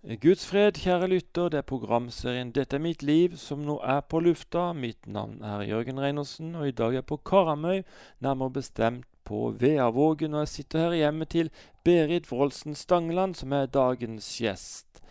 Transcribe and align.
Guds 0.00 0.46
fred, 0.48 0.78
kjære 0.80 1.08
lytter. 1.12 1.48
Det 1.48 1.58
er 1.58 1.66
programserien 1.68 2.52
'Dette 2.52 2.76
er 2.76 2.80
mitt 2.80 3.02
liv' 3.02 3.36
som 3.36 3.58
nå 3.58 3.80
er 3.84 4.00
på 4.00 4.20
lufta. 4.20 4.72
Mitt 4.72 5.06
navn 5.06 5.42
er 5.42 5.60
Jørgen 5.60 6.00
Reinersen, 6.00 6.54
og 6.54 6.68
i 6.68 6.70
dag 6.70 6.88
er 6.88 6.92
jeg 6.92 7.06
på 7.06 7.16
Karamøy, 7.16 7.82
nærmere 8.20 8.50
bestemt 8.50 9.04
på 9.24 9.50
Veavågen. 9.60 10.34
Og 10.34 10.40
jeg 10.40 10.48
sitter 10.48 10.78
her 10.78 10.92
hjemme 10.92 11.24
til 11.24 11.50
Berit 11.84 12.32
Wroldsen 12.32 12.74
Stangeland, 12.74 13.34
som 13.34 13.52
er 13.52 13.66
dagens 13.66 14.38
gjest. 14.38 15.02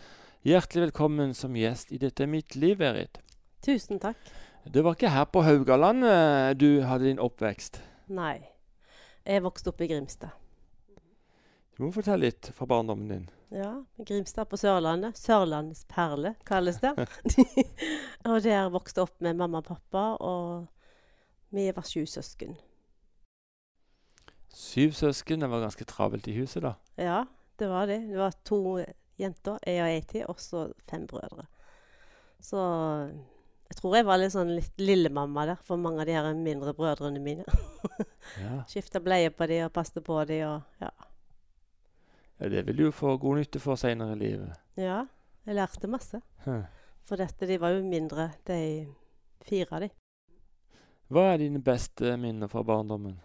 Hjertelig 0.44 0.82
velkommen 0.82 1.34
som 1.34 1.54
gjest 1.54 1.92
i 1.92 1.98
'Dette 1.98 2.22
er 2.22 2.26
mitt 2.26 2.56
liv', 2.56 2.78
Berit. 2.78 3.20
Tusen 3.62 4.00
takk. 4.00 4.16
Det 4.74 4.84
var 4.84 4.94
ikke 4.94 5.08
her 5.08 5.24
på 5.24 5.42
Haugalandet 5.42 6.60
du 6.60 6.82
hadde 6.82 7.04
din 7.04 7.18
oppvekst? 7.18 7.80
Nei. 8.08 8.40
Jeg 9.26 9.42
vokste 9.42 9.68
opp 9.68 9.80
i 9.80 9.86
Grimstad. 9.86 10.30
Du 11.78 11.84
må 11.84 11.92
fortelle 11.92 12.26
litt 12.26 12.50
fra 12.54 12.66
barndommen 12.66 13.08
din. 13.08 13.30
Ja, 13.50 13.84
Grimstad 14.06 14.46
på 14.46 14.56
Sørlandet. 14.56 15.18
Sørlandets 15.18 15.82
perle 15.90 16.36
kalles 16.46 16.78
det. 16.82 16.92
og 18.28 18.38
der 18.44 18.68
vokste 18.70 19.02
jeg 19.02 19.08
opp 19.08 19.24
med 19.26 19.40
mamma 19.40 19.58
og 19.58 19.66
pappa, 19.66 20.04
og 20.22 20.68
vi 21.50 21.66
var 21.74 21.86
sju 21.86 22.04
søsken. 22.06 22.54
Syv 24.54 24.94
søsken. 24.94 25.42
Det 25.42 25.50
var 25.50 25.64
ganske 25.64 25.86
travelt 25.90 26.30
i 26.30 26.36
huset, 26.38 26.62
da. 26.62 26.76
Ja, 26.94 27.24
det 27.58 27.70
var 27.70 27.90
det. 27.90 28.04
Det 28.12 28.22
var 28.22 28.38
to 28.46 28.60
jenter, 29.18 29.58
jeg 29.66 29.82
og 29.82 29.90
ei 29.90 30.06
til, 30.06 30.24
og 30.30 30.38
så 30.38 30.68
fem 30.90 31.10
brødre. 31.10 31.48
Så 32.40 32.62
jeg 33.70 33.78
tror 33.78 33.98
jeg 33.98 34.06
var 34.06 34.18
litt 34.18 34.34
sånn 34.34 34.54
litt 34.54 34.78
lillemamma 34.80 35.44
der 35.50 35.58
for 35.66 35.78
mange 35.78 36.02
av 36.02 36.08
de 36.08 36.14
her 36.16 36.30
mindre 36.38 36.74
brødrene 36.76 37.22
mine. 37.22 37.46
Ja. 38.38 38.60
Skifta 38.68 39.00
bleie 39.02 39.32
på 39.34 39.46
de 39.50 39.56
og 39.64 39.72
passet 39.74 40.04
på 40.06 40.14
de 40.28 40.36
og 40.46 40.60
ja. 40.78 40.90
Det 42.48 42.62
vil 42.66 42.76
du 42.76 42.90
få 42.92 43.16
god 43.20 43.42
nytte 43.42 43.60
for 43.60 43.76
seinere 43.76 44.14
i 44.16 44.20
livet. 44.20 44.60
Ja, 44.80 45.02
jeg 45.44 45.58
lærte 45.58 45.90
masse. 45.92 46.22
Hæ. 46.46 46.60
For 47.04 47.20
dette, 47.20 47.46
de 47.46 47.58
var 47.60 47.74
jo 47.74 47.82
mindre, 47.84 48.30
de 48.46 48.86
fire 49.44 49.76
av 49.76 49.84
de. 49.84 49.90
Hva 51.10 51.32
er 51.32 51.40
dine 51.42 51.60
beste 51.64 52.14
minner 52.20 52.48
fra 52.48 52.62
barndommen? 52.64 53.16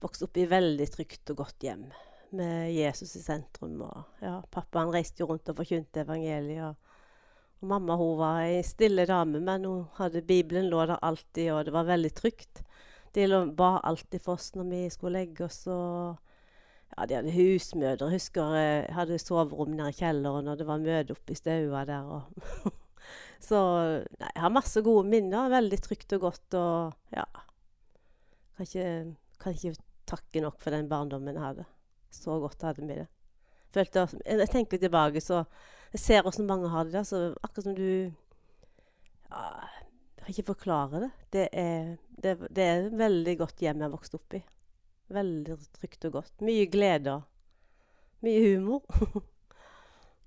Vokste 0.00 0.28
opp 0.28 0.38
i 0.38 0.46
veldig 0.46 0.86
trygt 0.92 1.32
og 1.32 1.40
godt 1.42 1.64
hjem 1.66 1.88
med 2.36 2.70
Jesus 2.72 3.16
i 3.18 3.22
sentrum. 3.24 3.80
Og 3.82 4.22
ja, 4.22 4.38
pappa 4.52 4.84
han 4.84 4.92
reiste 4.94 5.24
jo 5.24 5.30
rundt 5.32 5.50
og 5.50 5.58
forkynte 5.58 6.04
evangeliet. 6.04 6.62
Og, 6.68 7.56
og 7.60 7.70
mamma 7.72 7.96
hun 7.98 8.14
var 8.20 8.44
ei 8.44 8.60
stille 8.66 9.06
dame, 9.08 9.40
men 9.42 9.66
hun 9.66 9.82
hadde 9.98 10.24
Bibelen 10.26 10.70
lå 10.70 10.84
der 10.86 11.02
alltid, 11.02 11.50
og 11.56 11.64
det 11.66 11.74
var 11.74 11.90
veldig 11.90 12.12
trygt. 12.14 12.62
De 13.16 13.26
ba 13.56 13.76
alltid 13.82 14.22
for 14.22 14.36
oss 14.36 14.52
når 14.54 14.70
vi 14.70 14.82
skulle 14.92 15.24
legge 15.24 15.48
oss. 15.48 15.64
og 15.66 16.22
ja, 16.94 17.06
De 17.06 17.16
hadde 17.18 17.34
husmødre. 17.34 18.08
Jeg 18.08 18.20
husker 18.20 18.54
jeg 18.56 18.94
hadde 18.96 19.18
soverom 19.20 19.74
nede 19.76 19.92
i 19.92 19.98
kjelleren, 19.98 20.48
og 20.48 20.58
det 20.58 20.66
var 20.68 20.82
møte 20.82 21.16
oppe 21.16 21.34
i 21.34 21.38
staua 21.38 21.84
der. 21.88 22.12
Så 23.48 23.58
nei, 24.18 24.30
jeg 24.30 24.42
har 24.42 24.54
masse 24.54 24.82
gode 24.84 25.06
minner. 25.10 25.50
Veldig 25.52 25.80
trygt 25.84 26.16
og 26.16 26.28
godt. 26.28 26.58
Og 26.58 27.16
ja 27.16 27.26
Kan 28.56 28.64
ikke, 28.64 29.16
kan 29.42 29.52
ikke 29.52 29.74
takke 30.08 30.40
nok 30.40 30.60
for 30.62 30.72
den 30.72 30.88
barndommen 30.88 31.36
jeg 31.36 31.44
hadde. 31.44 31.66
Så 32.10 32.38
godt 32.40 32.62
hadde 32.64 32.86
vi 32.86 32.94
det. 33.02 33.08
Følte, 33.74 34.06
jeg 34.24 34.48
tenker 34.48 34.80
tilbake, 34.80 35.20
så 35.20 35.42
jeg 35.92 36.00
ser 36.00 36.22
hvordan 36.24 36.46
mange 36.48 36.70
har 36.72 36.86
det 36.86 36.96
der. 36.96 37.04
Så 37.04 37.34
akkurat 37.42 37.66
som 37.66 37.76
du 37.76 37.82
ja, 39.30 39.42
Jeg 40.16 40.24
kan 40.24 40.32
ikke 40.34 40.54
forklare 40.54 41.00
det. 41.04 41.10
Det 41.32 41.48
er, 41.52 41.96
det, 42.22 42.38
det 42.56 42.64
er 42.64 42.88
veldig 42.96 43.38
godt 43.38 43.60
hjem 43.60 43.82
jeg 43.82 43.86
har 43.86 43.92
vokst 43.92 44.16
opp 44.16 44.34
i. 44.34 44.40
Veldig 45.12 45.56
trygt 45.78 46.04
og 46.08 46.16
godt. 46.18 46.32
Mye 46.42 46.66
glede 46.70 47.12
og 47.20 48.26
mye 48.26 48.56
humor. 48.56 48.82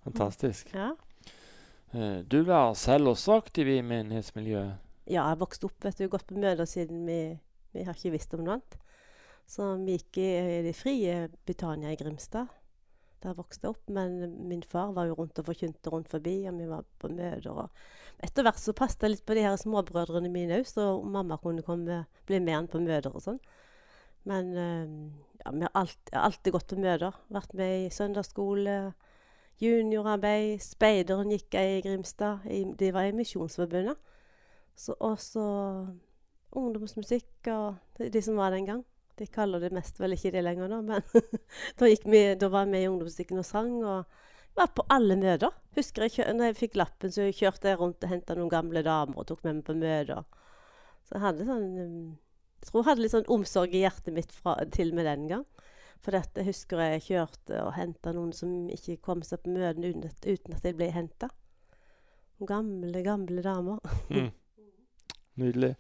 Fantastisk. 0.06 0.72
Ja. 0.74 0.94
Eh, 1.94 2.20
Du 2.30 2.42
var 2.48 2.74
selv 2.80 3.12
også 3.12 3.40
aktiv 3.42 3.68
i 3.68 3.82
menighetsmiljøet. 3.82 4.78
Ja, 5.10 5.26
jeg 5.32 5.40
vokste 5.42 5.66
opp, 5.66 5.80
vet 5.84 5.98
du, 5.98 6.08
gått 6.08 6.28
på 6.30 6.38
møter 6.38 6.68
siden 6.70 7.02
vi, 7.08 7.20
vi 7.74 7.84
har 7.84 7.98
ikke 7.98 8.14
visst 8.14 8.34
om 8.38 8.44
noe 8.46 8.60
annet. 8.60 8.78
Så 9.50 9.66
vi 9.82 9.96
gikk 9.98 10.20
i, 10.22 10.30
i 10.60 10.64
det 10.68 10.76
frie 10.78 11.24
Britannia 11.48 11.90
i 11.92 11.98
Grimstad. 11.98 12.52
Der 13.24 13.34
vokste 13.36 13.66
jeg 13.66 13.74
opp. 13.74 13.90
Men 13.92 14.20
min 14.48 14.62
far 14.70 14.94
var 14.96 15.10
jo 15.10 15.18
rundt 15.18 15.42
og 15.42 15.48
forkynte 15.50 15.92
rundt 15.92 16.12
forbi, 16.12 16.44
og 16.48 16.60
vi 16.62 16.68
var 16.70 16.86
på 17.02 17.10
møter. 17.12 17.50
Og 17.50 18.22
etter 18.24 18.46
hvert 18.46 18.62
så 18.62 18.76
passet 18.78 19.04
jeg 19.08 19.16
litt 19.16 19.26
på 19.26 19.36
de 19.36 19.44
her 19.48 19.58
småbrødrene 19.60 20.30
mine 20.32 20.62
òg, 20.62 20.70
så 20.70 20.92
mamma 21.02 21.40
kunne 21.42 21.66
komme, 21.66 22.04
bli 22.30 22.40
med 22.40 22.56
han 22.56 22.70
på 22.72 22.80
møter 22.86 23.10
og 23.12 23.26
sånn. 23.26 23.42
Men 24.28 24.52
eh, 24.58 24.90
ja, 25.46 25.52
vi 25.52 25.62
har 25.62 25.72
alltid, 25.74 26.14
alltid 26.14 26.54
gått 26.54 26.74
på 26.74 26.80
møter. 26.82 27.16
Vært 27.32 27.56
med 27.58 27.86
i 27.86 27.90
søndagsskole, 27.94 28.78
juniorarbeid. 29.64 30.60
Speideren 30.64 31.32
gikk 31.34 31.56
jeg 31.56 31.78
i 31.78 31.82
Grimstad. 31.88 32.46
I, 32.50 32.64
de 32.80 32.92
var 32.96 33.08
i 33.08 33.16
Misjonsforbundet. 33.16 34.00
Så 34.80 34.96
også 35.04 35.44
ungdomsmusikk 36.56 37.50
og 37.52 38.00
de, 38.00 38.22
som 38.24 38.40
var 38.40 38.56
den 38.56 38.68
gang. 38.68 38.86
De 39.20 39.28
kaller 39.28 39.60
det 39.60 39.74
mest 39.76 40.00
vel 40.00 40.16
ikke 40.16 40.32
det 40.32 40.46
lenger 40.46 40.70
nå, 40.72 40.80
men 40.88 41.04
da, 41.80 41.90
vi, 41.90 42.22
da 42.40 42.48
var 42.52 42.70
vi 42.72 42.86
i 42.86 42.88
ungdomsmusikken 42.88 43.42
og 43.42 43.48
sang. 43.48 43.74
Og 43.84 44.60
var 44.60 44.72
på 44.76 44.86
alle 44.92 45.16
møter. 45.20 45.54
Husker 45.78 46.08
jeg, 46.08 46.34
når 46.36 46.52
jeg 46.52 46.60
fikk 46.60 46.80
lappen, 46.80 47.12
så 47.14 47.28
kjørte 47.36 47.72
jeg 47.72 47.80
rundt 47.80 48.04
og 48.04 48.12
henta 48.12 48.36
noen 48.36 48.52
gamle 48.52 48.84
damer 48.84 49.22
og 49.22 49.28
tok 49.30 49.44
med 49.46 49.60
meg 49.60 49.68
på 49.68 49.76
møter. 49.80 50.26
Så 51.08 51.16
jeg 51.16 51.24
hadde 51.24 51.48
sånn 51.48 51.70
um, 51.80 52.00
Jeg 52.60 52.68
tror 52.70 52.82
jeg 52.82 52.88
hadde 52.90 53.02
litt 53.06 53.14
sånn 53.16 53.30
omsorg 53.32 53.74
i 53.76 53.82
hjertet 53.86 54.14
mitt 54.16 54.32
fra, 54.36 54.56
til 54.76 54.92
med 54.98 55.06
den 55.08 55.28
gang. 55.32 55.46
For 56.04 56.16
dette 56.16 56.44
husker 56.48 56.80
jeg 56.84 57.02
kjørte 57.10 57.58
og 57.66 57.74
henta 57.76 58.12
noen 58.16 58.32
som 58.36 58.52
ikke 58.72 58.98
kom 59.04 59.22
seg 59.28 59.42
på 59.44 59.52
møtene 59.56 59.90
uten, 59.94 60.06
at- 60.08 60.28
uten 60.28 60.56
at 60.56 60.64
jeg 60.68 60.76
ble 60.80 60.90
henta. 60.96 61.30
Gamle, 62.48 63.02
gamle 63.04 63.44
damer. 63.44 63.80
Mm. 64.10 64.32
Nydelig. 65.40 65.76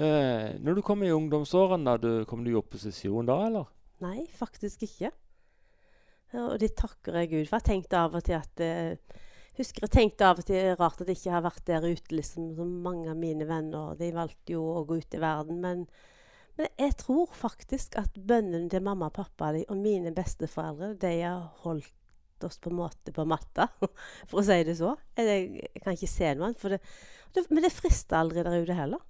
Eh, 0.00 0.54
når 0.64 0.76
du 0.78 0.82
kom 0.84 1.02
i 1.04 1.10
ungdomsårene, 1.12 1.96
du, 2.00 2.10
kom 2.28 2.44
du 2.44 2.50
i 2.52 2.56
opposisjon 2.56 3.26
da, 3.28 3.34
eller? 3.48 3.66
Nei, 4.04 4.22
faktisk 4.38 4.84
ikke. 4.86 5.10
Og 6.36 6.56
det 6.60 6.70
takker 6.76 7.16
jeg 7.20 7.30
Gud 7.32 7.48
for. 7.48 7.58
Jeg 7.60 7.66
tenkte 7.68 8.00
av 8.00 8.16
og 8.16 8.24
til 8.24 8.36
at 8.38 8.62
eh, 8.64 8.96
Husker 9.56 9.86
jeg 9.86 9.92
tenkte 9.94 10.28
av 10.28 10.40
og 10.42 10.48
til 10.48 10.74
rart 10.76 11.00
at 11.00 11.08
jeg 11.08 11.16
ikke 11.16 11.32
har 11.32 11.44
vært 11.46 11.64
der 11.68 11.86
ute, 11.86 12.12
liksom, 12.12 12.50
som 12.58 12.72
mange 12.84 13.08
av 13.08 13.16
mine 13.16 13.46
venner. 13.48 13.94
De 13.96 14.10
valgte 14.12 14.52
jo 14.52 14.64
å 14.74 14.84
gå 14.88 14.98
ut 15.00 15.16
i 15.16 15.20
verden. 15.22 15.62
Men, 15.62 15.86
men 16.58 16.68
jeg 16.76 16.96
tror 17.00 17.32
faktisk 17.32 17.96
at 18.00 18.18
bønnene 18.20 18.68
til 18.72 18.84
mamma 18.84 19.08
og 19.08 19.16
pappa 19.16 19.54
de, 19.56 19.64
og 19.72 19.80
mine 19.80 20.12
besteforeldre, 20.16 20.92
de 21.00 21.14
har 21.22 21.48
holdt 21.64 22.44
oss 22.44 22.60
på 22.60 22.68
en 22.68 22.80
måte 22.82 23.16
på 23.16 23.24
matta, 23.24 23.70
for 24.28 24.42
å 24.42 24.44
si 24.44 24.60
det 24.68 24.76
så. 24.76 24.92
Jeg, 25.16 25.48
jeg 25.62 25.84
kan 25.84 25.96
ikke 25.96 26.12
se 26.18 26.32
noe 26.34 26.50
annet. 26.50 26.60
For 26.60 26.76
det, 26.76 26.82
det, 27.32 27.48
men 27.48 27.64
det 27.64 27.72
frister 27.72 28.20
aldri 28.20 28.44
der 28.44 28.60
ute 28.60 28.76
heller. 28.76 29.04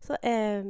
Så 0.00 0.16
jeg, 0.24 0.64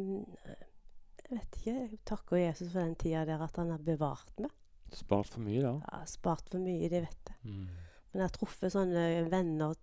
jeg 1.25 1.33
vet 1.33 1.61
ikke. 1.61 1.77
Jeg 1.79 2.01
takker 2.09 2.43
Jesus 2.43 2.75
for 2.75 2.83
den 2.83 2.97
tida 3.01 3.25
der 3.25 3.41
at 3.47 3.57
han 3.57 3.73
har 3.73 3.81
bevart 3.85 4.35
meg. 4.43 4.53
Spart 4.93 5.31
for 5.31 5.47
mye, 5.47 5.63
da. 5.63 5.79
Ja, 5.87 6.03
spart 6.11 6.51
for 6.51 6.61
mye, 6.61 6.91
det 6.91 7.07
vet 7.07 7.31
jeg. 7.31 7.39
Mm. 7.47 7.90
Men 8.11 8.23
jeg 8.23 8.29
har 8.29 8.37
truffet 8.37 8.75
sånne 8.75 9.07
venner 9.31 9.79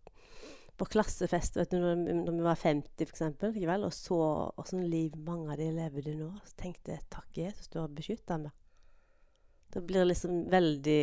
på 0.78 0.86
klassefest 0.94 1.58
vet 1.58 1.72
du, 1.74 1.80
når, 1.82 2.04
når 2.22 2.36
vi 2.36 2.46
var 2.46 2.60
50 2.62 3.08
f.eks. 3.08 3.24
Og 3.78 3.94
så 3.96 4.20
åssen 4.62 4.84
liv 4.90 5.16
mange 5.18 5.56
av 5.56 5.62
de 5.62 5.72
levde 5.74 6.14
nå. 6.20 6.30
Så 6.46 6.60
tenkte 6.60 6.94
jeg 6.94 7.08
takk 7.14 7.40
Jesus, 7.40 7.72
du 7.74 7.80
har 7.82 7.94
beskytta 7.94 8.38
meg. 8.42 8.54
Det 9.74 9.82
blir 9.84 10.06
liksom 10.08 10.46
veldig 10.52 11.02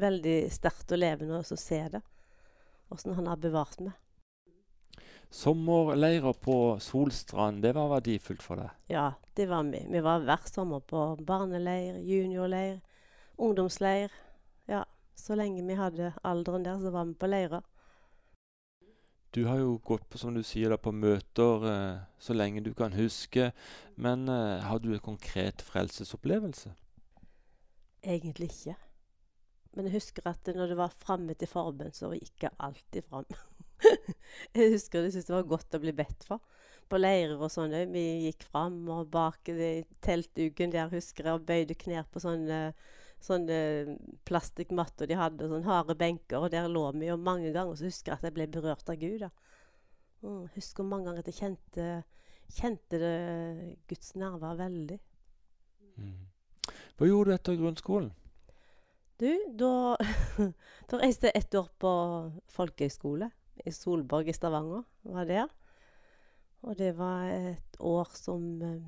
veldig 0.00 0.36
sterkt 0.52 0.92
å 0.92 0.98
og 1.38 1.46
så 1.46 1.56
se 1.56 1.80
det. 1.92 2.02
Åssen 2.92 3.16
han 3.16 3.26
har 3.30 3.40
bevart 3.40 3.80
meg. 3.80 3.94
Sommerleirer 5.30 6.36
på 6.38 6.78
Solstrand, 6.80 7.62
det 7.62 7.72
var 7.74 7.90
verdifullt 7.90 8.44
for 8.44 8.62
deg? 8.62 8.70
Ja, 8.92 9.12
det 9.34 9.48
var 9.50 9.64
vi. 9.66 9.82
Vi 9.90 10.00
var 10.00 10.22
hver 10.22 10.46
sommer 10.46 10.80
på 10.80 11.16
barneleir, 11.18 11.98
juniorleir, 12.06 12.78
ungdomsleir. 13.36 14.12
Så 15.16 15.36
lenge 15.38 15.64
vi 15.66 15.78
hadde 15.78 16.12
alderen 16.24 16.66
der, 16.66 16.78
så 16.80 16.92
var 16.94 17.08
vi 17.08 17.16
på 17.18 17.30
leirer. 17.30 17.64
Du 19.34 19.44
har 19.44 19.58
jo 19.60 19.76
gått 19.84 20.06
på, 20.08 20.18
som 20.18 20.32
du 20.32 20.40
sier, 20.46 20.70
da, 20.72 20.78
på 20.80 20.94
møter 20.96 21.64
eh, 21.68 22.04
så 22.22 22.32
lenge 22.36 22.62
du 22.64 22.72
kan 22.76 22.94
huske. 22.96 23.50
Men 24.00 24.28
eh, 24.32 24.64
har 24.64 24.80
du 24.80 24.92
en 24.94 25.02
konkret 25.02 25.64
frelsesopplevelse? 25.66 26.72
Egentlig 28.06 28.48
ikke. 28.52 28.76
Men 29.76 29.90
jeg 29.90 29.98
husker 29.98 30.24
at 30.30 30.48
når 30.56 30.72
det 30.72 30.78
var 30.78 30.94
framme 30.96 31.36
til 31.36 31.50
forbønn, 31.50 31.92
så 31.92 32.14
gikk 32.14 32.46
jeg 32.46 32.56
alltid 32.64 33.04
fram. 33.10 33.26
jeg 34.56 34.72
husker 34.72 35.04
jeg 35.04 35.12
syntes 35.12 35.28
det 35.28 35.36
var 35.36 35.50
godt 35.50 35.76
å 35.76 35.82
bli 35.82 35.92
bedt 35.96 36.24
for. 36.24 36.40
På 36.88 37.00
leirer 37.00 37.36
og 37.36 37.52
sånn 37.52 37.74
òg. 37.76 37.92
Vi 37.92 38.04
gikk 38.30 38.46
fram 38.48 38.78
og 38.94 39.10
bak 39.12 39.50
i 39.52 39.56
der, 39.58 40.88
husker 40.94 41.28
jeg, 41.28 41.34
og 41.34 41.44
bøyde 41.44 41.76
knær 41.76 42.08
på 42.08 42.24
sånne, 42.24 42.60
sånne 43.26 43.96
plastikkmatter 44.28 45.08
de 45.10 45.18
hadde, 45.18 45.46
og 45.46 45.54
sånne 45.54 45.68
harde 45.68 45.96
benker, 45.98 46.38
og 46.40 46.52
der 46.54 46.68
lå 46.70 46.84
vi. 46.96 47.08
jo 47.10 47.16
mange 47.16 47.52
ganger 47.54 47.78
så 47.78 47.88
husker 47.88 48.12
jeg 48.12 48.20
at 48.20 48.28
jeg 48.28 48.36
ble 48.36 48.46
berørt 48.50 48.92
av 48.92 49.00
Gud. 49.00 49.26
da. 49.26 49.30
Mm, 50.22 50.46
husker 50.54 50.86
mange 50.86 51.08
ganger 51.08 51.24
at 51.24 51.30
jeg 51.32 51.40
kjente, 51.40 51.88
kjente 52.56 53.00
det 53.02 53.16
Guds 53.88 54.14
nerver 54.14 54.56
veldig. 54.62 55.00
Mm. 55.96 56.14
Hva 56.96 57.08
gjorde 57.10 57.30
du 57.30 57.36
etter 57.36 57.58
grunnskolen? 57.60 58.12
Du, 59.16 59.30
da, 59.56 59.96
da 60.90 61.00
reiste 61.00 61.30
jeg 61.30 61.40
ett 61.40 61.54
år 61.56 61.68
på 61.80 61.90
folkehøyskole 62.52 63.30
i 63.64 63.72
Solborg 63.72 64.28
i 64.28 64.36
Stavanger. 64.36 64.84
Var 65.08 65.28
der. 65.28 65.52
Og 66.66 66.76
det 66.76 66.92
var 66.98 67.28
et 67.30 67.78
år 67.80 68.10
som 68.16 68.62
eh, 68.62 68.80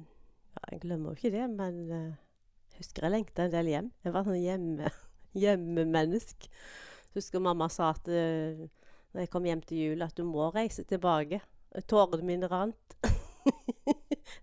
ja, 0.57 0.63
Jeg 0.73 0.81
glemmer 0.83 1.13
jo 1.13 1.17
ikke 1.17 1.33
det, 1.37 1.47
men 1.51 1.77
jeg 1.89 2.15
husker 2.79 3.07
jeg 3.07 3.15
lengta 3.15 3.47
en 3.47 3.55
del 3.55 3.71
hjem. 3.73 3.93
Jeg 4.07 4.15
var 4.15 4.27
sånn 4.27 4.41
hjemme, 4.41 4.93
hjemmemenneske. 5.43 6.51
Husker 7.17 7.43
mamma 7.43 7.71
sa 7.73 7.93
at 7.95 8.09
når 8.09 9.25
jeg 9.25 9.31
kom 9.33 9.47
hjem 9.49 9.63
til 9.67 9.81
jul, 9.83 10.03
at 10.05 10.17
du 10.19 10.27
må 10.29 10.51
reise 10.55 10.85
tilbake. 10.89 11.41
Tårene 11.89 12.27
mine 12.27 12.49
rant. 12.51 12.99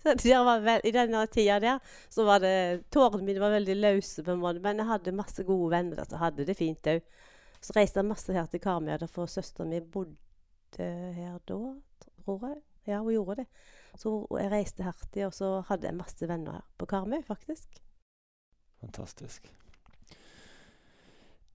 vel, 0.06 0.82
I 0.84 0.94
denne 0.94 1.26
tida 1.32 1.60
der 1.62 1.80
så 2.10 2.26
var 2.26 2.42
det 2.44 2.90
Tårene 2.94 3.26
mine 3.26 3.42
var 3.42 3.54
veldig 3.56 3.76
løse, 3.78 4.24
på 4.24 4.34
en 4.34 4.42
måte, 4.42 4.62
men 4.64 4.82
jeg 4.82 4.90
hadde 4.90 5.16
masse 5.16 5.46
gode 5.46 5.72
venner 5.74 6.04
som 6.06 6.22
hadde 6.22 6.48
det 6.48 6.58
fint 6.58 6.92
òg. 6.92 7.02
Så 7.62 7.74
reiste 7.76 8.02
jeg 8.02 8.10
masse 8.10 8.34
her 8.34 8.50
til 8.50 8.62
Karmøy, 8.62 8.98
for 9.10 9.30
søsteren 9.32 9.72
min 9.74 9.88
bodde 9.90 10.90
her 11.16 11.40
da, 11.48 11.60
tror 12.24 12.48
jeg. 12.50 12.62
Ja, 12.86 13.00
hun 13.02 13.16
gjorde 13.16 13.42
det. 13.42 13.48
Så 13.98 14.12
jeg 14.38 14.52
reiste 14.52 14.86
hertil, 14.86 15.30
og 15.30 15.34
så 15.34 15.64
hadde 15.70 15.88
jeg 15.90 15.98
masse 15.98 16.30
venner 16.30 16.60
her 16.60 16.66
på 16.78 16.90
Karmøy, 16.90 17.24
faktisk. 17.26 17.82
Fantastisk. 18.86 19.50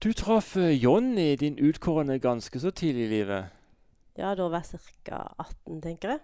Du 0.03 0.09
traff 0.17 0.57
eh, 0.57 0.73
Jonny, 0.75 1.35
din 1.39 1.55
utkårende, 1.59 2.19
ganske 2.19 2.59
så 2.59 2.71
tidlig 2.71 3.05
i 3.05 3.11
livet. 3.11 3.45
Ja, 4.19 4.33
da 4.35 4.49
var 4.51 4.65
jeg 4.67 4.81
ca. 5.05 5.21
18, 5.39 5.81
tenker 5.81 6.15
jeg. 6.15 6.23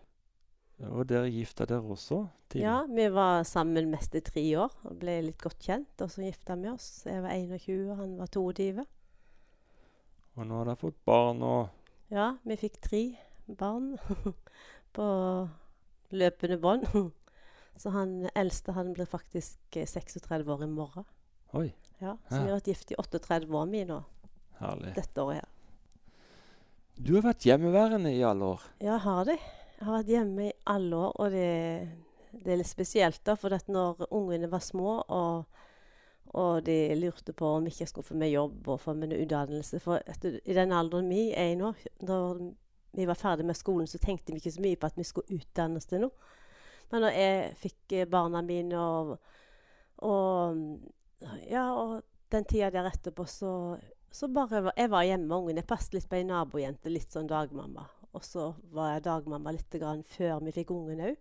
Og 0.91 1.07
dere 1.09 1.29
gifta 1.31 1.65
dere 1.65 1.85
også? 1.95 2.25
Tidlig. 2.49 2.65
Ja, 2.65 2.81
vi 2.89 3.05
var 3.13 3.45
sammen 3.47 3.87
mest 3.89 4.17
i 4.17 4.21
tre 4.21 4.43
år 4.59 4.73
og 4.83 4.97
ble 4.99 5.15
litt 5.29 5.39
godt 5.41 5.63
kjent. 5.63 5.93
Og 6.03 6.11
så 6.11 6.25
gifta 6.25 6.57
vi 6.59 6.69
oss. 6.73 6.89
Jeg 7.07 7.23
var 7.23 7.31
21, 7.37 7.87
og 7.93 8.01
han 8.01 8.17
var 8.19 8.33
22. 8.33 8.85
Og 10.37 10.45
nå 10.45 10.59
har 10.59 10.67
dere 10.67 10.81
fått 10.83 10.99
barn 11.07 11.41
og 11.45 12.11
Ja, 12.13 12.33
vi 12.43 12.59
fikk 12.59 12.81
tre 12.83 13.01
barn 13.47 13.93
på 14.95 15.07
løpende 16.11 16.59
bånd. 16.61 16.85
Så 17.77 17.93
han 17.93 18.29
eldste 18.35 18.73
han 18.73 18.93
blir 18.97 19.09
faktisk 19.09 19.77
36 19.77 20.47
år 20.53 20.63
i 20.65 20.69
morgen. 20.71 21.05
Oi. 21.53 21.69
Ja, 21.99 22.17
Så 22.29 22.41
vi 22.41 22.49
har 22.49 22.57
vært 22.57 22.69
gift 22.69 22.91
i 22.91 22.97
38 22.97 23.47
år 23.49 23.69
vi 23.71 23.83
nå. 23.89 24.01
Herlig. 24.59 24.93
Dette 24.97 25.23
året 25.23 25.41
her. 25.41 25.53
Du 26.97 27.13
har 27.13 27.27
vært 27.27 27.45
hjemmeværende 27.45 28.11
i 28.13 28.23
alle 28.25 28.53
år? 28.55 28.65
Ja, 28.81 28.95
jeg 28.95 29.03
har 29.05 29.25
det. 29.29 29.37
Jeg 29.77 29.85
har 29.85 29.97
vært 29.99 30.09
hjemme 30.09 30.45
i 30.47 30.53
alle 30.73 30.97
år, 30.97 31.11
og 31.21 31.33
det, 31.35 31.49
det 32.33 32.53
er 32.53 32.59
litt 32.61 32.69
spesielt, 32.69 33.21
da. 33.25 33.35
For 33.37 33.53
at 33.53 33.69
når 33.69 34.07
ungene 34.09 34.49
var 34.49 34.63
små, 34.65 34.95
og, 35.13 35.59
og, 36.33 36.63
de 36.65 36.77
lurte 36.97 37.35
på 37.37 37.51
om 37.59 37.67
ikke 37.69 37.83
jeg 37.83 37.91
skulle 37.93 38.09
få 38.09 38.17
meg 38.17 38.33
jobb 38.33 38.71
og 38.73 38.81
få 38.81 38.95
meg 38.97 39.13
utdannelse 39.15 39.79
For 39.79 40.01
etter, 40.09 40.39
i 40.43 40.57
den 40.57 40.73
alderen 40.75 41.07
vi 41.13 41.29
er 41.37 41.53
i 41.53 41.59
nå, 41.59 41.71
da 42.01 42.17
vi 42.97 43.05
var 43.05 43.19
ferdig 43.19 43.45
med 43.45 43.57
skolen, 43.57 43.87
så 43.87 44.01
tenkte 44.01 44.33
vi 44.33 44.41
ikke 44.41 44.55
så 44.57 44.65
mye 44.65 44.81
på 44.81 44.89
at 44.89 44.97
vi 44.97 45.05
skulle 45.05 45.37
utdannes 45.37 45.85
til 45.85 46.07
noe. 46.07 46.33
Men 46.91 47.03
når 47.03 47.17
jeg 47.17 47.51
fikk 47.63 47.97
barna 48.11 48.43
mine 48.45 48.79
og, 48.79 49.17
og 50.07 50.63
Ja, 51.49 51.65
og 51.73 52.01
den 52.31 52.45
tida 52.45 52.69
der 52.71 52.89
etterpå, 52.91 53.25
så, 53.25 53.77
så 54.11 54.27
bare 54.27 54.71
Jeg 54.77 54.91
var 54.91 55.03
hjemme 55.07 55.27
med 55.27 55.37
ungene. 55.37 55.61
Jeg 55.63 55.69
passet 55.69 55.97
litt 55.97 56.09
på 56.09 56.19
ei 56.19 56.27
nabojente, 56.27 56.91
litt 56.91 57.11
sånn 57.11 57.29
dagmamma. 57.29 57.87
Og 58.13 58.23
så 58.25 58.51
var 58.73 58.95
jeg 58.95 59.07
dagmamma 59.07 59.53
litt 59.53 59.79
før 60.07 60.43
vi 60.45 60.55
fikk 60.55 60.71
ungen 60.75 61.03
òg. 61.11 61.17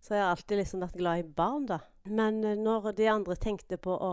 Så 0.00 0.14
jeg 0.14 0.22
har 0.22 0.30
alltid 0.30 0.60
liksom 0.60 0.82
vært 0.84 0.98
glad 0.98 1.20
i 1.22 1.30
barn, 1.40 1.66
da. 1.66 1.80
Men 2.06 2.38
uh, 2.44 2.54
når 2.56 2.92
de 2.96 3.08
andre 3.10 3.36
tenkte 3.36 3.80
på 3.82 3.92
å 3.92 4.12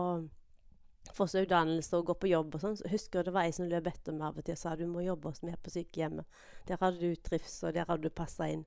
få 1.14 1.28
seg 1.30 1.46
utdannelse 1.46 1.94
og 1.96 2.08
gå 2.08 2.16
på 2.18 2.30
jobb 2.32 2.56
og 2.56 2.62
sånn, 2.64 2.74
så 2.80 2.90
husker 2.90 3.20
jeg 3.20 3.28
det 3.28 3.34
var 3.36 3.46
ei 3.46 3.54
som 3.54 3.68
løp 3.70 3.86
etter 3.86 4.16
meg 4.16 4.26
av 4.26 4.40
og 4.40 4.46
til 4.46 4.56
og 4.56 4.60
sa 4.60 4.74
du 4.74 4.82
må 4.90 5.04
jobbe 5.04 5.30
hos 5.30 5.44
meg 5.46 5.60
på 5.62 5.72
sykehjemmet. 5.76 6.26
Der 6.66 6.80
hadde 6.82 6.98
du 6.98 7.22
trives, 7.22 7.54
og 7.62 7.76
der 7.76 7.86
hadde 7.86 8.08
du 8.08 8.14
passa 8.14 8.50
inn. 8.50 8.66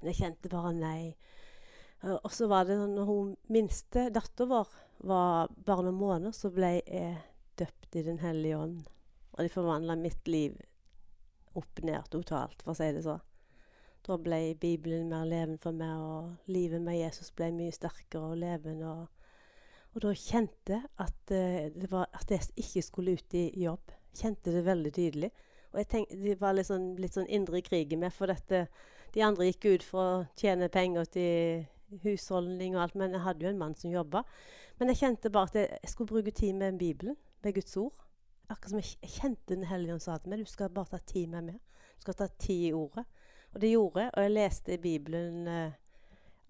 Men 0.00 0.10
jeg 0.10 0.18
kjente 0.20 0.52
bare 0.52 0.74
nei. 0.74 1.00
Uh, 2.04 2.16
og 2.16 2.32
så 2.32 2.48
var 2.50 2.66
det 2.66 2.76
sånn 2.78 2.96
når 2.96 3.08
hun 3.08 3.32
minste 3.52 4.08
datteren 4.12 4.52
vår 4.52 4.74
var 5.06 5.52
bare 5.66 5.86
noen 5.86 5.98
måneder, 6.00 6.34
så 6.36 6.50
ble 6.52 6.78
jeg 6.78 7.16
døpt 7.56 7.96
i 7.96 8.04
Den 8.06 8.20
hellige 8.20 8.58
ånd. 8.58 8.84
Og 9.36 9.44
de 9.44 9.52
forvandla 9.52 9.96
mitt 10.00 10.28
liv 10.28 10.56
opp 11.56 11.82
ned 11.84 12.08
totalt, 12.12 12.62
for 12.62 12.72
å 12.72 12.78
si 12.78 12.88
det 12.92 13.04
så. 13.04 13.18
Da 14.06 14.16
ble 14.22 14.54
Bibelen 14.60 15.08
mer 15.10 15.26
levende 15.28 15.60
for 15.60 15.76
meg, 15.76 15.98
og 15.98 16.52
livet 16.52 16.82
med 16.84 16.98
Jesus 17.00 17.32
ble 17.34 17.50
mye 17.56 17.74
sterkere 17.74 18.32
og 18.32 18.40
levende. 18.40 18.92
Og, 18.92 19.54
og 19.94 20.04
da 20.04 20.12
kjente 20.20 20.78
jeg 20.78 20.90
at, 21.02 21.34
uh, 21.34 22.02
at 22.06 22.32
jeg 22.32 22.48
ikke 22.62 22.84
skulle 22.86 23.16
ut 23.16 23.36
i 23.36 23.48
jobb. 23.64 23.94
Kjente 24.16 24.54
det 24.54 24.64
veldig 24.64 24.92
tydelig. 24.96 25.32
Og 25.72 25.80
jeg 25.82 25.88
tenkte, 25.92 26.20
Det 26.22 26.40
var 26.40 26.54
litt 26.56 26.68
sånn, 26.70 26.94
litt 27.00 27.16
sånn 27.16 27.28
indre 27.28 27.60
krig 27.60 27.92
i 27.92 28.00
meg, 28.00 28.14
for 28.14 28.32
dette, 28.32 28.66
de 29.12 29.24
andre 29.24 29.50
gikk 29.50 29.66
ut 29.74 29.84
for 29.84 30.04
å 30.04 30.26
tjene 30.38 30.70
penger 30.72 31.10
til 31.12 31.66
husholdning 32.02 32.76
og 32.76 32.82
alt, 32.82 32.96
men 32.98 33.14
jeg 33.16 33.24
hadde 33.24 33.46
jo 33.46 33.52
en 33.52 33.60
mann 33.60 33.76
som 33.78 33.92
jobba. 33.92 34.22
Men 34.78 34.92
jeg 34.92 35.00
kjente 35.02 35.32
bare 35.32 35.50
at 35.50 35.58
jeg, 35.60 35.78
jeg 35.82 35.92
skulle 35.92 36.12
bruke 36.12 36.34
tid 36.34 36.52
med 36.58 36.78
Bibelen, 36.78 37.16
med 37.44 37.54
Guds 37.56 37.76
ord. 37.80 38.04
Akkurat 38.48 38.70
som 38.70 38.82
jeg, 38.82 39.10
kjente 39.16 39.54
Den 39.54 39.66
hellige 39.66 39.96
ånd 39.96 40.04
sa 40.04 40.18
til 40.18 40.30
meg 40.30 40.44
du 40.44 40.50
skal 40.50 40.70
bare 40.70 40.94
ta 40.94 41.00
tid 41.02 41.30
med 41.32 41.48
meg. 41.50 41.58
Du 41.96 42.06
skal 42.06 42.18
ta 42.18 42.28
tid 42.38 42.68
i 42.68 42.76
ordet. 42.76 43.06
Og 43.54 43.60
det 43.62 43.72
gjorde 43.72 44.04
jeg. 44.04 44.12
Og 44.12 44.22
jeg 44.26 44.34
leste 44.34 44.74
i 44.74 44.82
Bibelen 44.82 45.48
eh, 45.48 45.72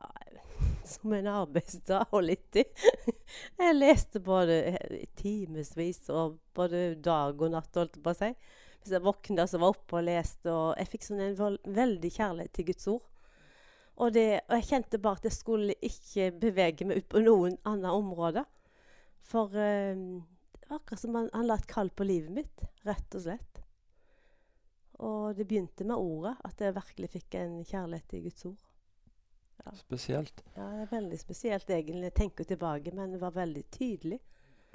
som 0.93 1.15
en 1.17 1.31
arbeidsdag 1.31 2.13
og 2.13 2.27
litt 2.27 2.47
til. 2.53 2.67
jeg 3.63 3.79
leste 3.79 4.23
både 4.25 4.61
timevis 5.19 6.03
og 6.11 6.41
både 6.57 6.95
dag 7.03 7.41
og 7.41 7.53
natt, 7.55 7.75
holdt 7.77 7.99
jeg 7.99 8.05
på 8.05 8.15
å 8.15 8.19
si. 8.19 8.33
Hvis 8.81 8.95
jeg 8.95 9.03
våkna, 9.03 9.47
så 9.47 9.59
var 9.59 9.73
jeg 9.73 9.79
oppe 9.79 10.01
og 10.01 10.09
leste. 10.09 10.51
Og 10.53 10.73
jeg 10.79 10.91
fikk 10.93 11.07
sånn 11.07 11.23
en 11.25 11.61
veldig 11.79 12.11
kjærlighet 12.19 12.55
til 12.59 12.69
Guds 12.73 12.91
ord. 12.93 13.07
Og, 13.97 14.13
det, 14.13 14.27
og, 14.45 14.55
jeg 14.59 14.69
kjente 14.69 15.01
bare 15.01 15.21
at 15.21 15.29
jeg 15.29 15.37
skulle 15.39 15.77
ikke 15.85 16.31
bevege 16.41 16.87
meg 16.89 17.01
ut 17.01 17.09
på 17.13 17.23
noen 17.25 17.57
andre 17.69 17.95
områder. 17.97 18.49
For 19.27 19.57
eh, 19.59 19.97
akkurat 20.69 21.01
som 21.01 21.17
han, 21.17 21.31
han 21.33 21.49
la 21.49 21.57
et 21.57 21.71
kall 21.71 21.91
på 21.91 22.07
livet 22.07 22.35
mitt, 22.37 22.67
rett 22.87 23.17
og 23.17 23.25
slett. 23.25 23.63
Og 25.05 25.37
det 25.37 25.49
begynte 25.49 25.85
med 25.85 25.97
ordet, 25.97 26.37
at 26.45 26.61
jeg 26.61 26.77
virkelig 26.77 27.11
fikk 27.13 27.37
en 27.41 27.59
kjærlighet 27.65 28.09
til 28.13 28.23
Guds 28.29 28.47
ord. 28.49 28.63
Ja. 29.65 29.73
Spesielt. 29.77 30.45
Ja, 30.55 30.69
det 30.77 30.87
er 30.87 30.93
veldig 30.93 31.19
spesielt 31.21 31.71
egentlig. 31.73 32.11
Jeg 32.11 32.19
tenker 32.21 32.49
tilbake, 32.49 32.93
men 32.95 33.17
det 33.17 33.21
var 33.21 33.35
veldig 33.37 33.65
tydelig. 33.73 34.21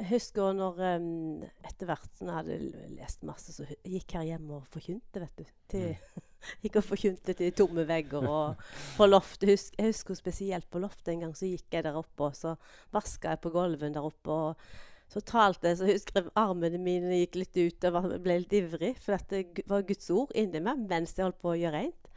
Husker 0.09 0.53
når 0.57 0.79
um, 0.97 1.41
etter 1.67 1.89
hvert 1.89 2.11
som 2.17 2.29
jeg 2.29 2.37
hadde 2.37 2.85
lest 2.95 3.25
masse, 3.27 3.53
så 3.53 3.65
gikk 3.85 4.15
her 4.17 4.27
hjemme 4.31 4.59
og 4.59 4.69
forkynte, 4.73 5.21
vet 5.21 5.41
du. 5.41 5.49
Til, 5.71 5.89
mm. 5.95 6.29
gikk 6.63 6.79
og 6.81 6.87
forkynte 6.87 7.35
til 7.37 7.51
tomme 7.57 7.85
vegger 7.89 8.25
og 8.25 8.63
på 8.97 9.09
loftet. 9.09 9.51
Husk, 9.51 9.75
jeg 9.77 9.91
husker 9.91 10.17
spesielt 10.17 10.69
på 10.71 10.81
loftet 10.81 11.13
en 11.13 11.27
gang 11.27 11.35
så 11.37 11.49
gikk 11.49 11.77
jeg 11.77 11.85
der 11.87 11.99
oppe, 11.99 12.31
og 12.31 12.37
så 12.37 12.55
vaska 12.95 13.35
jeg 13.35 13.43
på 13.43 13.53
gulven 13.53 13.97
der 13.97 14.07
oppe. 14.07 14.31
og 14.31 15.11
så 15.11 15.19
talte 15.27 15.67
jeg, 15.67 15.77
så 15.77 15.87
husker 15.89 16.21
jeg 16.21 16.31
armene 16.39 16.79
mine 16.79 17.17
gikk 17.19 17.35
litt 17.41 17.57
ut 17.59 17.87
og 17.89 18.13
ble 18.23 18.37
litt 18.45 18.53
ivrig. 18.55 18.93
For 19.03 19.19
det 19.27 19.65
var 19.67 19.83
Guds 19.83 20.07
ord 20.13 20.31
inni 20.39 20.61
meg 20.63 20.85
mens 20.87 21.17
jeg 21.17 21.25
holdt 21.25 21.41
på 21.43 21.51
å 21.51 21.57
gjøre 21.59 21.81
rent. 21.81 22.11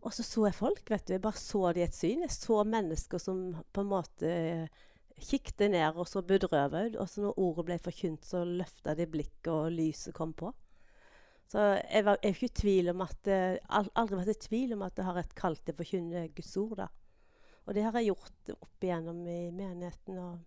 Og 0.00 0.14
så 0.14 0.24
så 0.24 0.46
jeg 0.46 0.56
folk. 0.56 0.84
vet 0.86 1.08
du, 1.08 1.12
Jeg 1.12 1.24
bare 1.24 1.36
så 1.36 1.72
de 1.74 1.82
et 1.82 1.96
syn. 1.96 2.22
Jeg 2.22 2.32
så 2.32 2.62
mennesker 2.64 3.18
som 3.18 3.42
på 3.72 3.82
en 3.82 3.90
måte 3.90 4.30
kikket 5.24 5.70
ned 5.72 5.96
og 5.96 6.08
så 6.08 6.22
bedrøvet. 6.26 6.96
Og 7.00 7.08
så 7.08 7.24
når 7.24 7.38
ordet 7.40 7.66
ble 7.68 7.78
forkynt, 7.82 8.26
så 8.26 8.44
løfta 8.44 8.96
de 8.98 9.06
blikket, 9.10 9.52
og 9.52 9.72
lyset 9.74 10.16
kom 10.16 10.34
på. 10.36 10.52
Så 11.50 11.64
jeg 11.82 12.06
var 12.06 12.20
jeg 12.22 12.36
ikke 12.36 12.60
tvil 12.60 12.92
om 12.92 13.00
at, 13.02 13.26
eh, 13.26 13.58
aldri 13.70 14.20
vært 14.20 14.36
i 14.36 14.46
tvil 14.46 14.76
om 14.76 14.84
at 14.86 14.96
jeg 14.96 15.08
har 15.08 15.18
et 15.18 15.34
kall 15.34 15.56
til 15.58 15.74
å 15.74 15.80
forkynne 15.80 16.28
Guds 16.36 16.56
ord. 16.56 16.76
da. 16.84 16.88
Og 17.66 17.74
det 17.74 17.82
har 17.82 17.92
jeg 17.98 18.12
gjort 18.12 18.54
opp 18.54 18.86
igjennom 18.86 19.26
i 19.26 19.50
menigheten. 19.50 20.18
og 20.18 20.38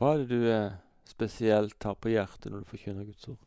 hva 0.00 0.14
er 0.14 0.22
det 0.22 0.32
du 0.32 0.46
eh, 0.48 0.76
spesielt 1.04 1.84
har 1.84 1.96
på 2.00 2.08
hjertet 2.08 2.48
når 2.48 2.62
du 2.62 2.68
forkynner 2.70 3.04
Guds 3.04 3.26
ord? 3.28 3.40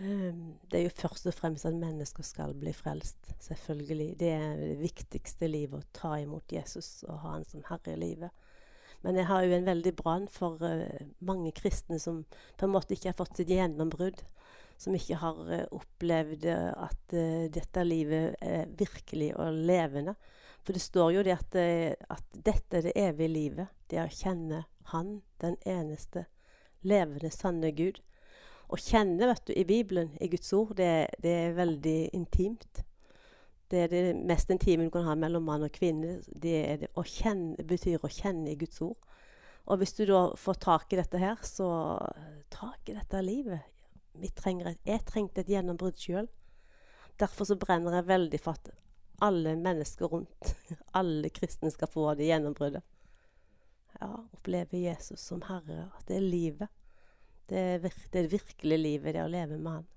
Um, 0.00 0.56
det 0.66 0.80
er 0.80 0.88
jo 0.88 0.96
først 0.98 1.28
og 1.30 1.36
fremst 1.36 1.68
at 1.68 1.76
mennesker 1.78 2.26
skal 2.26 2.56
bli 2.58 2.72
frelst. 2.74 3.28
Selvfølgelig. 3.44 4.08
Det 4.18 4.32
er 4.34 4.56
det 4.58 4.80
viktigste 4.80 5.46
i 5.46 5.52
livet, 5.52 5.84
å 5.84 5.94
ta 5.94 6.16
imot 6.18 6.50
Jesus 6.50 7.04
og 7.06 7.20
ha 7.22 7.36
han 7.36 7.46
som 7.46 7.62
herre 7.68 7.94
i 7.94 8.00
livet. 8.00 8.43
Men 9.04 9.18
jeg 9.20 9.28
har 9.28 9.44
jo 9.44 9.56
en 9.56 9.66
veldig 9.68 9.92
brann 9.98 10.28
for 10.32 10.62
uh, 10.64 11.02
mange 11.24 11.52
kristne 11.56 12.00
som 12.00 12.22
på 12.58 12.66
en 12.66 12.72
måte 12.72 12.96
ikke 12.96 13.10
har 13.12 13.18
fått 13.18 13.40
sitt 13.40 13.52
gjennombrudd. 13.52 14.22
Som 14.80 14.96
ikke 14.96 15.20
har 15.20 15.42
uh, 15.50 15.66
opplevd 15.76 16.48
at 16.50 17.16
uh, 17.16 17.44
dette 17.52 17.84
livet 17.86 18.38
er 18.42 18.70
virkelig 18.80 19.34
og 19.36 19.60
levende. 19.68 20.16
For 20.64 20.72
det 20.72 20.80
står 20.80 21.10
jo 21.18 21.24
det 21.26 21.34
at, 21.36 21.56
at 22.08 22.38
dette 22.46 22.78
er 22.78 22.86
det 22.86 22.94
evige 22.96 23.28
livet. 23.28 23.74
Det 23.90 24.00
er 24.00 24.08
å 24.08 24.16
kjenne 24.16 24.64
Han, 24.94 25.18
den 25.40 25.58
eneste 25.68 26.24
levende, 26.84 27.28
sanne 27.32 27.72
Gud. 27.76 28.00
Å 28.72 28.78
kjenne 28.80 29.28
vet 29.28 29.44
du, 29.46 29.52
i 29.52 29.66
Bibelen, 29.68 30.14
i 30.20 30.28
Guds 30.32 30.52
ord, 30.56 30.74
det, 30.80 31.12
det 31.20 31.34
er 31.46 31.56
veldig 31.58 31.98
intimt. 32.16 32.80
Det 33.70 33.80
er 33.80 33.90
det 33.90 34.02
mest 34.28 34.50
intime 34.52 34.86
du 34.86 34.92
kan 34.92 35.06
ha 35.08 35.14
mellom 35.18 35.46
mann 35.48 35.64
og 35.64 35.72
kvinne. 35.74 36.18
Det, 36.28 36.58
det 36.82 36.90
å 37.00 37.04
kjenne, 37.08 37.64
betyr 37.64 38.04
å 38.04 38.12
kjenne 38.12 38.52
i 38.52 38.58
Guds 38.60 38.82
ord. 38.84 38.98
Og 39.64 39.80
hvis 39.80 39.96
du 39.96 40.04
da 40.08 40.26
får 40.36 40.60
tak 40.60 40.92
i 40.92 40.98
dette 41.00 41.20
her, 41.20 41.40
så 41.40 41.68
tak 42.52 42.90
i 42.92 42.96
dette 42.98 43.22
livet. 43.24 43.64
Et, 44.20 44.42
jeg 44.84 45.04
trengte 45.08 45.42
et 45.42 45.52
gjennombrudd 45.54 45.96
sjøl. 45.98 46.28
Derfor 47.18 47.48
så 47.48 47.56
brenner 47.58 47.96
jeg 47.96 48.10
veldig 48.10 48.40
for 48.42 48.58
at 48.58 48.74
alle 49.24 49.54
mennesker 49.56 50.10
rundt, 50.10 50.52
alle 50.98 51.30
kristne, 51.32 51.72
skal 51.72 51.90
få 51.90 52.10
det 52.18 52.28
gjennombruddet. 52.28 52.84
Ja, 54.00 54.10
oppleve 54.34 54.82
Jesus 54.82 55.22
som 55.22 55.42
Herre. 55.48 55.88
At 55.96 56.08
det 56.10 56.18
er 56.18 56.26
livet. 56.26 56.72
Det 57.48 57.58
er, 57.58 57.90
det 58.12 58.20
er 58.20 58.32
virkelig 58.32 58.78
livet, 58.78 59.14
det 59.14 59.24
å 59.24 59.30
leve 59.30 59.58
med 59.58 59.78
Han. 59.78 59.90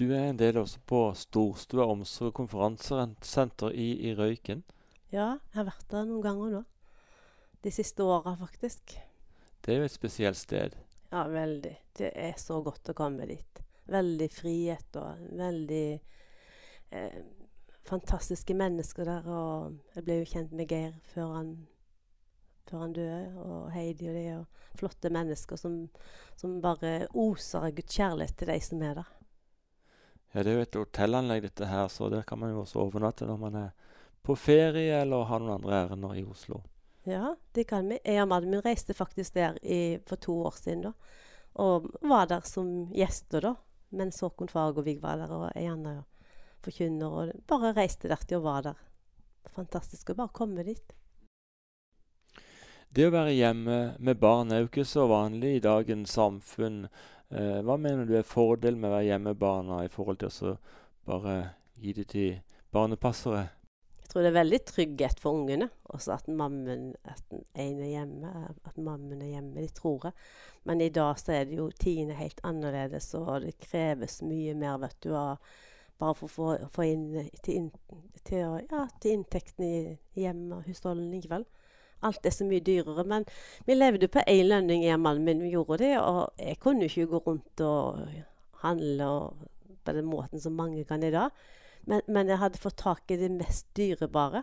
Du 0.00 0.06
er 0.16 0.30
en 0.30 0.38
del 0.40 0.56
også 0.56 0.78
på 0.88 0.98
Storstua 1.12 1.84
omsorg- 1.92 2.30
og 2.30 2.36
konferansesenter 2.38 3.74
i, 3.76 3.88
i 4.08 4.14
Røyken. 4.16 4.62
Ja, 5.12 5.34
jeg 5.52 5.58
har 5.58 5.66
vært 5.66 5.90
der 5.92 6.06
noen 6.08 6.22
ganger 6.24 6.54
nå. 6.54 6.60
De 7.60 7.72
siste 7.74 8.06
åra, 8.08 8.32
faktisk. 8.40 8.94
Det 9.60 9.74
er 9.74 9.82
jo 9.82 9.90
et 9.90 9.92
spesielt 9.92 10.40
sted. 10.40 10.78
Ja, 11.10 11.26
veldig. 11.28 11.74
Det 12.00 12.14
er 12.16 12.32
så 12.40 12.62
godt 12.64 12.88
å 12.88 12.96
komme 12.96 13.28
dit. 13.28 13.60
Veldig 13.92 14.30
frihet 14.32 14.96
og 15.02 15.20
veldig 15.36 15.84
eh, 16.96 17.20
fantastiske 17.92 18.56
mennesker 18.56 19.04
der. 19.04 19.28
Og 19.28 19.94
jeg 19.98 20.08
ble 20.08 20.20
jo 20.22 20.32
kjent 20.32 20.56
med 20.56 20.72
Geir 20.72 20.96
før 21.12 21.36
han, 21.42 21.54
før 22.72 22.86
han 22.86 22.96
døde, 22.96 23.22
og 23.44 23.70
Heidi 23.76 24.08
og 24.08 24.16
de. 24.16 24.26
Og 24.40 24.76
flotte 24.80 25.12
mennesker 25.12 25.60
som, 25.60 25.82
som 26.40 26.60
bare 26.64 27.02
oser 27.12 27.68
av 27.68 27.74
Guds 27.76 28.00
kjærlighet 28.00 28.40
til 28.40 28.56
de 28.56 28.62
som 28.64 28.88
er 28.88 29.02
der. 29.04 29.16
Ja, 30.32 30.42
det 30.42 30.50
er 30.50 30.58
jo 30.60 30.66
et 30.66 30.76
hotellanlegg, 30.78 31.42
dette 31.48 31.66
her, 31.66 31.88
så 31.90 32.08
der 32.12 32.22
kan 32.22 32.38
man 32.38 32.52
jo 32.52 32.60
også 32.62 32.84
overnatte 32.84 33.26
når 33.26 33.38
man 33.40 33.56
er 33.58 33.70
på 34.22 34.36
ferie 34.38 35.00
eller 35.02 35.26
har 35.26 35.42
noen 35.42 35.56
andre 35.56 35.80
ærender 35.84 36.14
i 36.20 36.26
Oslo. 36.28 36.60
Ja, 37.08 37.34
det 37.56 37.64
kan 37.70 37.88
vi. 37.88 37.98
Jeg 38.04 38.22
og 38.22 38.28
mannen 38.30 38.52
min 38.52 38.62
reiste 38.62 38.94
faktisk 38.94 39.34
der 39.34 39.56
i, 39.64 39.98
for 40.06 40.20
to 40.20 40.36
år 40.46 40.60
siden, 40.60 40.84
da. 40.90 40.92
Og 41.58 41.88
var 42.06 42.28
der 42.30 42.46
som 42.46 42.90
gjester, 42.94 43.42
da. 43.48 43.54
Mens 43.96 44.20
Håkon 44.22 44.48
Fagervik 44.52 45.00
var 45.02 45.18
der, 45.18 45.32
og 45.34 45.48
ei 45.56 45.66
anna 45.66 45.96
forkynner. 46.62 47.10
Og 47.10 47.44
bare 47.50 47.74
reiste 47.74 48.08
der 48.08 48.22
til 48.22 48.38
og 48.38 48.46
var 48.46 48.66
der. 48.68 48.82
Fantastisk 49.56 50.12
å 50.12 50.18
bare 50.20 50.36
komme 50.36 50.66
dit. 50.66 50.94
Det 52.90 53.06
å 53.06 53.14
være 53.14 53.34
hjemme 53.34 53.78
med 54.02 54.18
barn 54.18 54.50
er 54.50 54.64
jo 54.64 54.68
ikke 54.70 54.86
så 54.86 55.06
vanlig 55.10 55.56
i 55.56 55.64
dagens 55.64 56.14
samfunn. 56.18 56.84
Eh, 57.30 57.60
hva 57.62 57.76
mener 57.78 58.08
du 58.08 58.16
er 58.18 58.26
fordelen 58.26 58.80
med 58.80 58.90
å 58.90 58.96
være 58.96 59.06
hjemme 59.06 59.30
med 59.30 59.38
barna 59.38 59.84
i 59.84 59.90
forhold 59.92 60.18
til 60.18 60.50
å 60.50 60.56
bare 61.06 61.36
gi 61.78 61.94
det 61.94 62.08
til 62.10 62.38
barnepassere? 62.74 63.44
Jeg 64.00 64.10
tror 64.10 64.24
det 64.26 64.30
er 64.32 64.40
veldig 64.40 64.58
trygghet 64.66 65.20
for 65.22 65.38
ungene. 65.38 65.68
Også 65.94 66.16
at 66.16 66.26
mammen 66.26 66.88
at 67.06 67.22
en 67.30 67.44
er 67.78 67.92
hjemme. 67.92 68.30
At 68.66 68.78
mammen 68.82 69.22
er 69.22 69.36
hjemme. 69.36 69.62
De 69.62 69.70
tror 69.70 70.08
jeg. 70.08 70.16
Men 70.66 70.82
i 70.82 70.90
dag 70.90 71.14
så 71.22 71.36
er 71.36 71.46
det 71.46 71.60
jo 71.60 71.68
tidene 71.70 72.18
helt 72.18 72.42
annerledes, 72.42 73.12
og 73.14 73.46
det 73.46 73.54
kreves 73.62 74.18
mye 74.26 74.56
mer, 74.58 74.80
vet 74.82 74.98
du. 75.06 75.14
Bare 76.00 76.16
for 76.18 76.26
å 76.26 76.66
få, 76.74 76.88
inn 76.88 77.30
til, 77.44 77.54
in, 77.54 77.70
til, 78.26 78.58
ja, 78.66 78.86
til 78.98 79.20
inntektene 79.20 79.70
i 79.70 80.24
hjemmet 80.24 80.58
og 80.58 80.66
husholdningen 80.66 81.30
Vel? 81.30 81.46
Alt 82.02 82.26
er 82.26 82.34
så 82.34 82.46
mye 82.48 82.64
dyrere. 82.64 83.04
Men 83.04 83.26
vi 83.66 83.76
levde 83.76 84.08
på 84.08 84.24
én 84.26 84.48
lønning, 84.48 84.84
i 84.84 84.96
min. 84.96 85.42
Vi 85.42 85.50
gjorde 85.50 85.78
det. 85.78 85.98
Og 86.00 86.32
jeg 86.38 86.58
kunne 86.60 86.84
ikke 86.84 87.06
gå 87.06 87.22
rundt 87.26 87.60
og 87.60 87.98
handle 88.62 89.06
og, 89.06 89.48
på 89.84 89.92
den 89.92 90.04
måten 90.04 90.40
som 90.40 90.52
mange 90.52 90.84
kan 90.84 91.02
i 91.02 91.10
dag. 91.10 91.30
Men, 91.88 92.00
men, 92.06 92.28
jeg 92.28 92.38
hadde 92.38 92.60
fått 92.60 92.76
tak 92.76 93.10
i 93.10 93.16
det 93.16 93.30
mest 93.30 93.66
dyrebare. 93.76 94.42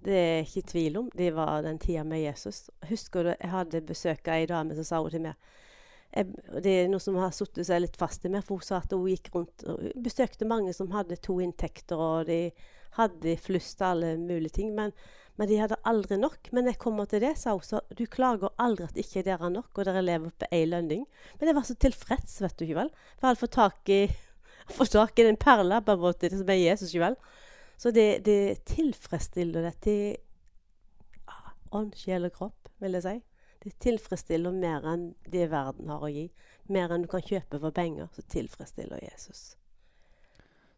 Det 0.00 0.16
er 0.16 0.46
ikke 0.46 0.68
tvil 0.68 0.96
om. 0.96 1.10
Det 1.16 1.34
var 1.36 1.62
den 1.62 1.78
tida 1.78 2.04
med 2.04 2.22
Jesus. 2.22 2.70
Husker 2.88 3.22
du, 3.22 3.34
jeg 3.34 3.50
hadde 3.52 3.84
besøk 3.84 4.28
av 4.28 4.40
ei 4.40 4.46
dame 4.48 4.76
som 4.78 4.86
sa 4.88 5.02
hun 5.02 5.12
til 5.12 5.26
meg 5.28 5.50
jeg, 6.10 6.26
Det 6.64 6.72
er 6.72 6.88
noe 6.90 7.02
som 7.02 7.18
har 7.20 7.30
satt 7.34 7.60
seg 7.66 7.84
litt 7.84 7.98
fast 8.00 8.24
i 8.24 8.32
meg. 8.32 8.44
For 8.46 8.58
hun 8.58 8.66
sa 8.66 8.80
at 8.80 8.92
hun 8.96 9.08
gikk 9.10 9.30
rundt 9.34 9.64
og 9.68 9.90
besøkte 10.02 10.48
mange 10.48 10.72
som 10.76 10.90
hadde 10.94 11.20
to 11.22 11.38
inntekter, 11.44 12.00
og 12.00 12.30
de 12.30 12.50
hadde 12.96 13.36
flust 13.38 13.78
til 13.78 13.92
alle 13.92 14.14
mulige 14.18 14.56
ting. 14.60 14.72
Men, 14.74 14.94
men, 15.40 15.48
de 15.48 15.56
hadde 15.56 15.78
aldri 15.88 16.18
nok. 16.20 16.50
Men 16.52 16.68
jeg 16.68 16.76
kommer 16.82 17.08
til 17.08 17.22
det, 17.24 17.32
sa 17.40 17.54
hun, 17.56 17.64
så 17.64 17.80
du 17.96 18.04
klager 18.12 18.52
aldri 18.60 18.84
at 18.84 18.98
ikke 19.00 19.24
dere 19.24 19.40
har 19.40 19.52
nok, 19.54 19.70
og 19.72 19.86
dere 19.88 20.02
lever 20.04 20.34
på 20.36 20.48
ei 20.52 20.66
lønning. 20.68 21.06
Men 21.40 21.48
jeg 21.48 21.56
var 21.56 21.64
så 21.64 21.76
tilfreds, 21.80 22.34
vet 22.44 22.58
du 22.58 22.66
ikke 22.66 22.82
vel. 22.82 22.92
For 23.16 23.24
jeg 23.24 23.30
hadde 23.30 23.42
fått 24.76 24.92
tak 24.92 25.18
i 25.22 25.26
den 25.26 25.40
perla 25.40 25.80
på 25.80 25.96
en 25.96 26.02
måte, 26.04 26.28
som 26.34 26.52
er 26.52 26.60
Jesus 26.60 26.92
ikke 26.92 27.06
vel. 27.06 27.16
Så 27.80 27.94
det, 27.96 28.26
det 28.26 28.66
tilfredsstiller 28.68 29.64
det 29.64 29.74
til 29.86 30.02
ah, 31.32 31.54
ånd, 31.72 31.94
sjel 31.96 32.28
og 32.28 32.36
kropp, 32.36 32.68
vil 32.84 32.98
jeg 32.98 33.06
si. 33.06 33.16
Det 33.64 33.72
tilfredsstiller 33.80 34.52
mer 34.52 34.84
enn 34.92 35.08
det 35.32 35.48
verden 35.52 35.88
har 35.88 36.04
å 36.04 36.12
gi. 36.12 36.26
Mer 36.68 36.92
enn 36.92 37.08
du 37.08 37.08
kan 37.12 37.24
kjøpe 37.24 37.60
for 37.64 37.72
penger, 37.72 38.12
så 38.12 38.24
tilfredsstiller 38.28 39.00
Jesus. 39.08 39.54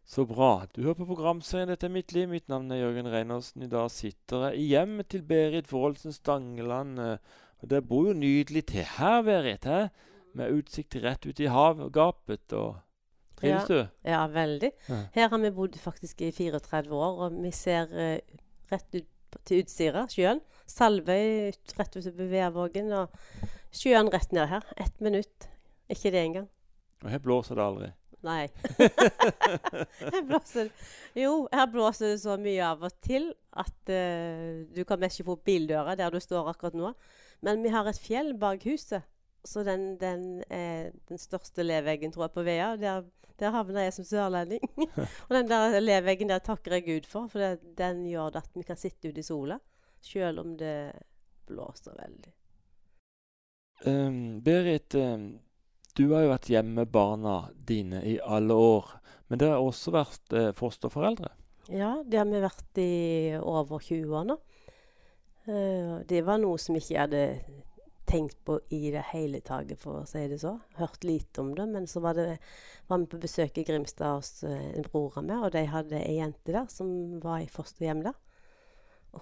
Så 0.05 0.25
bra. 0.27 0.65
Du 0.75 0.83
hører 0.83 0.99
på 0.99 1.07
programserien 1.07 1.69
'Dette 1.69 1.87
er 1.87 1.93
mitt 1.93 2.11
liv'. 2.13 2.29
Mitt 2.29 2.49
navn 2.49 2.71
er 2.71 2.83
Jørgen 2.83 3.07
Reinersen. 3.07 3.63
I 3.63 3.71
dag 3.71 3.91
sitter 3.91 4.49
jeg 4.49 4.59
i 4.59 4.67
hjemmet 4.73 5.07
til 5.09 5.23
Berit 5.23 5.67
Forholdsen 5.67 6.13
Stangeland. 6.13 6.99
Og 7.63 7.69
det 7.69 7.87
bor 7.87 8.07
jo 8.07 8.13
nydelig 8.13 8.65
til 8.65 8.83
her, 8.97 9.21
Berit. 9.23 9.63
He? 9.65 9.87
Med 10.33 10.51
utsikt 10.51 10.95
rett 11.03 11.25
ut 11.25 11.39
i 11.39 11.47
havgapet. 11.47 12.53
og 12.53 12.75
Trives 13.39 13.69
ja, 13.69 13.75
du? 13.75 14.09
Ja, 14.09 14.27
veldig. 14.27 14.71
Her 15.13 15.29
har 15.29 15.37
vi 15.37 15.51
bodd 15.51 15.79
faktisk 15.79 16.21
i 16.21 16.31
34 16.31 16.93
år, 16.95 17.23
og 17.25 17.39
vi 17.43 17.51
ser 17.51 17.87
uh, 17.91 18.19
rett 18.71 18.99
ut 18.99 19.39
til 19.47 19.63
Utsira, 19.63 20.05
sjøen. 20.11 20.43
Salvøy 20.69 21.51
rett 21.79 21.97
ut 21.97 22.05
ved 22.05 22.27
Værvågen, 22.31 22.91
og 22.91 23.09
sjøen 23.71 24.11
rett 24.13 24.35
ned 24.35 24.47
her. 24.51 24.67
Ett 24.77 24.99
minutt. 25.01 25.49
Ikke 25.89 26.11
det 26.11 26.25
engang. 26.25 26.49
Og 27.03 27.09
her 27.11 27.19
blåser 27.23 27.55
det 27.55 27.63
aldri? 27.63 27.91
Nei. 28.23 28.47
her 30.13 30.21
blåser 30.27 30.69
Jo, 31.17 31.47
her 31.51 31.67
blåser 31.71 32.13
det 32.13 32.21
så 32.23 32.37
mye 32.39 32.63
av 32.65 32.85
og 32.87 32.93
til 33.03 33.31
at 33.59 33.91
uh, 33.91 34.63
du 34.73 34.83
kan 34.87 35.01
mest 35.01 35.19
ikke 35.19 35.31
få 35.33 35.39
bildøra 35.51 35.97
der 35.99 36.13
du 36.13 36.21
står 36.23 36.53
akkurat 36.53 36.77
nå. 36.79 36.93
Men 37.43 37.65
vi 37.65 37.73
har 37.73 37.89
et 37.89 37.99
fjell 37.99 38.33
bak 38.39 38.63
huset. 38.67 39.03
Så 39.43 39.65
den, 39.67 39.97
den 39.99 40.39
er 40.47 40.93
den 41.09 41.19
største 41.19 41.65
leveggen, 41.65 42.13
tror 42.15 42.29
jeg, 42.29 42.35
på 42.37 42.45
Vea. 42.47 42.69
Der 42.79 43.03
der 43.39 43.53
havna 43.53 43.85
jeg 43.85 43.95
som 43.95 44.05
sørlending. 44.07 44.63
og 45.27 45.33
den 45.35 45.49
der 45.49 45.79
leveggen 45.81 46.31
der 46.31 46.43
takker 46.43 46.77
jeg 46.77 46.85
Gud 46.85 47.09
for, 47.09 47.27
for 47.31 47.41
det, 47.41 47.77
den 47.77 48.05
gjør 48.09 48.33
det 48.33 48.43
at 48.43 48.57
vi 48.57 48.65
kan 48.67 48.79
sitte 48.79 49.09
ute 49.09 49.23
i 49.23 49.27
sola. 49.27 49.59
Selv 50.03 50.43
om 50.43 50.55
det 50.59 50.91
blåser 51.47 51.95
veldig. 51.97 52.33
Um, 53.87 54.41
Berit, 54.43 54.95
um, 54.95 55.39
du 55.97 56.07
har 56.13 56.25
jo 56.25 56.31
vært 56.31 56.49
hjemme 56.49 56.81
med 56.81 56.91
barna 56.93 57.37
dine 57.67 58.01
i 58.05 58.17
alle 58.21 58.55
år. 58.57 58.95
Men 59.29 59.41
dere 59.41 59.57
har 59.57 59.65
også 59.65 59.93
vært 59.93 60.33
eh, 60.37 60.51
fosterforeldre? 60.57 61.29
Ja, 61.71 61.95
det 62.05 62.19
har 62.19 62.27
vi 62.27 62.41
vært 62.43 62.79
i 62.81 62.93
over 63.39 63.79
20 63.81 64.17
år 64.19 64.25
nå. 64.31 64.39
Uh, 65.43 65.99
det 66.07 66.21
var 66.23 66.39
noe 66.39 66.59
som 66.61 66.75
ikke 66.79 66.93
jeg 66.93 67.01
hadde 67.01 67.23
tenkt 68.07 68.37
på 68.47 68.57
i 68.75 68.91
det 68.93 69.01
hele 69.09 69.41
tatt, 69.43 69.71
for 69.79 70.01
å 70.01 70.07
si 70.07 70.21
det 70.31 70.39
så. 70.43 70.53
Hørt 70.79 71.03
lite 71.07 71.43
om 71.43 71.53
det. 71.55 71.65
Men 71.71 71.87
så 71.87 72.03
var, 72.03 72.19
det, 72.19 72.37
var 72.87 73.01
vi 73.01 73.09
på 73.11 73.21
besøk 73.23 73.59
i 73.59 73.65
Grimstad 73.67 74.19
hos 74.19 74.43
uh, 74.47 74.51
en 74.51 74.87
bror 74.87 75.19
av 75.21 75.27
meg, 75.27 75.45
og 75.45 75.55
de 75.55 75.65
hadde 75.71 76.01
ei 76.01 76.19
jente 76.19 76.55
der 76.55 76.67
som 76.71 77.19
var 77.23 77.43
i 77.43 77.49
fosterhjem 77.51 78.03
der. 78.07 78.19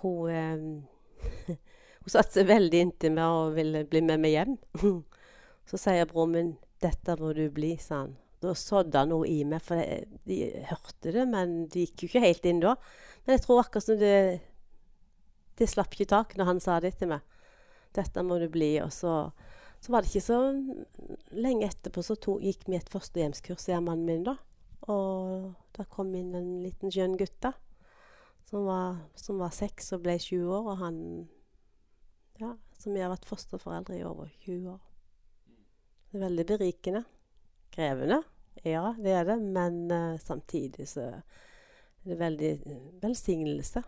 Hun, 0.01 0.31
uh, 0.31 1.55
hun 2.01 2.13
satte 2.13 2.39
seg 2.39 2.49
veldig 2.49 2.85
inntil 2.87 3.17
meg 3.17 3.39
og 3.39 3.57
ville 3.57 3.85
bli 3.89 4.05
med 4.07 4.23
meg 4.23 4.37
hjem. 4.37 4.59
så 5.71 5.79
sier 5.79 6.09
broren 6.09 6.35
min 6.35 6.51
'Dette 6.81 7.15
må 7.19 7.31
du 7.37 7.45
bli', 7.49 7.77
sa 7.79 8.01
han. 8.03 8.15
Da 8.41 8.55
sådde 8.57 8.97
han 8.97 9.11
noe 9.13 9.27
i 9.29 9.43
meg, 9.45 9.61
for 9.61 9.77
de, 9.77 10.01
de 10.25 10.63
hørte 10.65 11.13
det, 11.13 11.27
men 11.29 11.67
det 11.69 11.85
gikk 11.85 12.03
jo 12.03 12.09
ikke 12.09 12.23
helt 12.25 12.47
inn 12.49 12.59
da. 12.63 12.73
Men 13.23 13.37
jeg 13.37 13.43
tror 13.45 13.61
akkurat 13.61 13.85
som 13.85 13.99
det 14.01 14.41
Det 15.59 15.67
slapp 15.69 15.93
ikke 15.93 16.09
tak 16.09 16.31
når 16.37 16.47
han 16.47 16.59
sa 16.59 16.79
det 16.79 16.95
til 16.97 17.11
meg. 17.11 17.21
'Dette 17.93 18.23
må 18.23 18.39
du 18.39 18.47
bli.' 18.49 18.81
Og 18.81 18.91
så, 18.91 19.31
så 19.79 19.91
var 19.91 20.01
det 20.01 20.09
ikke 20.09 20.25
så 20.25 20.39
lenge 21.31 21.67
etterpå 21.67 22.01
så 22.01 22.15
to, 22.15 22.39
gikk 22.39 22.65
vi 22.67 22.79
et 22.79 22.89
fosterhjemskurs, 22.89 23.69
jeg 23.69 23.83
mannen 23.83 24.05
min, 24.05 24.23
da. 24.25 24.35
Og 24.89 25.53
da 25.77 25.85
kom 25.85 26.15
inn 26.15 26.33
en 26.35 26.63
liten 26.63 26.89
skjønn 26.91 27.17
gutt 27.19 27.37
da, 27.43 27.53
som 28.49 28.65
var, 28.65 29.03
som 29.15 29.37
var 29.37 29.53
seks 29.53 29.93
og 29.93 30.01
ble 30.07 30.17
20 30.17 30.49
år. 30.49 30.71
Og 30.73 30.77
han 30.81 30.97
Ja, 32.41 32.55
som 32.73 32.95
vi 32.95 33.03
har 33.03 33.11
vært 33.11 33.27
fosterforeldre 33.29 33.99
i 33.99 34.03
over 34.03 34.31
20 34.41 34.71
år. 34.73 34.90
Det 36.11 36.19
er 36.19 36.25
veldig 36.25 36.45
berikende. 36.45 37.03
Krevende. 37.71 38.19
Ja, 38.67 38.91
det 38.99 39.13
er 39.15 39.23
det. 39.23 39.37
Men 39.39 39.85
uh, 39.91 40.19
samtidig 40.19 40.89
så 40.91 41.07
er 41.07 41.21
det 42.03 42.19
veldig 42.19 42.51
velsignelse. 43.01 43.83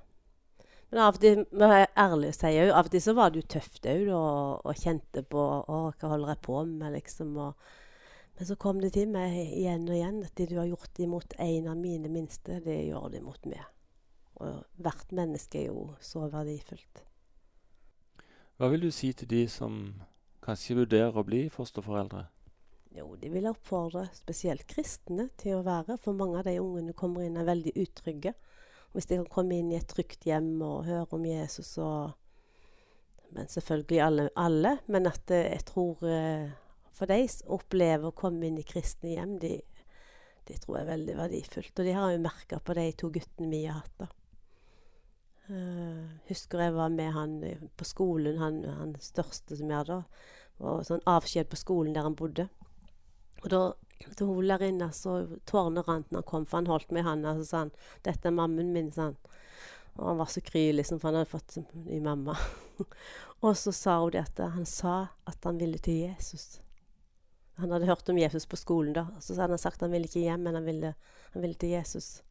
Men 0.93 1.01
av 1.01 1.17
og 1.17 1.23
til 1.23 1.41
må 1.51 1.67
jeg 1.73 1.89
ærlig 1.97 2.31
si, 2.37 2.51
av 2.63 2.85
og 2.85 2.91
til 2.93 3.01
så 3.01 3.15
var 3.17 3.33
det 3.33 3.41
jo 3.41 3.49
tøft 3.55 3.87
òg, 3.89 4.03
og, 4.13 4.61
og, 4.61 4.75
kjente 4.77 5.23
på 5.25 5.41
å, 5.41 5.79
hva 5.89 6.11
holder 6.11 6.35
jeg 6.35 6.41
på 6.45 6.59
med, 6.69 6.93
liksom. 6.93 7.31
Og, 7.41 7.71
men 8.37 8.49
så 8.49 8.57
kom 8.61 8.79
det 8.79 8.93
til 8.93 9.09
meg 9.11 9.35
igjen 9.41 9.87
og 9.89 9.97
igjen 9.97 10.21
at 10.23 10.35
det 10.37 10.51
du 10.51 10.59
har 10.61 10.69
gjort 10.69 11.01
imot 11.01 11.33
en 11.41 11.71
av 11.73 11.79
mine 11.81 12.13
minste, 12.13 12.61
det 12.63 12.77
gjør 12.85 13.09
det 13.09 13.23
imot 13.23 13.49
meg. 13.49 13.65
Og 14.45 14.63
hvert 14.85 15.11
menneske 15.17 15.63
er 15.63 15.73
jo 15.73 15.89
så 15.99 16.27
verdifullt. 16.29 17.03
Hva 18.61 18.69
vil 18.69 18.85
du 18.85 18.91
si 18.93 19.09
til 19.17 19.27
de 19.33 19.43
som 19.49 19.81
kanskje 20.43 20.77
vurdere 20.83 21.19
å 21.19 21.25
bli 21.27 21.45
fosterforeldre? 21.53 22.25
Jo, 22.93 23.07
de 23.17 23.29
vil 23.33 23.49
oppfordre 23.49 24.05
spesielt 24.13 24.67
kristne 24.69 25.29
til 25.41 25.57
å 25.57 25.65
være, 25.65 25.97
for 26.01 26.13
mange 26.17 26.41
av 26.41 26.45
de 26.45 26.59
ungene 26.61 26.93
kommer 26.93 27.25
inn 27.25 27.39
er 27.41 27.47
veldig 27.47 27.73
utrygge. 27.81 28.35
Hvis 28.93 29.09
de 29.09 29.17
kan 29.17 29.31
komme 29.33 29.57
inn 29.57 29.71
i 29.71 29.79
et 29.79 29.89
trygt 29.89 30.27
hjem 30.29 30.59
og 30.61 30.85
høre 30.85 31.17
om 31.17 31.25
Jesus 31.25 31.77
og 31.81 32.19
Men 33.33 33.47
selvfølgelig 33.49 34.01
alle, 34.05 34.23
alle 34.37 34.71
men 34.93 35.07
at 35.09 35.31
eh, 35.33 35.47
jeg 35.55 35.63
tror 35.65 36.03
eh, 36.05 36.51
for 36.93 37.09
de 37.09 37.23
som 37.27 37.55
opplever 37.55 38.11
å 38.11 38.15
komme 38.15 38.45
inn 38.45 38.59
i 38.61 38.65
kristne 38.67 39.15
hjem, 39.15 39.39
de, 39.41 39.55
det 40.45 40.59
tror 40.61 40.77
jeg 40.77 40.85
er 40.85 40.91
veldig 40.91 41.15
verdifullt. 41.17 41.73
Og 41.73 41.87
de 41.87 41.95
har 41.97 42.11
jo 42.13 42.21
merka 42.21 42.59
på 42.61 42.75
de 42.77 42.91
to 42.93 43.09
guttene 43.15 43.49
vi 43.49 43.63
har 43.65 43.79
hatt. 43.81 43.95
da. 44.03 44.09
Uh, 45.49 46.07
husker 46.29 46.61
jeg 46.63 46.73
var 46.75 46.91
med 46.93 47.11
han 47.11 47.33
på 47.75 47.85
skolen, 47.85 48.37
han, 48.39 48.61
han 48.63 48.93
største 49.03 49.57
som 49.59 49.71
jeg 49.71 49.81
hadde. 49.81 50.03
Og 50.63 50.85
sånn 50.87 51.03
avskjed 51.09 51.49
på 51.51 51.59
skolen 51.59 51.95
der 51.95 52.05
han 52.07 52.15
bodde. 52.15 52.47
Og 53.43 53.49
da 53.51 53.63
til 54.17 54.27
hun 54.27 54.45
lærerinna 54.47 54.89
så 54.95 55.15
tårene 55.49 55.83
rant 55.87 56.09
når 56.11 56.23
han 56.23 56.29
kom, 56.29 56.45
for 56.47 56.59
han 56.59 56.71
holdt 56.71 56.91
meg 56.91 57.03
i 57.03 57.07
handa 57.07 57.35
og 57.37 57.45
sa 57.47 57.65
han, 57.65 57.71
'Dette 58.03 58.27
er 58.27 58.35
mammen 58.35 58.73
min', 58.73 58.91
sa 58.91 59.11
han. 59.11 59.17
Og 59.95 60.07
han 60.07 60.17
var 60.17 60.25
så 60.25 60.41
kry, 60.41 60.71
liksom, 60.73 60.99
for 60.99 61.09
han 61.11 61.21
hadde 61.21 61.29
fått 61.29 61.57
ny 61.85 61.99
mamma. 62.01 62.35
og 63.45 63.57
så 63.57 63.71
sa 63.71 63.99
hun 64.01 64.11
det 64.11 64.25
at 64.25 64.39
han 64.55 64.65
sa 64.65 65.07
at 65.29 65.43
han 65.43 65.59
ville 65.59 65.77
til 65.77 66.07
Jesus. 66.07 66.61
Han 67.61 67.71
hadde 67.71 67.85
hørt 67.85 68.09
om 68.09 68.17
Jesus 68.17 68.45
på 68.45 68.57
skolen, 68.57 68.93
da. 68.93 69.05
Så 69.19 69.35
hadde 69.37 69.53
han 69.53 69.61
sagt 69.61 69.77
at 69.77 69.85
han 69.87 69.91
ville 69.91 70.09
ikke 70.09 70.25
hjem, 70.25 70.47
men 70.47 70.55
han 70.55 70.65
ville, 70.65 70.95
han 71.33 71.41
ville 71.41 71.55
til 71.55 71.69
Jesus. 71.69 72.23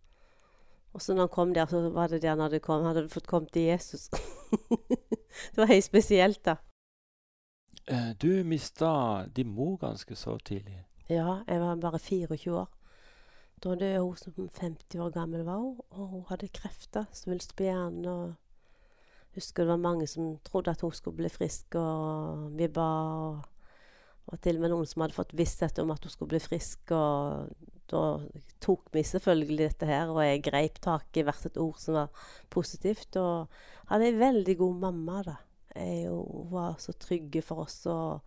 Og 0.93 1.03
så 1.03 1.15
når 1.15 1.27
han 1.27 1.33
kom 1.33 1.55
der, 1.55 1.67
så 1.67 1.89
var 1.91 2.09
det 2.13 2.23
det 2.23 2.31
han 2.31 2.41
hadde, 2.41 2.61
kom, 2.61 2.85
hadde 2.85 3.09
fått 3.09 3.27
kommet 3.27 3.53
til 3.53 3.71
Jesus. 3.71 4.11
det 5.53 5.57
var 5.57 5.71
helt 5.71 5.85
spesielt, 5.85 6.45
da. 6.45 6.57
Eh, 7.89 8.13
du 8.21 8.45
mista 8.45 9.25
din 9.37 9.55
mor 9.55 9.77
ganske 9.81 10.17
så 10.17 10.37
tidlig. 10.39 10.85
Ja, 11.09 11.41
jeg 11.49 11.61
var 11.61 11.81
bare 11.81 11.99
24 11.99 12.59
år. 12.61 12.69
Da 13.63 13.75
døde 13.75 14.03
hun 14.03 14.17
som 14.17 14.49
50 14.61 15.01
år 15.01 15.11
gammel, 15.11 15.45
var 15.45 15.59
hun, 15.59 15.81
og 15.91 16.07
hun 16.09 16.25
hadde 16.29 16.49
krefter, 16.49 17.05
svulst 17.13 17.57
på 17.57 17.63
hjernen. 17.63 18.07
og 18.07 18.35
husker 19.35 19.63
det 19.63 19.71
var 19.71 19.77
mange 19.81 20.07
som 20.07 20.37
trodde 20.45 20.71
at 20.71 20.81
hun 20.81 20.93
skulle 20.93 21.17
bli 21.17 21.29
frisk, 21.29 21.75
og 21.75 22.51
vi 22.59 22.69
ba. 22.69 22.89
og 24.27 24.33
det 24.33 24.33
var 24.33 24.39
til 24.43 24.57
og 24.57 24.63
med 24.63 24.71
noen 24.71 24.87
som 24.87 25.03
hadde 25.03 25.17
fått 25.17 25.35
visshet 25.35 25.79
om 25.79 25.91
at 25.91 26.05
hun 26.05 26.11
skulle 26.11 26.29
bli 26.29 26.41
frisk. 26.41 26.91
og 26.91 27.49
Da 27.93 28.03
tok 28.63 28.87
vi 28.95 29.03
selvfølgelig 29.05 29.59
dette 29.67 29.89
her, 29.89 30.11
og 30.13 30.23
jeg 30.25 30.45
greip 30.47 30.79
tak 30.85 31.19
i 31.21 31.25
hvert 31.27 31.47
et 31.49 31.59
ord 31.61 31.81
som 31.81 31.99
var 31.99 32.29
positivt. 32.53 33.19
Og 33.21 33.49
hadde 33.91 34.09
ei 34.09 34.21
veldig 34.21 34.57
god 34.63 34.79
mamma, 34.87 35.23
da. 35.27 35.37
Jeg, 35.77 36.09
hun 36.09 36.49
var 36.53 36.77
så 36.81 36.93
trygge 36.97 37.43
for 37.45 37.65
oss. 37.67 37.83
og 37.87 38.21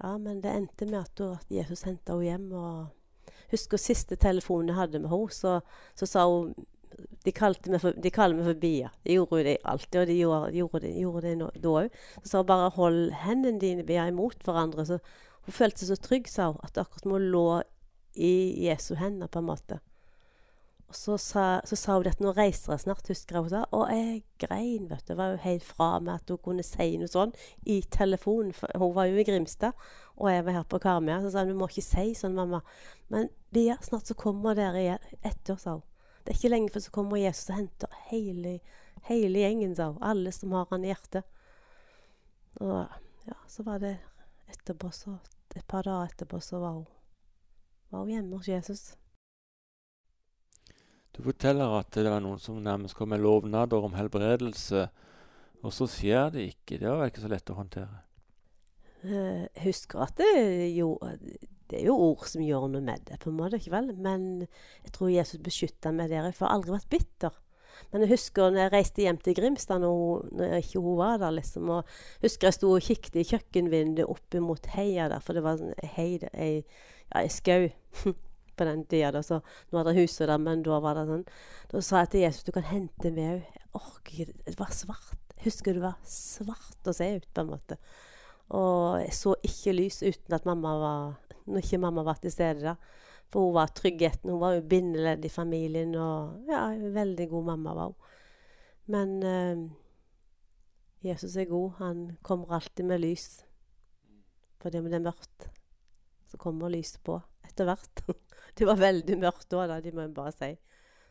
ja, 0.00 0.16
Men 0.18 0.40
det 0.40 0.56
endte 0.56 0.88
med 0.88 1.00
at, 1.02 1.20
at 1.20 1.52
Jesus 1.52 1.84
henta 1.88 2.16
henne 2.16 2.28
hjem. 2.30 2.52
og 2.52 3.36
Husker 3.50 3.80
siste 3.80 4.16
telefonen 4.16 4.72
jeg 4.72 4.78
hadde 4.78 5.00
med 5.02 5.12
henne, 5.12 5.34
så, 5.34 5.58
så 5.94 6.08
sa 6.08 6.26
hun 6.28 6.54
de, 7.24 7.32
meg 7.70 7.80
for, 7.80 7.96
de 7.96 8.12
kaller 8.12 8.38
meg 8.38 8.48
for 8.48 8.60
Bia. 8.60 8.90
Det 9.04 9.16
gjorde 9.16 9.44
de 9.46 9.56
alltid, 9.64 10.00
og 10.00 10.06
de 10.08 10.16
gjorde, 10.18 10.52
gjorde 10.56 10.80
det, 10.84 10.92
gjorde 11.00 11.22
det 11.26 11.62
da 11.64 11.74
òg. 11.82 11.98
Så 12.22 12.30
sa 12.30 12.40
hun 12.40 12.48
bare 12.48 12.70
'hold 12.76 13.02
hendene 13.24 13.60
dine 13.60 13.84
Bia, 13.84 14.06
imot 14.08 14.42
hverandre'. 14.44 14.86
Så 14.86 14.98
hun 15.46 15.52
følte 15.52 15.78
seg 15.78 15.88
så 15.88 16.00
trygg, 16.00 16.28
sa 16.28 16.50
hun, 16.52 16.60
at 16.64 16.78
akkurat 16.78 17.02
som 17.02 17.12
hun 17.12 17.30
lå 17.32 17.62
i 18.14 18.66
Jesu 18.66 18.94
hender, 18.98 19.28
på 19.28 19.38
en 19.42 19.48
måte. 19.50 19.80
Og 20.90 20.96
så 20.98 21.14
sa, 21.22 21.42
så 21.64 21.76
sa 21.78 21.94
hun 22.00 22.08
at 22.10 22.18
nå 22.18 22.32
reiser 22.34 22.72
jeg 22.74 22.82
snart, 22.82 23.06
husker 23.06 23.36
jeg 23.36 23.44
hun 23.44 23.52
sa. 23.52 23.60
Og 23.76 23.92
jeg 23.94 24.24
grein, 24.42 24.88
vet 24.90 25.04
du. 25.04 25.12
Det 25.12 25.16
var 25.20 25.30
jo 25.30 25.42
helt 25.44 25.66
fra 25.66 25.90
meg 26.02 26.16
at 26.16 26.32
hun 26.32 26.40
kunne 26.42 26.64
si 26.66 26.96
noe 26.98 27.10
sånn 27.10 27.30
i 27.70 27.76
telefonen. 27.94 28.50
For 28.56 28.74
hun 28.74 28.96
var 28.96 29.06
jo 29.06 29.20
i 29.20 29.26
Grimstad, 29.28 29.78
og 30.18 30.32
jeg 30.32 30.42
var 30.48 30.58
her 30.58 30.66
på 30.66 30.80
Karmøy. 30.82 31.12
Så 31.22 31.30
sa 31.30 31.44
hun 31.44 31.52
du 31.52 31.60
må 31.60 31.70
ikke 31.70 31.86
si 31.86 32.08
sånn, 32.18 32.34
mamma. 32.34 32.64
Men 33.14 33.30
Bia, 33.54 33.78
snart 33.86 34.10
så 34.10 34.18
kommer 34.18 34.58
dere 34.58 34.98
etter, 35.22 35.54
sa 35.54 35.76
hun. 35.78 35.86
Det 36.24 36.34
er 36.34 36.40
ikke 36.40 36.50
lenge 36.50 36.74
før 36.74 36.84
så 36.84 36.96
kommer 36.98 37.22
Jesus 37.22 37.52
og 37.52 37.60
henter 37.60 37.94
hele, 38.10 38.58
hele 39.06 39.44
gjengen, 39.44 39.78
sa 39.78 39.92
hun. 39.92 40.02
Alle 40.10 40.34
som 40.34 40.58
har 40.58 40.66
han 40.74 40.84
i 40.84 40.90
hjertet. 40.90 41.30
Og 42.58 42.80
ja, 43.30 43.38
så 43.46 43.62
var 43.62 43.78
det 43.78 43.94
etterpå, 44.50 44.90
så 44.90 45.20
Et 45.54 45.66
par 45.66 45.82
dager 45.82 46.06
etterpå 46.06 46.38
så 46.38 46.60
var 46.62 46.76
hun, 46.76 46.84
var 47.90 48.04
hun 48.04 48.12
hjemme 48.14 48.38
hos 48.38 48.48
Jesus. 48.50 48.82
Du 51.10 51.22
forteller 51.26 51.74
at 51.80 51.90
det 51.96 52.06
var 52.08 52.22
noen 52.22 52.38
som 52.40 52.60
nærmest 52.62 52.96
kom 52.96 53.10
med 53.12 53.22
lovnader 53.22 53.82
om 53.84 53.96
helbredelse, 53.98 54.86
og 55.60 55.74
så 55.74 55.88
skjer 55.90 56.30
det 56.36 56.46
ikke. 56.54 56.78
Det 56.80 56.88
var 56.88 57.10
ikke 57.10 57.24
så 57.24 57.30
lett 57.32 57.52
å 57.52 57.58
håndtere. 57.58 58.04
Jeg 59.00 59.48
uh, 59.50 59.62
husker 59.64 60.04
at 60.04 60.16
det, 60.20 60.30
jo, 60.76 60.94
det 61.70 61.78
er 61.80 61.86
jo 61.88 61.96
ord 61.96 62.26
som 62.28 62.44
gjør 62.44 62.68
noe 62.72 62.84
med 62.84 63.06
det, 63.08 63.18
på 63.20 63.32
en 63.32 63.38
måte, 63.38 63.60
ikke 63.60 63.74
vel? 63.74 63.92
Men 63.96 64.26
jeg 64.44 64.92
tror 64.96 65.12
Jesus 65.12 65.42
beskytta 65.44 65.92
meg 65.92 66.12
der. 66.12 66.28
Jeg 66.28 66.38
har 66.40 66.54
aldri 66.54 66.76
vært 66.76 66.92
bitter. 66.92 67.38
Men 67.90 68.04
jeg 68.04 68.12
husker 68.12 68.52
når 68.52 68.66
jeg 68.66 68.72
reiste 68.74 69.04
hjem 69.04 69.18
til 69.24 69.36
Grimstad 69.38 69.80
når, 69.82 69.96
hun, 69.96 70.32
når 70.36 70.56
ikke 70.60 70.82
hun 70.84 70.98
var 71.00 71.20
der, 71.22 71.34
liksom. 71.38 71.70
Og 71.72 71.94
husker 72.24 72.50
jeg 72.50 72.58
sto 72.58 72.72
og 72.76 72.86
kikket 72.86 73.20
i 73.20 73.26
kjøkkenvinduet 73.32 74.10
opp 74.10 74.40
mot 74.44 74.72
heia 74.76 75.08
der, 75.12 75.24
for 75.24 75.36
det 75.36 75.44
var 75.46 75.62
ei, 75.96 76.20
ei, 76.32 76.52
ja, 77.10 77.22
i 77.22 77.32
skau 77.32 77.68
på 78.56 78.68
den 78.68 78.84
tida. 78.90 79.22
Så 79.22 79.40
nå 79.40 79.80
hadde 79.80 79.94
det 79.94 80.04
huset 80.04 80.28
der, 80.28 80.38
men 80.42 80.64
da 80.66 80.80
var 80.82 80.98
det 80.98 81.08
sånn. 81.08 81.26
Da 81.72 81.82
sa 81.84 82.04
jeg 82.04 82.12
til 82.14 82.24
Jesus 82.26 82.46
du 82.46 82.54
kan 82.56 82.68
hente 82.70 83.14
meg 83.14 83.34
òg. 83.34 83.48
Jeg 83.60 83.72
orker 83.80 84.22
ikke. 84.24 84.38
Det 84.46 84.58
var 84.58 84.76
svart. 84.76 85.18
Jeg 85.36 85.48
husker 85.48 85.76
det 85.76 85.84
var 85.84 85.98
svart 86.04 86.90
å 86.90 86.94
se 86.96 87.10
ut, 87.16 87.28
på 87.32 87.44
en 87.44 87.52
måte. 87.54 87.80
Og 88.56 88.98
jeg 89.00 89.14
så 89.14 89.36
ikke 89.46 89.76
lys 89.76 90.00
uten 90.02 90.34
at 90.34 90.48
mamma 90.48 90.72
var 90.80 91.04
når 91.50 91.64
ikke 91.64 91.80
mamma 91.82 92.04
var 92.06 92.18
til 92.22 92.32
stede. 92.32 92.62
da. 92.62 92.74
For 93.30 93.46
hun 93.46 93.54
var 93.54 93.66
tryggheten. 93.74 94.30
Hun 94.30 94.40
var 94.40 94.56
jo 94.56 94.66
bindeledd 94.68 95.24
i 95.24 95.32
familien. 95.32 95.94
Og 95.94 96.50
ja, 96.50 96.68
veldig 96.74 97.28
god 97.30 97.44
mamma 97.52 97.74
var 97.74 97.92
hun. 97.92 97.94
Men 98.90 99.22
uh, 99.22 99.70
Jesus 101.06 101.36
er 101.36 101.50
god. 101.50 101.70
Han 101.78 102.18
kommer 102.22 102.52
alltid 102.54 102.84
med 102.84 103.00
lys. 103.00 103.44
Fordi 104.60 104.78
om 104.78 104.90
det 104.90 104.98
er 104.98 105.06
mørkt, 105.06 105.50
så 106.30 106.38
kommer 106.40 106.72
lyset 106.72 107.00
på 107.06 107.18
etter 107.46 107.68
hvert. 107.68 108.02
det 108.56 108.68
var 108.68 108.80
veldig 108.80 109.18
mørkt 109.20 109.50
da, 109.52 109.66
da, 109.70 109.80
det 109.82 109.92
må 109.94 110.06
jeg 110.06 110.14
bare 110.16 110.34
si. 110.36 110.50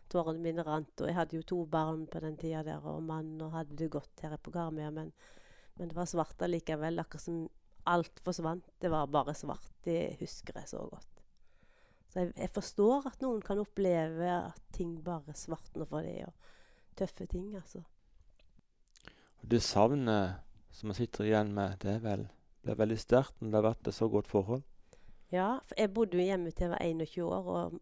Tårene 0.09 0.41
mine 0.41 0.65
rant. 0.65 0.93
Og 1.01 1.09
jeg 1.09 1.17
hadde 1.17 1.37
jo 1.37 1.45
to 1.51 1.59
barn 1.69 2.05
på 2.09 2.21
den 2.23 2.37
tida 2.39 2.63
der, 2.65 2.85
og 2.87 3.03
mann, 3.05 3.35
og 3.45 3.53
hadde 3.57 3.77
det 3.77 3.91
godt 3.93 4.25
her 4.25 4.37
på 4.41 4.53
Garmøya. 4.55 4.89
Men, 4.95 5.11
men, 5.75 5.91
det 5.91 5.97
var 5.97 6.09
svart 6.09 6.41
allikevel. 6.45 7.01
Akkurat 7.03 7.27
som 7.27 7.43
alt 7.89 8.23
forsvant. 8.25 8.65
Det 8.81 8.91
var 8.91 9.11
bare 9.11 9.35
svart. 9.37 9.71
Det 9.85 10.17
husker 10.21 10.57
jeg 10.61 10.71
så 10.71 10.83
godt. 10.89 11.23
Så 12.09 12.23
jeg, 12.23 12.33
jeg 12.39 12.49
forstår 12.55 13.11
at 13.11 13.21
noen 13.21 13.43
kan 13.45 13.61
oppleve 13.61 14.31
at 14.33 14.63
ting 14.73 14.95
bare 15.05 15.35
svartner 15.37 15.85
for 15.89 16.05
dem, 16.05 16.31
og 16.31 16.97
tøffe 16.97 17.27
ting, 17.29 17.51
altså. 17.59 17.83
Og 19.39 19.51
det 19.51 19.61
savnet 19.63 20.39
som 20.75 20.89
man 20.89 20.97
sitter 20.97 21.27
igjen 21.27 21.53
med, 21.53 21.77
det 21.83 21.99
vel, 22.03 22.25
er 22.65 22.77
veldig 22.77 22.97
sterkt 22.99 23.39
når 23.39 23.49
det 23.49 23.57
har 23.57 23.67
vært 23.69 23.89
et 23.89 23.97
så 23.97 24.09
godt 24.11 24.29
forhold? 24.29 24.65
Ja, 25.29 25.59
for 25.67 25.77
jeg 25.77 25.93
bodde 25.93 26.17
jo 26.17 26.25
hjemme 26.25 26.51
til 26.51 26.65
jeg 26.65 26.71
var 26.73 26.81
21 26.81 27.25
år, 27.29 27.49
og 27.53 27.73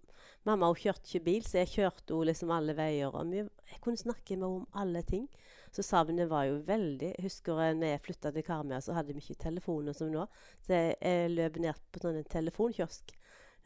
mamma 0.48 0.68
hun 0.68 0.80
kjørte 0.80 1.08
ikke 1.08 1.24
bil, 1.24 1.46
så 1.48 1.62
jeg 1.62 1.72
kjørte 1.72 2.12
henne 2.12 2.28
liksom 2.28 2.52
alle 2.52 2.76
veier. 2.76 3.14
Og 3.16 3.36
jeg 3.36 3.80
kunne 3.84 4.00
snakke 4.00 4.36
med 4.36 4.44
henne 4.44 4.50
om 4.50 4.66
alle 4.76 5.04
ting. 5.08 5.30
Så 5.72 5.84
savnet 5.84 6.30
var 6.32 6.46
jo 6.48 6.62
veldig 6.66 7.14
Jeg 7.18 7.24
husker 7.24 7.60
når 7.76 7.92
jeg 7.92 8.02
flytta 8.02 8.32
til 8.32 8.44
Karmøy, 8.44 8.80
så 8.82 8.96
hadde 8.96 9.14
vi 9.14 9.22
ikke 9.24 9.44
telefoner 9.44 9.96
som 9.96 10.12
nå. 10.12 10.26
Så 10.66 10.74
jeg, 10.74 10.96
jeg 11.02 11.32
løp 11.36 11.60
ned 11.64 11.80
på 11.92 12.04
sånn 12.04 12.20
en 12.20 12.30
telefonkiosk 12.36 13.16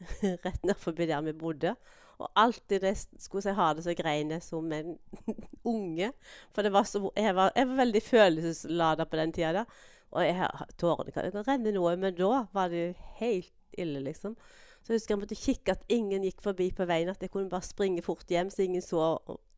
rett 0.46 0.66
ned 0.66 0.78
forbi 0.78 1.06
der 1.10 1.22
vi 1.26 1.34
bodde. 1.38 1.74
Og 2.22 2.28
alltid 2.38 2.84
når 2.84 2.92
jeg 2.92 3.22
skulle 3.24 3.42
si 3.42 3.54
ha 3.56 3.70
det, 3.74 3.82
så 3.86 3.94
grein 3.98 4.30
jeg 4.30 4.44
som 4.46 4.70
en 4.76 4.94
unge. 5.74 6.12
For 6.54 6.70
var 6.70 6.86
så, 6.86 7.02
jeg, 7.16 7.34
var, 7.34 7.50
jeg, 7.56 7.70
var, 7.70 7.80
veldig 7.82 8.02
følelseslada 8.02 9.08
på 9.10 9.18
den 9.18 9.34
tida. 9.34 9.64
Og 10.12 10.26
jeg, 10.26 10.50
tårene 10.78 11.14
kan, 11.14 11.32
renne 11.48 11.74
nå, 11.74 11.88
men 11.96 12.14
da 12.14 12.44
var 12.52 12.70
det 12.70 12.92
helt 13.18 13.52
ille, 13.78 14.02
liksom. 14.04 14.36
Så 14.82 14.92
jeg 14.92 14.98
husker 14.98 15.14
jeg 15.14 15.20
måtte 15.20 15.38
kikke 15.38 15.74
at 15.76 15.84
ingen 15.94 16.24
gikk 16.26 16.42
forbi 16.42 16.70
på 16.74 16.86
veien. 16.90 17.10
At 17.12 17.22
jeg 17.22 17.30
kunne 17.30 17.50
bare 17.50 17.66
springe 17.66 18.02
fort 18.02 18.30
hjem 18.30 18.50
så 18.50 18.64
ingen 18.64 18.82
så 18.82 19.04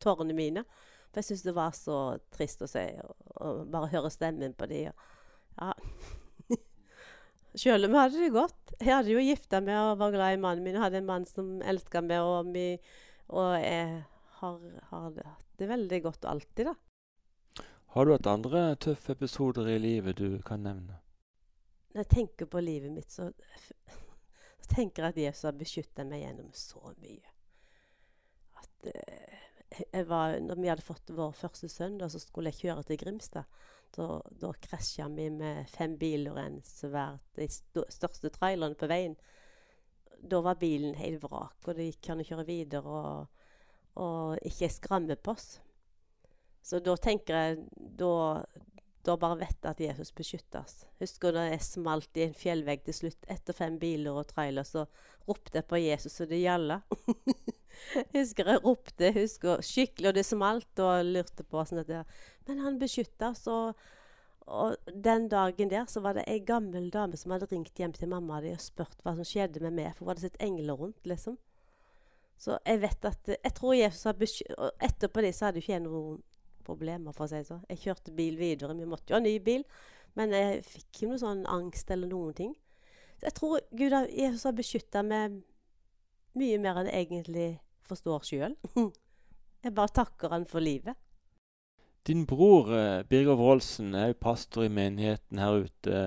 tårene 0.03 0.35
mine. 0.37 0.65
For 1.09 1.21
jeg 1.21 1.29
syntes 1.29 1.45
det 1.47 1.55
var 1.57 1.73
så 1.77 1.99
trist 2.35 2.61
å 2.61 2.69
se, 2.69 2.83
og, 3.39 3.65
bare 3.71 3.89
høre 3.93 4.11
stemmen 4.13 4.53
på 4.57 4.67
de. 4.69 4.83
Ja. 4.89 5.71
Selv 7.55 7.87
om 7.87 7.95
vi 7.95 8.01
hadde 8.03 8.21
det 8.21 8.33
godt. 8.35 8.75
Jeg 8.81 8.91
hadde 8.91 9.15
jo 9.15 9.23
gifta 9.23 9.63
meg 9.63 9.79
og 9.79 10.01
var 10.03 10.13
glad 10.13 10.35
i 10.35 10.41
mannen 10.43 10.65
min. 10.65 10.75
Jeg 10.75 10.85
hadde 10.85 11.01
en 11.01 11.09
mann 11.09 11.25
som 11.29 11.55
elska 11.63 12.03
meg, 12.05 12.21
og, 12.21 12.51
vi, 12.53 12.75
og 13.31 13.55
jeg 13.63 14.03
har, 14.41 14.59
har 14.91 15.09
hatt 15.23 15.47
det 15.57 15.71
veldig 15.71 16.01
godt 16.03 16.27
alltid, 16.29 16.69
da. 16.69 16.75
Har 17.95 18.05
du 18.05 18.11
hatt 18.11 18.27
andre 18.27 18.67
tøffe 18.75 19.15
episoder 19.15 19.69
i 19.71 19.79
livet 19.79 20.19
du 20.19 20.41
kan 20.43 20.65
nevne? 20.67 20.99
Når 21.95 22.03
jeg 22.03 22.11
tenker 22.11 22.49
på 22.51 22.59
livet 22.59 22.91
mitt, 22.91 23.07
så, 23.07 23.29
så 24.65 24.73
tenker 24.73 25.09
at 25.09 25.19
Jesus 25.19 25.45
har 25.45 25.57
beskytta 25.57 26.05
meg 26.07 26.23
gjennom 26.23 26.49
så 26.57 26.81
mye. 26.97 27.33
At 28.57 28.89
uh, 28.89 29.35
var, 30.07 30.39
når 30.39 30.61
vi 30.61 30.69
hadde 30.71 30.85
fått 30.85 31.13
vår 31.13 31.35
første 31.35 31.69
sønn, 31.69 31.99
så 32.09 32.21
skulle 32.21 32.51
jeg 32.53 32.65
kjøre 32.65 32.85
til 32.87 32.99
Grimstad. 33.01 33.61
Da, 33.95 34.19
da 34.41 34.51
krasja 34.59 35.07
vi 35.13 35.29
med 35.31 35.69
fem 35.71 35.93
biler 35.99 36.33
og 36.33 36.41
en 36.41 36.57
svær 36.67 37.19
De 37.37 37.47
største 37.47 38.31
trailerne 38.33 38.75
på 38.75 38.89
veien. 38.91 39.15
Da 40.19 40.41
var 40.43 40.59
bilen 40.59 40.97
helt 40.99 41.21
vrak, 41.23 41.59
og 41.67 41.79
an 41.79 42.23
å 42.23 42.27
kjøre 42.27 42.47
videre 42.47 42.97
og, 42.99 43.43
og 44.01 44.47
ikke 44.47 44.71
skramme 44.73 45.15
på 45.15 45.35
oss. 45.35 45.59
Så 46.65 46.81
da 46.81 46.95
tenker 46.97 47.37
jeg 47.37 47.65
Da, 47.99 48.43
da 49.05 49.15
bare 49.19 49.39
vet 49.39 49.67
at 49.69 49.81
Jesus 49.81 50.11
beskytter 50.15 50.63
oss. 50.63 50.83
Husker 51.01 51.35
da 51.35 51.45
jeg 51.47 51.63
smalt 51.65 52.17
i 52.17 52.25
en 52.25 52.37
fjellvegg 52.37 52.85
til 52.87 52.97
slutt 52.99 53.27
etter 53.31 53.55
fem 53.57 53.77
biler 53.81 54.17
og 54.17 54.27
trailer, 54.31 54.65
så 54.67 54.85
ropte 55.27 55.59
jeg 55.59 55.67
på 55.69 55.81
Jesus 55.81 56.17
så 56.17 56.27
det 56.29 56.41
gjalla. 56.41 56.81
husker 58.17 58.51
jeg 58.53 58.63
ropte 58.63 59.11
husker 59.15 59.63
skikkelig, 59.65 60.11
og 60.11 60.17
det 60.17 60.25
smalt, 60.27 60.83
og 60.83 61.11
lurte 61.11 61.45
på 61.45 61.61
åssen 61.61 61.81
dette 61.81 62.03
Men 62.47 62.63
han 62.65 62.79
beskytta 62.81 63.31
oss, 63.33 63.45
og, 63.51 63.73
og 64.45 64.75
den 65.07 65.29
dagen 65.31 65.71
der 65.73 65.89
så 65.91 66.03
var 66.05 66.17
det 66.17 66.27
ei 66.31 66.41
gammel 66.45 66.89
dame 66.93 67.17
som 67.19 67.33
hadde 67.35 67.49
ringt 67.51 67.77
hjem 67.77 67.93
til 67.95 68.11
mamma 68.11 68.41
di 68.43 68.53
og 68.53 68.63
spurt 68.63 69.01
hva 69.03 69.15
som 69.17 69.27
skjedde 69.27 69.63
med 69.65 69.77
meg, 69.77 69.93
for 69.93 70.05
hun 70.05 70.13
hadde 70.13 70.27
sett 70.27 70.41
engler 70.43 70.79
rundt, 70.81 71.01
liksom. 71.05 71.37
Så 72.37 72.57
jeg 72.65 72.81
vet 72.81 73.05
at 73.07 73.29
Jeg 73.31 73.53
tror 73.55 73.73
Jesus 73.73 74.03
har 74.03 74.17
beskyttet 74.19 74.57
Og 74.59 74.83
etterpå 74.83 75.21
det 75.23 75.29
så 75.37 75.45
hadde 75.45 75.61
jo 75.61 75.63
ikke 75.63 75.71
jeg 75.71 75.83
noen 75.85 76.17
problemer, 76.65 77.15
for 77.15 77.25
å 77.25 77.31
si 77.31 77.39
det 77.39 77.49
sånn. 77.49 77.65
Jeg 77.71 77.83
kjørte 77.83 78.15
bil 78.15 78.37
videre. 78.39 78.75
Vi 78.77 78.89
måtte 78.89 79.13
jo 79.13 79.19
ha 79.19 79.23
ny 79.23 79.37
bil. 79.43 79.65
Men 80.15 80.33
jeg 80.35 80.63
fikk 80.67 80.85
ikke 80.89 81.09
noe 81.11 81.21
sånn 81.21 81.43
angst 81.51 81.91
eller 81.91 82.09
noen 82.11 82.35
ting. 82.37 82.53
Så 83.19 83.29
jeg 83.29 83.37
tror 83.37 83.63
Gud 83.71 83.95
Jesus 84.11 84.45
har 84.47 84.55
beskytta 84.55 85.03
meg 85.05 85.41
mye 86.35 86.59
mer 86.59 86.81
enn 86.81 86.91
jeg 86.91 87.07
egentlig 87.07 87.49
forstår 87.87 88.27
sjøl. 88.27 88.55
Jeg 89.65 89.73
bare 89.73 89.95
takker 89.97 90.29
han 90.29 90.43
for 90.45 90.61
livet. 90.61 90.93
Din 92.05 92.27
bror 92.29 92.67
eh, 92.69 93.01
Birger 93.09 93.33
Wroldsen 93.39 93.95
er 93.97 94.11
jo 94.11 94.17
pastor 94.21 94.67
i 94.67 94.69
menigheten 94.69 95.39
her 95.41 95.63
ute 95.65 96.01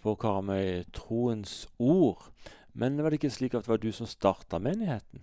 på 0.00 0.14
Karmøy 0.16 0.86
Troens 0.96 1.66
Ord. 1.76 2.30
Men 2.72 2.96
var 2.96 3.12
det 3.12 3.20
ikke 3.20 3.34
slik 3.34 3.58
at 3.58 3.66
det 3.66 3.74
var 3.74 3.82
du 3.82 3.90
som 3.92 4.08
starta 4.08 4.56
menigheten? 4.62 5.20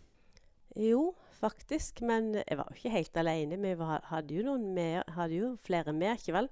Jo, 0.78 1.16
faktisk. 1.40 2.02
Men 2.06 2.34
jeg 2.42 2.58
var 2.60 2.70
jo 2.70 2.78
ikke 2.78 2.96
helt 2.98 3.18
alene. 3.18 3.60
Vi 3.62 3.78
var, 3.80 4.04
hadde, 4.12 4.36
jo 4.36 4.46
noen 4.48 4.74
med, 4.76 5.04
hadde 5.16 5.40
jo 5.40 5.54
flere 5.66 5.94
med, 5.96 6.20
ikke 6.20 6.36
vel? 6.36 6.52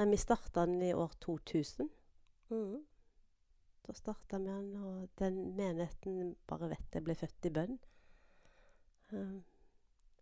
Men 0.00 0.10
vi 0.12 0.20
starta 0.20 0.66
den 0.66 0.82
i 0.82 0.92
år 0.96 1.12
2000. 1.20 1.90
Mm. 2.52 2.80
Da 3.86 3.94
starta 3.98 4.38
vi 4.38 4.48
den, 4.48 4.76
og 4.76 5.08
den 5.18 5.40
menigheten 5.56 6.34
bare 6.48 6.70
vet 6.72 6.94
jeg 6.94 7.04
ble 7.04 7.16
født 7.18 7.48
i 7.48 7.54
bønn. 7.54 7.78
Um, 9.12 9.42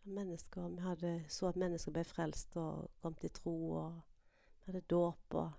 mennesker, 0.04 0.68
vi 0.68 0.82
hadde, 0.82 1.12
så 1.28 1.50
at 1.50 1.58
mennesker 1.60 1.94
ble 1.94 2.04
frelst 2.08 2.56
og 2.58 2.88
kom 3.02 3.14
til 3.20 3.32
tro, 3.36 3.56
og 3.82 4.00
vi 4.60 4.72
hadde 4.72 4.86
dåp 4.90 5.40
og 5.40 5.50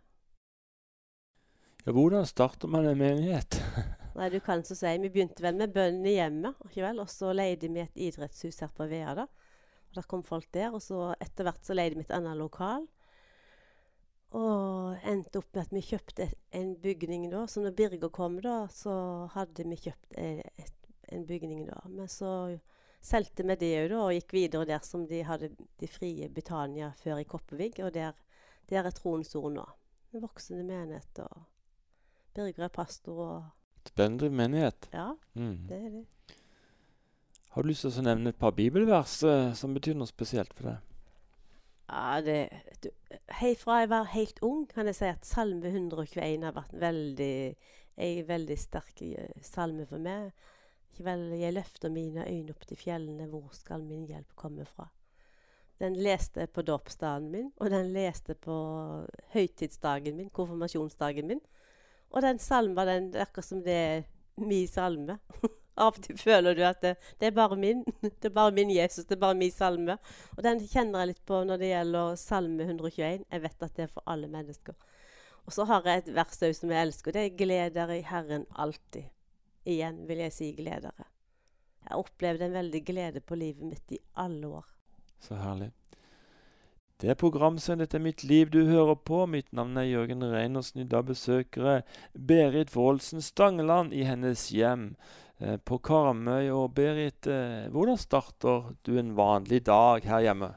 Ja, 1.81 1.91
hvordan 1.91 2.25
starter 2.29 2.67
man 2.69 2.85
en 2.85 2.97
menighet? 2.97 3.57
Nei, 4.15 4.29
du 4.29 4.39
kan 4.43 4.63
så 4.67 4.75
si. 4.75 4.91
Vi 4.99 5.09
begynte 5.09 5.43
vel 5.43 5.55
med 5.59 5.71
bønn 5.75 6.01
i 6.03 6.17
hjemmet, 6.17 6.59
ikke 6.67 6.83
vel? 6.83 6.99
Og 7.03 7.09
så 7.11 7.31
leide 7.35 7.69
vi 7.71 7.83
et 7.83 8.01
idrettshus 8.09 8.59
her 8.63 8.73
på 8.75 8.87
Vea, 8.91 9.13
da. 9.15 9.27
Og 9.91 9.99
der 9.99 10.07
kom 10.07 10.23
folk 10.27 10.49
der. 10.55 10.73
Og 10.75 10.83
så 10.83 11.13
etter 11.19 11.47
hvert 11.47 11.63
så 11.67 11.77
leide 11.77 11.99
vi 11.99 12.03
et 12.03 12.15
annet 12.15 12.39
lokal. 12.39 12.87
Og 14.35 15.07
endte 15.07 15.41
opp 15.41 15.49
med 15.55 15.65
at 15.65 15.73
vi 15.75 15.83
kjøpte 15.83 16.27
en 16.55 16.75
bygning 16.79 17.29
da. 17.31 17.45
Så 17.51 17.63
når 17.63 17.75
Birger 17.75 18.11
kom, 18.15 18.37
da, 18.43 18.65
så 18.71 18.93
hadde 19.33 19.67
vi 19.67 19.79
kjøpt 19.85 20.19
et, 20.19 20.43
et, 20.59 20.91
en 21.11 21.25
bygning 21.27 21.65
da. 21.67 21.81
Men 21.91 22.11
så 22.11 22.33
solgte 23.03 23.43
vi 23.47 23.57
det 23.59 23.71
òg, 23.81 23.89
da, 23.91 24.01
og 24.05 24.15
gikk 24.15 24.35
videre 24.37 24.69
der 24.69 24.83
som 24.87 25.07
de 25.09 25.23
hadde 25.27 25.51
de 25.79 25.89
frie 25.91 26.29
Betania 26.31 26.93
før 26.99 27.23
i 27.23 27.27
Kopervik. 27.27 27.79
Og 27.83 27.91
der, 27.95 28.15
der 28.71 28.87
er 28.87 28.95
Troens 28.95 29.35
Ord 29.35 29.55
nå. 29.55 29.67
En 30.11 30.23
voksende 30.23 30.63
menighet. 30.67 31.23
Og 31.23 31.43
Birger 32.35 32.67
er 32.67 32.75
pastor 32.75 33.23
og 33.27 33.60
Spennende 33.87 34.29
menighet. 34.29 34.89
Ja, 34.93 35.13
Mm. 35.35 35.67
det 35.67 35.77
er 35.77 35.89
det. 35.89 36.05
Har 37.51 37.63
du 37.63 37.67
lyst 37.67 37.81
til 37.81 37.91
å 37.99 38.03
nevne 38.03 38.29
et 38.29 38.39
par 38.39 38.51
bibelvers 38.55 39.23
eh, 39.23 39.53
som 39.53 39.73
betyr 39.73 39.95
noe 39.95 40.07
spesielt 40.07 40.53
for 40.53 40.69
deg? 40.69 40.77
Ja, 41.91 42.21
det, 42.23 42.49
du, 42.83 42.89
hei 43.41 43.55
fra 43.59 43.81
jeg 43.81 43.89
var 43.91 44.05
helt 44.13 44.39
ung, 44.47 44.65
kan 44.69 44.87
jeg 44.87 44.95
si 44.95 45.05
at 45.09 45.25
salme 45.27 45.67
121 45.67 46.45
har 46.47 46.53
vært 46.55 46.71
veldig, 46.79 47.55
en 47.97 48.23
veldig 48.29 48.57
sterk 48.57 49.01
eh, 49.03 49.33
salme 49.43 49.85
for 49.89 49.99
meg. 49.99 50.31
Vel, 51.01 51.31
jeg 51.39 51.55
løfter 51.55 51.89
mine 51.91 52.23
øyne 52.27 52.51
opp 52.53 52.63
til 52.67 52.77
fjellene, 52.77 53.27
hvor 53.31 53.49
skal 53.55 53.83
min 53.83 54.05
hjelp 54.07 54.35
komme 54.35 54.65
fra? 54.69 54.87
Den 55.81 55.95
leste 55.97 56.43
jeg 56.43 56.51
på 56.53 56.61
dåpsdagen 56.61 57.31
min, 57.33 57.51
og 57.57 57.71
den 57.73 57.91
leste 57.95 58.35
på 58.37 58.53
høytidsdagen 59.33 60.15
min, 60.19 60.29
konfirmasjonsdagen 60.29 61.27
min. 61.27 61.41
Og 62.11 62.21
den 62.21 62.39
salmen, 62.39 62.87
den, 62.87 63.09
det 63.13 63.21
er 63.21 63.27
akkurat 63.29 63.47
som 63.47 63.63
det 63.65 63.75
er 63.75 64.03
min 64.41 64.67
salme. 64.67 65.17
Av 65.81 65.95
og 65.95 66.01
til 66.03 66.17
føler 66.19 66.55
du 66.57 66.61
at 66.67 66.81
det, 66.83 66.95
det 67.21 67.29
er 67.29 67.35
bare 67.35 67.55
min. 67.57 67.85
Det 68.21 68.27
er 68.27 68.35
bare 68.35 68.51
min 68.51 68.69
Jesus, 68.73 69.05
det 69.07 69.15
er 69.15 69.21
bare 69.21 69.37
min 69.39 69.53
salme. 69.53 69.95
Og 70.35 70.43
den 70.43 70.59
kjenner 70.67 71.01
jeg 71.01 71.13
litt 71.13 71.21
på 71.25 71.39
når 71.47 71.61
det 71.61 71.69
gjelder 71.71 72.17
Salme 72.19 72.67
121. 72.67 73.23
Jeg 73.31 73.43
vet 73.45 73.63
at 73.65 73.77
det 73.77 73.85
er 73.87 73.93
for 73.93 74.03
alle 74.11 74.27
mennesker. 74.29 74.75
Og 75.47 75.55
så 75.55 75.65
har 75.69 75.87
jeg 75.87 76.03
et 76.03 76.11
vers 76.13 76.43
òg 76.43 76.53
som 76.57 76.73
jeg 76.73 76.87
elsker. 76.87 77.15
Det 77.15 77.23
er 77.23 77.37
'Gleder 77.37 77.95
i 77.95 78.03
Herren 78.05 78.45
alltid'. 78.51 79.09
Igjen 79.65 80.07
vil 80.07 80.17
jeg 80.17 80.33
si 80.33 80.51
'gledere'. 80.59 81.07
Jeg 81.87 81.97
opplevde 81.97 82.45
en 82.45 82.53
veldig 82.59 82.85
glede 82.85 83.21
på 83.21 83.35
livet 83.35 83.65
mitt 83.65 83.91
i 83.91 83.99
alle 84.15 84.47
år. 84.47 84.65
Så 85.19 85.35
herlig. 85.35 85.71
Det 87.01 87.09
er 87.09 87.17
er 87.97 87.99
mitt 87.99 88.21
liv' 88.21 88.51
du 88.51 88.67
hører 88.67 88.93
på. 88.93 89.25
Mitt 89.25 89.51
navn 89.51 89.75
er 89.77 89.89
Jørgen 89.89 90.21
Reinersen. 90.21 90.81
I 90.81 90.83
dag 90.83 91.05
besøker 91.05 91.81
Berit 92.13 92.75
Woldsen 92.75 93.21
Stangeland 93.21 93.91
i 93.91 94.03
hennes 94.03 94.51
hjem 94.53 94.95
eh, 95.39 95.57
på 95.57 95.79
Karmøy. 95.81 96.51
Og 96.53 96.75
Berit, 96.75 97.25
eh, 97.25 97.71
hvordan 97.73 97.97
starter 97.97 98.75
du 98.85 98.99
en 98.99 99.15
vanlig 99.17 99.65
dag 99.65 100.05
her 100.05 100.21
hjemme? 100.21 100.51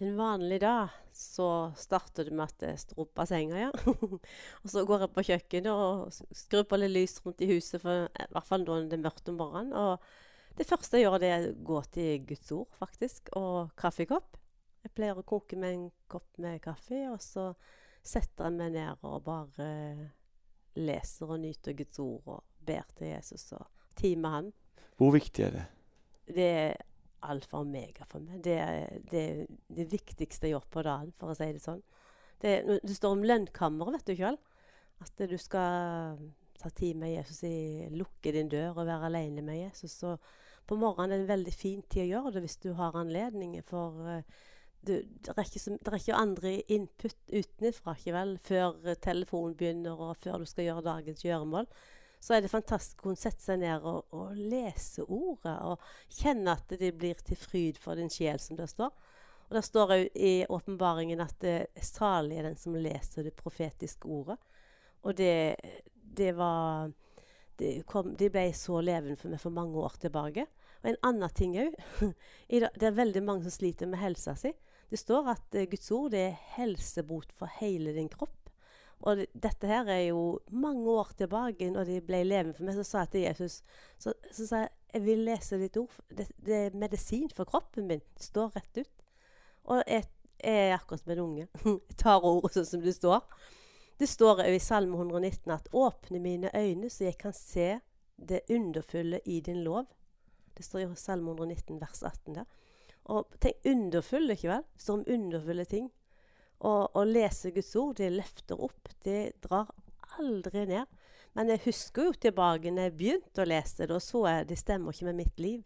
En 0.00 0.16
vanlig 0.16 0.62
dag 0.62 0.88
så 1.12 1.74
starter 1.76 2.24
det 2.24 2.32
med 2.32 2.48
at 2.48 2.62
jeg 2.64 2.78
av 3.20 3.28
senga, 3.28 3.60
ja. 3.60 3.70
og 4.62 4.64
så 4.64 4.86
går 4.88 5.04
jeg 5.04 5.12
på 5.12 5.28
kjøkkenet 5.28 5.72
og 5.76 6.08
skrur 6.32 6.64
på 6.64 6.80
litt 6.80 6.96
lys 6.96 7.20
rundt 7.20 7.44
i 7.44 7.52
huset, 7.52 7.82
for, 7.82 8.08
i 8.08 8.32
hvert 8.32 8.48
fall 8.48 8.64
når 8.64 8.88
det 8.88 8.96
er 8.96 9.04
mørkt 9.04 9.28
om 9.28 9.36
morgenen. 9.36 9.76
Og 9.76 10.56
det 10.56 10.64
første 10.72 10.96
jeg 10.96 11.04
gjør, 11.04 11.20
det 11.20 11.34
er 11.36 11.50
å 11.50 11.56
gå 11.68 11.82
til 11.92 12.24
Guds 12.32 12.52
ord, 12.56 12.70
faktisk, 12.80 13.28
og 13.36 13.74
kaffekopp. 13.76 14.40
Jeg 14.84 14.94
pleier 14.96 15.18
å 15.18 15.26
koke 15.26 15.58
med 15.60 15.74
en 15.74 15.88
kopp 16.10 16.38
med 16.40 16.60
kaffe, 16.64 17.02
og 17.12 17.20
så 17.22 17.50
setter 18.02 18.48
jeg 18.48 18.56
meg 18.56 18.72
ned 18.78 19.04
og 19.04 19.22
bare 19.26 19.66
leser 20.80 21.34
og 21.34 21.42
nyter 21.42 21.76
Guds 21.76 22.00
ord 22.00 22.30
og 22.36 22.64
ber 22.64 22.86
til 22.96 23.10
Jesus 23.10 23.50
og 23.58 23.66
tid 23.98 24.16
med 24.22 24.30
Han 24.30 24.52
Hvor 24.96 25.12
viktig 25.12 25.44
er 25.44 25.56
det? 25.56 25.66
det 26.34 26.46
er 26.46 26.76
alfa 27.26 27.58
og 27.58 27.66
omega 27.66 28.06
for 28.08 28.22
meg. 28.24 28.40
Det 28.44 28.56
er 28.56 29.00
det, 29.10 29.24
det 29.68 29.86
viktigste 29.90 30.48
jeg 30.48 30.56
gjør 30.56 30.68
på 30.72 30.84
dagen, 30.86 31.12
for 31.20 31.32
å 31.32 31.36
si 31.36 31.48
det 31.52 31.62
sånn. 31.62 31.82
Det, 32.40 32.54
det 32.80 32.96
står 32.96 33.16
om 33.16 33.24
lønnkammeret, 33.26 33.98
vet 33.98 34.12
du 34.12 34.22
vel? 34.22 34.38
At 35.04 35.24
du 35.28 35.36
skal 35.40 36.20
ta 36.60 36.70
tid 36.76 36.96
med 37.00 37.14
Jesus, 37.14 37.42
i, 37.48 37.88
lukke 37.92 38.32
din 38.36 38.48
dør 38.52 38.78
og 38.78 38.88
være 38.88 39.10
alene 39.10 39.44
med 39.44 39.60
Jesus. 39.62 39.98
Så 40.00 40.14
på 40.68 40.78
morgenen 40.80 41.12
er 41.12 41.18
det 41.18 41.26
en 41.26 41.34
veldig 41.34 41.54
fin 41.56 41.82
tid 41.88 42.06
å 42.06 42.10
gjøre 42.14 42.34
det 42.36 42.44
hvis 42.46 42.60
du 42.64 42.70
har 42.78 42.96
anledning. 43.00 43.56
For 43.68 44.00
eh, 44.12 44.40
du, 44.86 44.94
det, 44.96 45.32
er 45.36 45.44
ikke 45.44 45.76
det 45.76 45.92
er 45.92 45.98
ikke 45.98 46.18
andre 46.18 46.52
input 46.72 47.16
utenfra, 47.28 47.94
ikke 47.98 48.14
vel? 48.16 48.36
Før 48.44 48.76
eh, 48.84 48.98
telefonen 49.02 49.56
begynner, 49.56 50.00
og 50.00 50.16
før 50.22 50.40
du 50.40 50.48
skal 50.48 50.70
gjøre 50.70 50.86
dagens 50.88 51.24
gjøremål 51.24 51.68
så 52.20 52.36
er 52.36 52.44
det 52.44 52.52
fantastisk 52.52 53.00
å 53.00 53.08
kunne 53.08 53.20
sette 53.20 53.40
seg 53.40 53.62
ned 53.62 53.84
og, 53.88 54.12
og 54.12 54.36
lese 54.36 55.06
ordet. 55.08 55.54
Og 55.64 55.80
kjenne 56.20 56.52
at 56.52 56.74
det 56.76 56.92
blir 57.00 57.16
til 57.24 57.38
fryd 57.40 57.80
for 57.80 57.96
din 57.96 58.12
sjel, 58.12 58.36
som 58.42 58.58
det 58.58 58.68
står. 58.68 58.92
Og 59.48 59.56
Det 59.56 59.64
står 59.66 59.94
òg 59.96 60.18
i 60.20 60.34
åpenbaringen 60.44 61.24
at 61.24 61.38
det 61.42 61.54
er 61.64 61.86
salig 61.86 62.38
er 62.38 62.50
den 62.50 62.58
som 62.60 62.76
leser 62.76 63.26
det 63.26 63.32
profetiske 63.38 64.08
ordet. 64.08 64.36
Og 65.00 65.16
det, 65.16 65.56
det 65.96 66.34
var 66.36 66.92
det, 67.58 67.80
kom, 67.88 68.12
det 68.20 68.28
ble 68.34 68.50
så 68.56 68.82
levende 68.84 69.16
for 69.18 69.32
meg 69.32 69.40
for 69.40 69.56
mange 69.56 69.80
år 69.80 69.96
tilbake. 70.04 70.44
Og 70.84 70.92
en 70.92 71.00
annen 71.08 71.36
ting 71.36 71.56
òg. 71.60 71.74
Det 72.50 72.86
er 72.86 72.96
veldig 72.96 73.20
mange 73.24 73.44
som 73.44 73.52
sliter 73.52 73.88
med 73.88 74.00
helsa 74.00 74.32
si. 74.36 74.52
Det 74.90 74.98
står 74.98 75.30
at 75.36 75.56
eh, 75.56 75.68
Guds 75.70 75.90
ord 75.94 76.10
det 76.14 76.20
er 76.26 76.38
helsebot 76.56 77.32
for 77.36 77.50
hele 77.60 77.94
din 77.96 78.10
kropp. 78.10 78.36
Og 79.00 79.22
dette 79.32 79.68
her 79.68 79.88
er 79.88 80.02
jo 80.10 80.40
mange 80.52 80.84
år 80.92 81.14
tilbake, 81.16 81.70
når 81.72 81.88
de 81.88 82.00
ble 82.04 82.20
levende 82.26 82.56
for 82.56 82.66
meg. 82.68 82.76
Så 82.76 82.84
sa 82.84 83.04
jeg 83.06 83.12
til 83.14 83.24
Jesus 83.24 83.60
så, 83.96 84.12
så 84.28 84.46
sa 84.46 84.64
jeg, 84.66 84.72
jeg 84.92 85.04
vil 85.06 85.22
lese 85.24 85.60
ditt 85.60 85.78
ord. 85.80 85.94
Det, 86.10 86.26
det 86.36 86.56
er 86.56 86.76
medisin 86.76 87.30
for 87.32 87.48
kroppen 87.48 87.88
min. 87.88 88.02
Det 88.16 88.26
står 88.26 88.50
rett 88.58 88.82
ut. 88.82 89.06
Og 89.70 89.80
jeg, 89.86 90.04
jeg 90.42 90.66
er 90.66 90.76
akkurat 90.76 91.04
som 91.04 91.14
en 91.14 91.24
unge. 91.24 91.46
Jeg 91.88 91.96
tar 92.00 92.24
ordet 92.24 92.54
sånn 92.56 92.68
som 92.68 92.84
det 92.84 92.94
står. 92.96 93.24
Det 94.00 94.08
står 94.08 94.40
jo 94.48 94.56
i 94.56 94.62
Salme 94.64 94.96
119 94.96 95.52
at 95.52 95.68
'åpne 95.76 96.18
mine 96.24 96.50
øyne, 96.56 96.88
så 96.88 97.04
jeg 97.04 97.18
kan 97.20 97.34
se 97.36 97.80
det 98.16 98.40
underfulle 98.48 99.20
i 99.28 99.40
din 99.44 99.60
lov'. 99.60 99.90
Det 100.56 100.64
står 100.64 100.80
i 100.80 100.86
Salme 100.96 101.30
119 101.30 101.80
vers 101.80 102.02
18 102.02 102.34
der. 102.34 102.46
Og 103.10 103.30
tenk 103.40 103.64
underfulle, 103.66 104.36
ikke 104.36 104.52
vel? 104.52 104.66
Som 104.78 105.04
underfulle 105.08 105.64
ting. 105.68 105.88
Og 106.66 106.96
å 106.96 107.04
lese 107.08 107.52
Guds 107.54 107.72
ord, 107.80 107.96
det 107.96 108.12
løfter 108.12 108.60
opp. 108.60 108.90
Det 109.04 109.32
drar 109.46 109.70
aldri 110.18 110.66
ned. 110.68 111.00
Men 111.38 111.52
jeg 111.52 111.64
husker 111.68 112.10
jo 112.10 112.14
tilbake 112.26 112.72
når 112.74 112.88
jeg 112.88 112.96
begynte 112.98 113.42
å 113.42 113.48
lese 113.48 113.86
det, 113.86 113.94
og 113.94 114.02
så 114.02 114.24
jeg 114.26 114.48
det 114.50 114.58
stemmer 114.58 114.94
ikke 114.94 115.08
med 115.08 115.20
mitt 115.22 115.42
liv. 115.42 115.60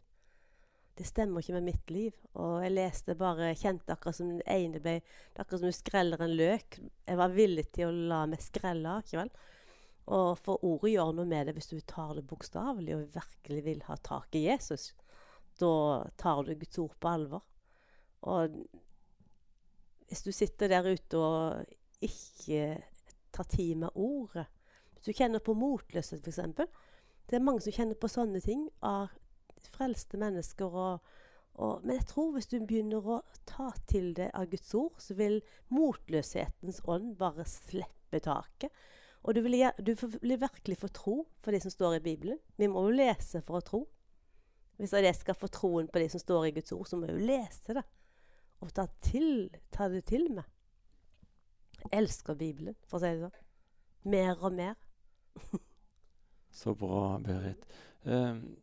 Det 0.94 1.06
stemmer 1.08 1.42
ikke 1.42 1.56
med 1.56 1.66
mitt 1.72 1.90
liv. 1.90 2.14
Og 2.38 2.60
jeg 2.62 2.74
leste 2.76 3.16
bare 3.18 3.54
kjente 3.58 3.94
akkurat 3.96 4.18
som 4.18 4.30
det 4.36 4.46
ene 4.46 4.82
ble 4.82 5.00
Det 5.00 5.42
akkurat 5.42 5.64
som 5.64 5.72
du 5.72 5.74
skreller 5.74 6.22
en 6.22 6.36
løk. 6.38 6.78
Jeg 7.08 7.18
var 7.18 7.34
villig 7.34 7.66
til 7.74 7.90
å 7.90 8.08
la 8.12 8.20
meg 8.30 8.44
skrelle 8.44 9.00
ikke 9.02 9.24
vel? 9.24 9.32
Og 10.14 10.36
for 10.44 10.60
ordet 10.68 10.92
gjør 10.92 11.14
noe 11.16 11.26
med 11.26 11.48
det 11.48 11.54
hvis 11.56 11.72
du 11.72 11.78
tar 11.88 12.12
det 12.14 12.26
bokstavelig 12.28 12.94
og 12.94 13.16
virkelig 13.16 13.64
vil 13.64 13.82
ha 13.88 13.96
tak 14.04 14.36
i 14.36 14.44
Jesus. 14.46 14.92
Da 15.60 16.04
tar 16.18 16.42
du 16.42 16.54
Guds 16.58 16.78
ord 16.82 16.96
på 17.00 17.08
alvor. 17.08 17.44
Og 18.24 18.56
hvis 20.08 20.22
du 20.24 20.32
sitter 20.32 20.70
der 20.70 20.86
ute 20.86 21.18
og 21.18 21.64
ikke 22.04 22.78
tar 23.32 23.48
tid 23.50 23.74
med 23.74 23.88
ordet 23.94 24.46
Hvis 24.92 25.04
du 25.04 25.12
kjenner 25.12 25.38
på 25.38 25.54
motløshet, 25.58 26.22
f.eks. 26.22 26.40
Det 27.26 27.36
er 27.36 27.44
mange 27.44 27.60
som 27.64 27.72
kjenner 27.72 27.98
på 27.98 28.08
sånne 28.08 28.40
ting 28.40 28.68
av 28.84 29.12
frelste 29.74 30.20
mennesker. 30.20 30.70
Og, 30.70 31.14
og, 31.54 31.84
men 31.84 31.98
jeg 31.98 32.06
tror 32.12 32.32
hvis 32.34 32.50
du 32.52 32.58
begynner 32.60 33.04
å 33.04 33.20
ta 33.48 33.70
til 33.90 34.12
deg 34.16 34.30
av 34.36 34.48
Guds 34.52 34.74
ord, 34.78 35.00
så 35.02 35.16
vil 35.18 35.40
motløshetens 35.74 36.82
ånd 36.88 37.16
bare 37.20 37.46
slippe 37.48 38.20
taket. 38.24 38.72
Og 39.24 39.34
du 39.36 39.40
vil, 39.46 39.56
du 39.80 39.94
vil 39.96 40.36
virkelig 40.40 40.78
få 40.78 40.92
tro 40.92 41.16
for 41.42 41.56
det 41.56 41.62
som 41.64 41.72
står 41.72 41.98
i 41.98 42.04
Bibelen. 42.04 42.40
Vi 42.60 42.68
må 42.68 42.84
jo 42.86 42.96
lese 42.96 43.40
for 43.44 43.60
å 43.60 43.64
tro. 43.64 43.82
Hvis 44.76 44.92
jeg 44.92 45.14
skal 45.14 45.38
få 45.38 45.48
troen 45.52 45.88
på 45.88 46.02
det 46.02 46.10
som 46.10 46.22
står 46.22 46.48
i 46.48 46.54
Guds 46.56 46.72
ord, 46.74 46.86
så 46.88 46.98
må 46.98 47.06
jeg 47.06 47.18
jo 47.18 47.28
lese 47.28 47.76
det. 47.78 47.84
Og 48.64 48.72
ta, 48.74 48.86
til, 49.04 49.52
ta 49.74 49.88
det 49.92 50.04
til 50.08 50.26
meg. 50.34 50.48
Jeg 51.84 52.00
elsker 52.00 52.36
Bibelen, 52.38 52.76
for 52.88 52.98
å 52.98 53.04
si 53.04 53.12
det 53.12 53.26
sånn. 53.26 53.40
Mer 54.14 54.40
og 54.40 54.54
mer. 54.56 54.76
så 56.60 56.74
bra, 56.78 57.18
Berit. 57.24 57.64
Um, 58.04 58.56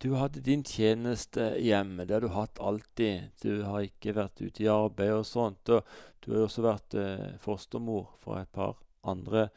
du 0.00 0.14
hadde 0.16 0.42
din 0.44 0.62
tjeneste 0.64 1.50
hjemme. 1.60 2.06
Det 2.08 2.16
har 2.16 2.24
du 2.24 2.32
hatt 2.34 2.60
alltid. 2.60 3.34
Du 3.42 3.62
har 3.66 3.84
ikke 3.84 4.16
vært 4.16 4.40
ute 4.40 4.64
i 4.64 4.70
arbeid 4.72 5.12
og 5.18 5.26
sånt. 5.28 5.68
Og 5.68 5.84
du 6.24 6.32
har 6.34 6.46
også 6.46 6.64
vært 6.64 6.96
uh, 6.96 7.26
fostermor 7.42 8.14
for 8.22 8.40
et 8.40 8.50
par 8.54 8.80
andre. 9.08 9.48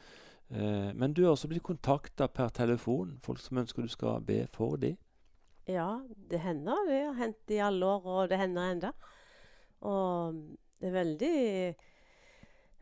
Uh, 0.52 0.92
men 0.94 1.16
du 1.16 1.24
har 1.24 1.34
også 1.34 1.50
blitt 1.52 1.66
kontakta 1.66 2.28
per 2.28 2.54
telefon. 2.54 3.18
Folk 3.24 3.42
som 3.42 3.62
ønsker 3.64 3.86
du 3.86 3.94
skal 3.94 4.22
be 4.26 4.44
for 4.54 4.78
dem. 4.82 5.00
Ja, 5.70 6.04
det 6.30 6.42
hender. 6.44 6.88
Det 6.88 7.00
har 7.06 7.20
hendt 7.22 7.52
i 7.56 7.60
alle 7.64 7.88
år, 7.88 8.06
og 8.06 8.30
det 8.30 8.40
hender 8.42 8.72
enda. 8.74 8.92
Og 9.88 10.40
det 10.80 10.90
er 10.90 10.96
veldig, 10.98 11.38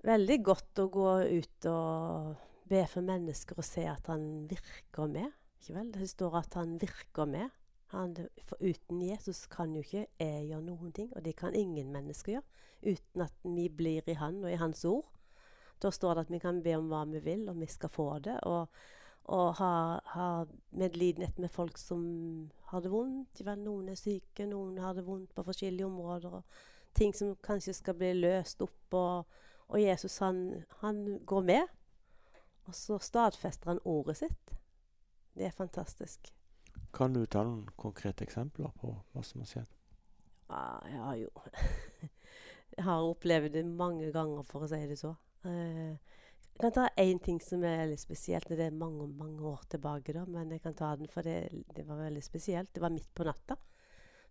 veldig 0.08 0.38
godt 0.46 0.82
å 0.82 0.88
gå 0.94 1.12
ut 1.30 1.68
og 1.70 2.48
be 2.72 2.82
for 2.90 3.06
mennesker 3.06 3.60
og 3.60 3.68
se 3.68 3.86
at 3.90 4.10
han 4.10 4.48
virker 4.50 5.12
med. 5.12 5.30
Ikke 5.62 5.76
vel? 5.78 5.92
Det 5.94 6.10
står 6.10 6.40
at 6.42 6.58
han 6.58 6.78
virker 6.82 7.30
med. 7.30 7.50
Han, 7.92 8.16
for 8.48 8.62
uten 8.64 9.02
Jesus 9.04 9.44
kan 9.52 9.74
jo 9.76 9.84
ikke 9.84 10.06
jeg 10.22 10.46
gjøre 10.48 10.64
noen 10.64 10.94
ting, 10.96 11.10
og 11.12 11.26
det 11.26 11.36
kan 11.38 11.56
ingen 11.58 11.92
mennesker 11.92 12.38
gjøre 12.38 12.48
uten 12.82 13.22
at 13.22 13.44
vi 13.44 13.68
blir 13.70 14.08
i 14.10 14.16
han 14.18 14.40
og 14.42 14.50
i 14.50 14.58
hans 14.58 14.86
ord. 14.90 15.06
Da 15.82 15.92
står 15.94 16.16
det 16.16 16.24
at 16.26 16.34
vi 16.34 16.40
kan 16.42 16.62
be 16.64 16.74
om 16.78 16.88
hva 16.90 17.04
vi 17.10 17.22
vil, 17.26 17.48
og 17.52 17.60
vi 17.62 17.68
skal 17.70 17.92
få 17.94 18.08
det. 18.24 18.38
Og 18.48 18.70
og 19.32 19.54
ha, 19.62 19.74
ha 20.14 20.28
medlidenhet 20.76 21.38
med 21.40 21.52
folk 21.52 21.78
som 21.80 22.02
har 22.72 22.84
det 22.84 22.92
vondt. 22.92 23.44
Noen 23.62 23.92
er 23.92 24.00
syke, 24.00 24.48
noen 24.48 24.80
har 24.84 24.98
det 24.98 25.06
vondt 25.08 25.32
på 25.36 25.46
forskjellige 25.48 25.88
områder. 25.88 26.42
og 26.42 26.96
Ting 26.98 27.16
som 27.16 27.38
kanskje 27.44 27.74
skal 27.78 27.96
bli 27.96 28.12
løst 28.18 28.62
opp. 28.66 28.98
Og, 28.98 29.40
og 29.72 29.82
Jesus, 29.82 30.18
han, 30.20 30.64
han, 30.82 31.22
går 31.26 31.48
med. 31.48 31.72
Og 32.68 32.76
så 32.76 33.00
stadfester 33.00 33.72
han 33.72 33.84
ordet 33.88 34.18
sitt. 34.20 34.56
Det 35.34 35.48
er 35.48 35.56
fantastisk. 35.56 36.34
Kan 36.92 37.16
du 37.16 37.24
ta 37.26 37.46
noen 37.48 37.70
konkrete 37.80 38.28
eksempler 38.28 38.74
på 38.82 38.92
hva 39.14 39.24
som 39.24 39.46
har 39.46 39.52
skjedd? 39.54 39.78
Ja, 40.52 40.66
jeg 40.92 41.00
har 41.00 41.16
jo 41.22 41.30
Jeg 42.72 42.86
har 42.88 43.04
opplevd 43.04 43.52
det 43.52 43.66
mange 43.68 44.12
ganger, 44.16 44.44
for 44.48 44.64
å 44.64 44.68
si 44.72 44.80
det 44.88 44.96
så. 45.00 45.10
Uh, 45.44 45.96
jeg 46.52 46.62
kan 46.62 46.74
ta 46.76 46.88
én 47.02 47.20
ting 47.24 47.40
som 47.42 47.64
er 47.66 47.88
litt 47.90 48.04
spesielt. 48.04 48.50
Det 48.50 48.68
er 48.68 48.76
mange 48.76 49.08
mange 49.08 49.42
år 49.50 49.64
tilbake, 49.72 50.14
da, 50.14 50.26
men 50.30 50.52
jeg 50.52 50.62
kan 50.62 50.76
ta 50.78 50.92
den, 50.96 51.10
for 51.10 51.26
det, 51.26 51.50
det 51.76 51.88
var 51.88 52.04
veldig 52.04 52.24
spesielt. 52.24 52.74
Det 52.74 52.84
var 52.84 52.94
midt 52.94 53.10
på 53.16 53.26
natta. 53.26 53.58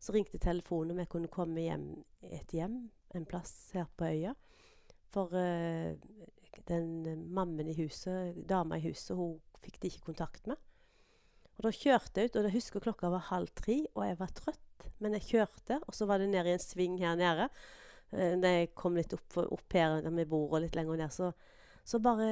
Så 0.00 0.14
ringte 0.14 0.38
telefonen 0.38 0.94
om 0.94 1.02
jeg 1.02 1.10
kunne 1.12 1.32
komme 1.32 1.64
hjem 1.64 1.90
et 2.30 2.54
hjem 2.54 2.86
en 3.14 3.26
plass 3.26 3.72
her 3.74 3.88
på 3.98 4.06
øya. 4.06 4.34
For 5.10 5.34
uh, 5.34 5.96
den 6.68 7.26
mammen 7.34 7.68
i 7.68 7.76
huset, 7.82 8.38
dama 8.48 8.78
i 8.78 8.86
huset, 8.86 9.16
hun 9.18 9.40
fikk 9.64 9.80
de 9.82 9.90
ikke 9.90 10.06
kontakt 10.12 10.46
med. 10.46 10.60
Og 11.58 11.66
Da 11.66 11.74
kjørte 11.74 12.22
jeg 12.22 12.30
ut, 12.30 12.36
og 12.38 12.48
jeg 12.48 12.56
husker 12.56 12.84
klokka 12.84 13.10
var 13.12 13.28
halv 13.28 13.50
tre, 13.58 13.82
og 13.94 14.06
jeg 14.06 14.18
var 14.20 14.32
trøtt. 14.36 14.88
Men 15.00 15.16
jeg 15.18 15.26
kjørte, 15.26 15.80
og 15.86 15.96
så 15.96 16.06
var 16.08 16.20
det 16.20 16.30
ned 16.30 16.46
i 16.46 16.54
en 16.54 16.62
sving 16.62 16.96
her 17.00 17.18
nede. 17.20 17.50
Da 18.10 18.52
jeg 18.54 18.72
kom 18.74 18.96
litt 18.96 19.12
opp, 19.14 19.36
opp 19.42 19.76
her 19.76 20.00
der 20.00 20.14
vi 20.14 20.24
bor, 20.30 20.48
og 20.54 20.64
litt 20.64 20.78
lenger 20.78 21.02
ned, 21.02 21.12
så 21.12 21.32
så 21.84 21.98
bare 22.02 22.28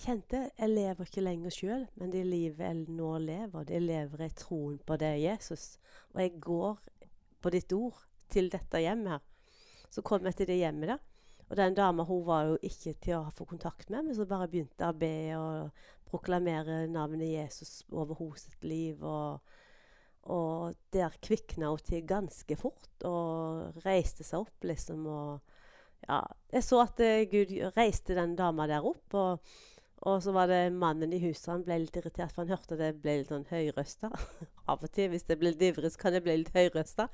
kjente 0.00 0.44
jeg 0.46 0.70
lever 0.70 1.08
ikke 1.08 1.24
lenger 1.24 1.54
sjøl, 1.54 1.86
men 2.00 2.12
det 2.12 2.22
livet 2.26 2.62
jeg 2.64 2.96
nå 2.96 3.10
lever, 3.22 3.66
det 3.68 3.80
lever 3.82 4.26
jeg 4.26 4.36
troen 4.38 4.78
på 4.86 4.96
det 5.00 5.14
Jesus. 5.22 5.76
Og 6.14 6.22
jeg 6.22 6.38
går 6.40 6.78
på 7.42 7.52
ditt 7.52 7.72
ord 7.76 7.98
til 8.32 8.48
dette 8.52 8.80
hjemmet 8.80 9.16
her. 9.16 9.24
Så 9.92 10.04
kom 10.06 10.24
jeg 10.24 10.38
til 10.38 10.48
det 10.48 10.60
hjemmet 10.62 10.94
der. 10.94 11.02
Og 11.50 11.56
den 11.58 11.74
dama 11.76 12.04
hun 12.08 12.22
var 12.24 12.46
jo 12.48 12.54
ikke 12.64 12.94
til 13.04 13.18
å 13.18 13.32
få 13.36 13.44
kontakt 13.44 13.90
med, 13.92 14.06
men 14.06 14.16
så 14.16 14.24
bare 14.28 14.48
begynte 14.48 14.80
jeg 14.80 14.94
å 14.94 15.00
be 15.02 15.16
og 15.36 15.82
proklamere 16.08 16.86
navnet 16.88 17.28
Jesus 17.28 17.82
over 17.92 18.16
hennes 18.16 18.56
liv. 18.64 19.02
Og, 19.04 19.42
og 20.32 20.78
der 20.96 21.12
kvikna 21.20 21.74
hun 21.74 21.84
til 21.84 22.06
ganske 22.08 22.56
fort 22.56 23.04
og 23.04 23.84
reiste 23.84 24.24
seg 24.24 24.46
opp, 24.46 24.64
liksom. 24.64 25.04
og 25.04 25.51
ja, 26.08 26.22
jeg 26.52 26.64
så 26.66 26.80
at 26.84 27.02
uh, 27.02 27.20
Gud 27.30 27.52
reiste 27.76 28.16
den 28.18 28.34
dama 28.38 28.66
der 28.70 28.86
opp. 28.86 29.14
Og, 29.18 29.54
og, 30.02 30.16
så 30.24 30.34
var 30.34 30.50
det 30.50 30.72
mannen 30.74 31.12
i 31.14 31.20
huset. 31.22 31.50
Han 31.52 31.64
ble 31.66 31.82
litt 31.84 31.96
irritert, 31.98 32.34
for 32.34 32.44
han 32.44 32.56
hørte 32.56 32.78
det 32.80 32.94
ble 33.02 33.20
litt 33.20 33.30
sånn 33.32 33.46
høyrøsta. 33.50 34.10
Av 34.70 34.82
og 34.82 34.90
til, 34.94 35.12
hvis 35.12 35.28
det 35.28 35.38
blir 35.40 35.54
litt 35.54 35.66
ivrig, 35.70 35.92
så 35.94 36.02
kan 36.02 36.16
det 36.16 36.24
bli 36.26 36.40
litt 36.42 36.52
høyrøsta. 36.56 37.08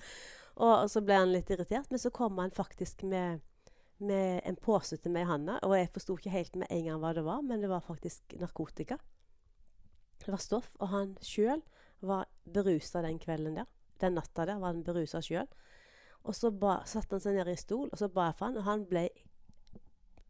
Og, 0.59 0.72
og, 0.72 0.88
så 0.90 1.05
ble 1.05 1.20
han 1.20 1.35
litt 1.35 1.53
irritert. 1.55 1.90
Men 1.92 2.03
så 2.03 2.12
kom 2.14 2.40
han 2.42 2.55
faktisk 2.55 3.05
med, 3.09 3.44
med 4.01 4.42
en 4.48 4.59
pose 4.61 4.98
til 4.98 5.14
meg 5.14 5.27
i 5.27 5.33
handa. 5.33 5.61
Og 5.68 5.77
jeg 5.79 5.92
forsto 5.94 6.18
ikke 6.18 6.35
helt 6.35 6.59
med 6.61 6.72
en 6.74 6.90
gang 6.90 7.03
hva 7.05 7.14
det 7.16 7.27
var, 7.29 7.44
men 7.44 7.64
det 7.64 7.70
var 7.70 7.85
faktisk 7.85 8.38
narkotika. 8.40 8.98
Det 10.24 10.33
var 10.33 10.42
stoff. 10.42 10.72
Og 10.81 10.90
han 10.94 11.16
sjøl 11.24 11.62
var 12.01 12.29
berusa 12.48 13.03
den 13.05 13.20
kvelden 13.22 13.61
der. 13.61 13.68
Den 14.01 14.14
natta 14.14 14.46
der 14.46 14.61
var 14.62 14.72
han 14.72 14.85
berusa 14.87 15.20
sjøl. 15.24 15.48
Og 16.26 16.37
så 16.37 16.50
ba, 16.50 16.81
satte 16.88 17.16
han 17.16 17.22
seg 17.24 17.38
ned 17.38 17.50
i 17.50 17.54
en 17.54 17.61
stol, 17.61 17.87
og 17.88 18.00
så 18.00 18.09
ba 18.12 18.28
jeg 18.28 18.38
for 18.38 18.48
han, 18.48 18.59
og 18.61 18.66
han 18.66 18.85
ble 18.88 19.04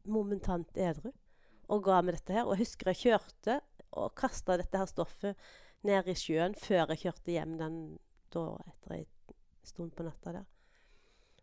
momentant 0.09 0.79
edru. 0.79 1.13
Og 1.69 1.83
ga 1.85 2.01
meg 2.03 2.17
dette 2.17 2.37
her. 2.37 2.47
Og 2.47 2.57
jeg 2.57 2.67
husker 2.67 2.93
jeg 2.93 3.03
kjørte 3.05 3.59
og 3.99 4.13
kasta 4.19 4.57
dette 4.61 4.79
her 4.79 4.89
stoffet 4.89 5.49
ned 5.87 6.09
i 6.09 6.17
sjøen 6.17 6.57
før 6.59 6.93
jeg 6.93 7.03
kjørte 7.05 7.35
hjem 7.35 7.57
den 7.61 7.81
da 8.35 8.45
etter 8.67 8.99
ei 8.99 9.05
stund 9.65 9.95
på 9.97 10.05
natta 10.07 10.35
der. 10.39 10.47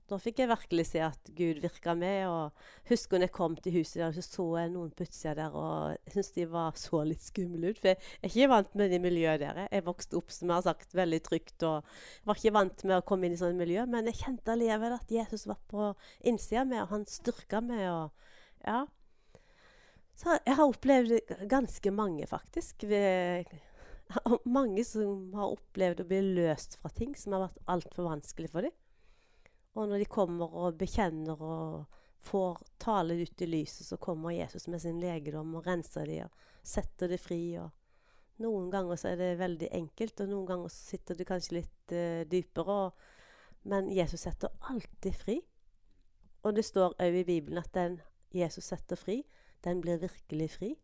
Da 0.06 0.20
fikk 0.22 0.44
jeg 0.44 0.50
virkelig 0.52 0.84
se 0.86 1.00
at 1.02 1.30
Gud 1.34 1.64
virka 1.64 1.96
med. 1.98 2.28
og 2.30 2.90
Husker 2.92 3.18
når 3.18 3.26
jeg 3.26 3.34
kom 3.34 3.56
til 3.58 3.74
huset 3.80 4.04
der, 4.04 4.12
så 4.14 4.22
så 4.22 4.46
jeg 4.60 4.74
noen 4.76 4.92
på 4.94 5.08
der, 5.10 5.50
og 5.50 5.96
jeg 5.96 6.14
syntes 6.14 6.32
de 6.36 6.46
var 6.52 6.78
så 6.78 7.02
litt 7.10 7.26
skumle 7.26 7.72
ut. 7.72 7.80
For 7.82 7.90
jeg 7.90 7.98
er 8.22 8.30
ikke 8.30 8.52
vant 8.52 8.76
med 8.78 8.94
det 8.94 9.02
miljøet 9.02 9.42
der. 9.42 9.64
Jeg 9.72 9.88
vokste 9.88 10.20
opp 10.20 10.30
som 10.36 10.52
jeg 10.52 10.60
har 10.60 10.68
sagt, 10.68 10.94
veldig 10.94 11.22
trygt 11.26 11.66
og 11.66 11.98
var 12.24 12.38
ikke 12.38 12.54
vant 12.54 12.86
med 12.86 13.00
å 13.00 13.08
komme 13.08 13.26
inn 13.26 13.34
i 13.34 13.42
sånne 13.42 13.58
miljø. 13.58 13.88
Men 13.90 14.12
jeg 14.12 14.22
kjente 14.22 14.54
allikevel 14.54 14.94
at 15.00 15.16
Jesus 15.18 15.48
var 15.50 15.58
på 15.74 15.90
innsida 16.22 16.68
med, 16.70 16.84
og 16.86 16.94
han 16.94 17.10
styrka 17.10 17.64
meg. 17.66 17.88
og 17.90 18.62
ja. 18.68 18.86
Så 20.16 20.38
jeg 20.38 20.56
har 20.62 20.70
opplevd 20.70 21.18
ganske 21.50 21.92
mange, 21.92 22.30
faktisk. 22.30 22.86
mange 24.46 24.86
som 24.86 25.34
har 25.34 25.58
opplevd 25.58 26.06
å 26.06 26.10
bli 26.14 26.22
løst 26.38 26.78
fra 26.78 26.94
ting 26.94 27.18
som 27.18 27.34
har 27.34 27.48
vært 27.48 27.64
altfor 27.74 28.14
vanskelig 28.14 28.54
for 28.54 28.70
dem. 28.70 28.82
Og 29.76 29.90
når 29.90 30.04
de 30.04 30.08
kommer 30.08 30.52
og 30.56 30.78
bekjenner 30.80 31.42
og 31.44 32.02
får 32.26 32.62
tale 32.82 33.18
ut 33.22 33.42
i 33.42 33.48
lyset, 33.50 33.86
så 33.86 33.98
kommer 34.02 34.34
Jesus 34.34 34.68
med 34.72 34.82
sin 34.82 35.00
legedom 35.02 35.56
og 35.56 35.68
renser 35.68 36.08
dem 36.10 36.30
og 36.30 36.46
setter 36.66 37.12
dem 37.12 37.22
fri. 37.22 37.58
og 37.60 37.70
Noen 38.44 38.72
ganger 38.72 39.00
så 39.00 39.12
er 39.12 39.20
det 39.20 39.40
veldig 39.40 39.70
enkelt, 39.78 40.22
og 40.24 40.32
noen 40.32 40.48
ganger 40.50 40.72
så 40.74 40.96
sitter 40.96 41.20
du 41.20 41.26
kanskje 41.28 41.60
litt 41.60 41.94
uh, 41.94 42.24
dypere. 42.32 42.80
Og, 42.88 43.12
men 43.70 43.92
Jesus 43.94 44.26
setter 44.26 44.56
alltid 44.72 45.16
fri. 45.16 45.40
Og 46.46 46.56
det 46.56 46.66
står 46.66 46.96
òg 47.02 47.22
i 47.22 47.28
Bibelen 47.28 47.62
at 47.62 47.74
den 47.76 48.00
Jesus 48.36 48.68
setter 48.70 49.00
fri, 49.00 49.22
den 49.64 49.82
blir 49.82 50.02
virkelig 50.02 50.50
fri. 50.58 50.76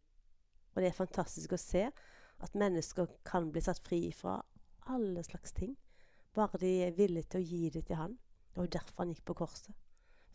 Og 0.73 0.81
det 0.81 0.89
er 0.89 0.97
fantastisk 0.97 1.53
å 1.53 1.59
se 1.59 1.87
at 2.41 2.57
mennesker 2.57 3.09
kan 3.27 3.51
bli 3.53 3.61
satt 3.61 3.81
fri 3.83 4.07
fra 4.15 4.39
alle 4.89 5.23
slags 5.23 5.53
ting. 5.53 5.75
Bare 6.33 6.57
de 6.61 6.71
er 6.87 6.95
villige 6.97 7.33
til 7.33 7.41
å 7.41 7.49
gi 7.49 7.69
det 7.69 7.85
til 7.89 7.99
Han. 7.99 8.15
Det 8.51 8.59
var 8.59 8.67
jo 8.67 8.75
derfor 8.75 9.03
han 9.03 9.13
gikk 9.13 9.23
på 9.25 9.37
korset. 9.39 9.75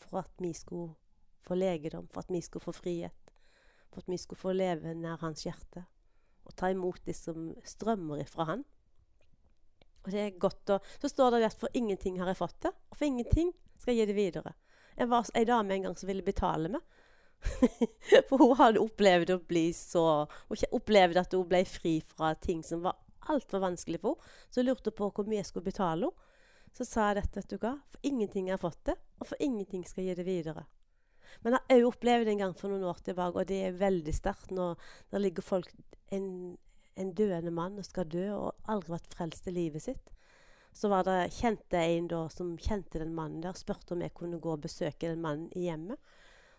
For 0.01 0.23
at 0.23 0.33
vi 0.41 0.53
skulle 0.57 0.95
få 1.45 1.55
legedom, 1.55 2.09
for 2.09 2.25
at 2.25 2.33
vi 2.33 2.41
skulle 2.41 2.65
få 2.65 2.73
frihet. 2.73 3.33
For 3.93 4.01
at 4.01 4.09
vi 4.09 4.17
skulle 4.17 4.41
få 4.41 4.55
leve 4.57 4.95
nær 4.97 5.21
hans 5.21 5.45
hjerte. 5.45 5.85
Og 6.47 6.57
ta 6.57 6.71
imot 6.73 7.05
det 7.05 7.17
som 7.19 7.51
strømmer 7.65 8.23
ifra 8.25 8.49
han. 8.53 8.65
Og 10.07 10.13
det 10.15 10.23
er 10.23 10.39
godt 10.41 10.71
å, 10.71 10.79
Så 11.03 11.11
står 11.11 11.37
det 11.37 11.49
at 11.51 11.59
for 11.59 11.69
ingenting 11.75 12.21
har 12.21 12.31
jeg 12.31 12.39
fått 12.39 12.61
det, 12.63 12.73
og 12.91 12.97
for 12.97 13.09
ingenting 13.09 13.51
skal 13.77 13.93
jeg 13.93 14.07
gi 14.07 14.13
det 14.13 14.17
videre. 14.17 14.53
Jeg 14.97 15.11
var 15.11 15.29
ei 15.35 15.45
dame 15.45 15.75
en 15.75 15.89
gang 15.89 15.97
som 15.99 16.09
ville 16.09 16.25
betale 16.25 16.71
meg. 16.73 16.85
for 18.29 18.41
hun 18.41 18.55
hadde 18.57 18.81
opplevd 18.81 19.35
å 19.35 19.43
bli 19.45 19.67
så 19.77 20.25
Hun 20.49 20.63
opplevde 20.73 21.21
at 21.21 21.35
hun 21.37 21.45
ble 21.47 21.61
fri 21.69 21.99
fra 22.01 22.31
ting 22.41 22.63
som 22.65 22.81
var 22.87 22.97
altfor 23.29 23.61
vanskelig 23.61 24.01
for 24.01 24.17
henne. 24.17 24.33
Så 24.49 24.63
hun 24.63 24.71
lurte 24.71 24.95
på 24.95 25.11
hvor 25.11 25.29
mye 25.29 25.43
jeg 25.43 25.51
skulle 25.51 25.69
betale 25.69 26.09
henne. 26.09 26.26
Så 26.77 26.85
sa 26.85 27.09
jeg 27.09 27.23
dette, 27.23 27.41
vet 27.41 27.53
du 27.55 27.61
hva. 27.63 27.73
For 27.89 28.05
ingenting 28.05 28.51
har 28.53 28.61
fått 28.61 28.83
det, 28.91 28.97
og 29.17 29.31
for 29.31 29.41
ingenting 29.41 29.87
skal 29.89 30.05
jeg 30.05 30.13
gi 30.13 30.19
det 30.19 30.27
videre. 30.29 30.67
Men 31.45 31.57
jeg 31.57 31.81
òg 31.81 31.89
opplevd 31.91 32.29
det 32.29 32.35
en 32.35 32.43
gang 32.45 32.57
for 32.57 32.73
noen 32.73 32.85
år 32.89 33.01
tilbake, 33.05 33.41
og 33.41 33.49
det 33.49 33.61
er 33.65 33.79
veldig 33.81 34.13
sterkt 34.15 34.53
når 34.55 34.77
det 35.13 35.23
ligger 35.23 35.47
folk 35.47 35.73
en, 36.13 36.29
en 37.01 37.15
døende 37.17 37.53
mann 37.55 37.81
og 37.81 37.89
skal 37.89 38.09
dø, 38.13 38.27
og 38.35 38.69
aldri 38.73 38.93
vært 38.93 39.17
frelst 39.17 39.49
i 39.49 39.55
livet 39.57 39.87
sitt. 39.87 40.13
Så 40.77 40.91
var 40.93 41.07
det, 41.09 41.33
kjente 41.39 41.81
en 41.81 42.11
da 42.13 42.27
som 42.33 42.53
kjente 42.61 43.01
den 43.01 43.15
mannen 43.17 43.41
der, 43.45 43.57
spurte 43.57 43.97
om 43.97 44.05
jeg 44.05 44.13
kunne 44.17 44.41
gå 44.43 44.53
og 44.53 44.67
besøke 44.67 45.09
den 45.09 45.25
mannen 45.25 45.49
i 45.57 45.65
hjemmet. 45.71 45.97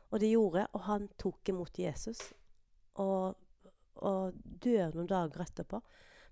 Og 0.09 0.23
det 0.23 0.31
gjorde 0.31 0.63
jeg, 0.63 0.71
og 0.73 0.85
han 0.87 1.07
tok 1.21 1.51
imot 1.53 1.77
Jesus. 1.77 2.23
Og, 2.97 3.37
og 4.01 4.41
døde 4.41 4.95
noen 4.95 5.09
dager 5.11 5.45
etterpå. 5.45 5.83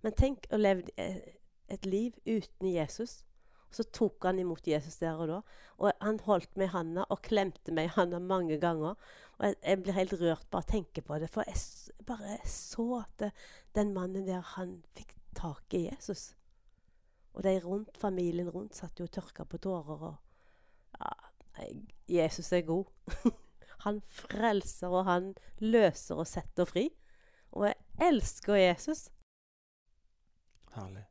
Men 0.02 0.17
tenk 0.17 0.50
å 0.50 0.58
leve 0.58 0.89
et 0.98 1.86
liv 1.86 2.17
uten 2.26 2.71
Jesus. 2.71 3.19
Så 3.76 3.84
tok 3.92 4.24
han 4.24 4.40
imot 4.40 4.68
Jesus 4.68 4.96
der 5.02 5.20
og 5.20 5.28
da. 5.28 5.42
Og 5.82 5.92
han 6.00 6.20
holdt 6.24 6.54
meg 6.56 6.70
i 6.70 6.76
handa 6.76 7.04
og 7.12 7.24
klemte 7.26 7.74
meg 7.76 7.90
i 7.90 7.94
handa 7.98 8.22
mange 8.24 8.58
ganger. 8.62 8.96
Og 9.36 9.50
jeg, 9.50 9.58
jeg, 9.60 9.82
blir 9.84 9.98
helt 9.98 10.16
rørt 10.22 10.48
bare 10.48 10.64
av 10.64 10.70
å 10.70 10.72
tenke 10.72 11.04
på 11.04 11.20
det. 11.20 11.30
For 11.34 11.44
jeg 11.48 12.06
bare 12.08 12.38
så 12.48 12.88
at 13.02 13.28
den 13.76 13.92
mannen 13.96 14.28
der, 14.30 14.44
han 14.56 14.78
fikk 14.96 15.16
tak 15.36 15.76
i 15.76 15.86
Jesus. 15.90 16.30
Og 17.36 17.44
de 17.44 17.58
rundt, 17.60 17.98
familien 18.00 18.50
rundt 18.50 18.78
satt 18.78 19.00
jo 19.00 19.10
og 19.10 19.12
tørka 19.12 19.44
på 19.44 19.60
tårer. 19.60 20.06
Og 20.08 20.16
ja, 20.96 21.68
Jesus 22.22 22.54
er 22.56 22.64
god. 22.68 22.88
han 23.86 24.00
frelser, 24.08 24.88
og 24.88 25.04
han 25.10 25.34
løser 25.60 26.24
og 26.24 26.30
setter 26.32 26.70
fri. 26.70 26.88
Og 27.52 27.68
jeg 27.68 28.08
elsker 28.08 28.56
Jesus. 28.60 29.10
Herlig. 30.76 31.06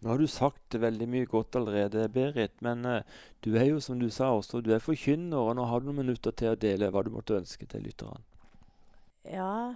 Nå 0.00 0.08
har 0.08 0.20
du 0.20 0.26
sagt 0.30 0.74
veldig 0.80 1.06
mye 1.12 1.28
godt 1.28 1.58
allerede, 1.60 2.06
Berit. 2.08 2.54
Men 2.64 2.86
uh, 2.88 3.02
du 3.44 3.52
er 3.56 3.66
jo, 3.68 3.80
som 3.84 4.00
du 4.00 4.08
sa 4.08 4.30
også, 4.32 4.62
du 4.64 4.72
er 4.72 4.80
forkynner, 4.80 5.36
og 5.36 5.58
nå 5.58 5.66
har 5.68 5.80
du 5.80 5.90
noen 5.90 6.00
minutter 6.06 6.32
til 6.32 6.54
å 6.54 6.60
dele 6.60 6.88
hva 6.88 7.04
du 7.04 7.12
måtte 7.12 7.36
ønske 7.36 7.68
til 7.68 7.84
lytterne. 7.84 8.22
Ja, 9.28 9.74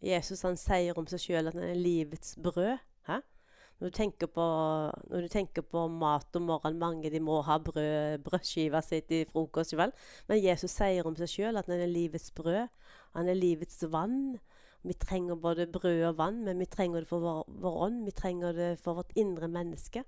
Jesus 0.00 0.44
han 0.46 0.56
sier 0.56 0.98
om 0.98 1.08
seg 1.10 1.24
sjøl 1.24 1.50
at 1.50 1.58
han 1.58 1.66
er 1.66 1.82
livets 1.82 2.36
brød. 2.38 2.78
Hæ? 3.10 3.18
Når 3.80 3.88
du, 3.88 3.96
tenker 3.96 4.28
på, 4.28 4.46
når 5.08 5.24
du 5.24 5.28
tenker 5.32 5.64
på 5.64 5.86
mat 5.88 6.36
om 6.36 6.46
morgenen 6.50 6.78
Mange 6.78 7.10
de 7.10 7.20
må 7.24 7.38
ha 7.42 7.56
brød, 7.58 8.20
brødskiva 8.26 8.82
si 8.84 9.00
til 9.00 9.26
frokost. 9.32 9.74
Vel? 9.76 9.92
Men 10.28 10.42
Jesus 10.44 10.76
sier 10.76 11.08
om 11.08 11.16
seg 11.18 11.32
sjøl 11.32 11.58
at 11.58 11.68
han 11.72 11.80
er 11.80 11.90
livets 11.90 12.30
brød. 12.36 12.68
Han 13.16 13.28
er 13.28 13.38
livets 13.40 13.82
vann. 13.90 14.38
Vi 14.82 14.96
trenger 14.96 15.36
både 15.36 15.66
brød 15.68 16.04
og 16.08 16.18
vann, 16.18 16.44
men 16.44 16.58
vi 16.58 16.68
trenger 16.70 17.02
det 17.02 17.10
for 17.10 17.20
vår, 17.20 17.42
vår 17.60 17.80
ånd. 17.86 18.04
Vi 18.06 18.14
trenger 18.16 18.56
det 18.56 18.70
for 18.80 18.96
vårt 19.00 19.12
indre 19.20 19.48
menneske. 19.48 20.04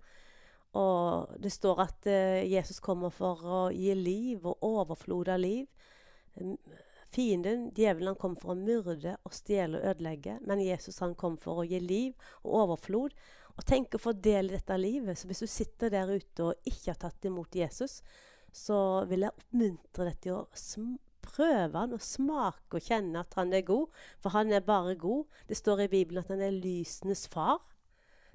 Og 0.79 1.35
det 1.43 1.53
står 1.53 1.83
at 1.85 2.09
uh, 2.09 2.41
Jesus 2.49 2.81
kommer 2.81 3.13
for 3.13 3.45
å 3.45 3.61
gi 3.77 3.93
liv 3.99 4.47
og 4.49 4.65
overflod 4.65 5.29
av 5.35 5.43
liv. 5.43 5.67
Fienden, 7.13 7.67
djevelen, 7.77 8.15
han 8.15 8.21
kom 8.21 8.39
for 8.41 8.55
å 8.55 8.57
myrde 8.57 9.19
og 9.21 9.37
stjele 9.37 9.83
og 9.83 9.91
ødelegge. 9.93 10.39
Men 10.49 10.65
Jesus 10.65 11.03
han 11.05 11.13
kom 11.21 11.37
for 11.41 11.61
å 11.61 11.69
gi 11.69 11.81
liv 11.83 12.29
og 12.41 12.63
overflod. 12.65 13.17
Og 13.53 13.67
tenk 13.69 13.93
å 13.93 14.01
få 14.01 14.15
del 14.17 14.49
i 14.49 14.57
dette 14.57 14.79
livet. 14.81 15.21
Så 15.21 15.29
hvis 15.29 15.45
du 15.45 15.51
sitter 15.51 15.93
der 15.93 16.09
ute 16.09 16.49
og 16.49 16.69
ikke 16.69 16.95
har 16.95 17.01
tatt 17.03 17.29
imot 17.29 17.61
Jesus, 17.61 18.01
så 18.53 19.05
vil 19.09 19.27
jeg 19.27 19.37
oppmuntre 19.37 20.09
deg 20.09 20.21
til 20.25 20.39
å 20.39 20.47
prøve 21.23 21.79
han 21.79 21.95
og 21.97 22.03
smake 22.05 22.79
og 22.79 22.87
kjenne 22.87 23.23
at 23.23 23.37
han 23.39 23.53
er 23.55 23.65
god. 23.67 23.89
For 24.23 24.35
han 24.37 24.53
er 24.53 24.65
bare 24.67 24.95
god. 24.99 25.25
Det 25.49 25.59
står 25.59 25.87
i 25.87 25.91
Bibelen 25.93 26.23
at 26.23 26.33
han 26.33 26.43
er 26.43 26.55
lysenes 26.55 27.27
far. 27.31 27.61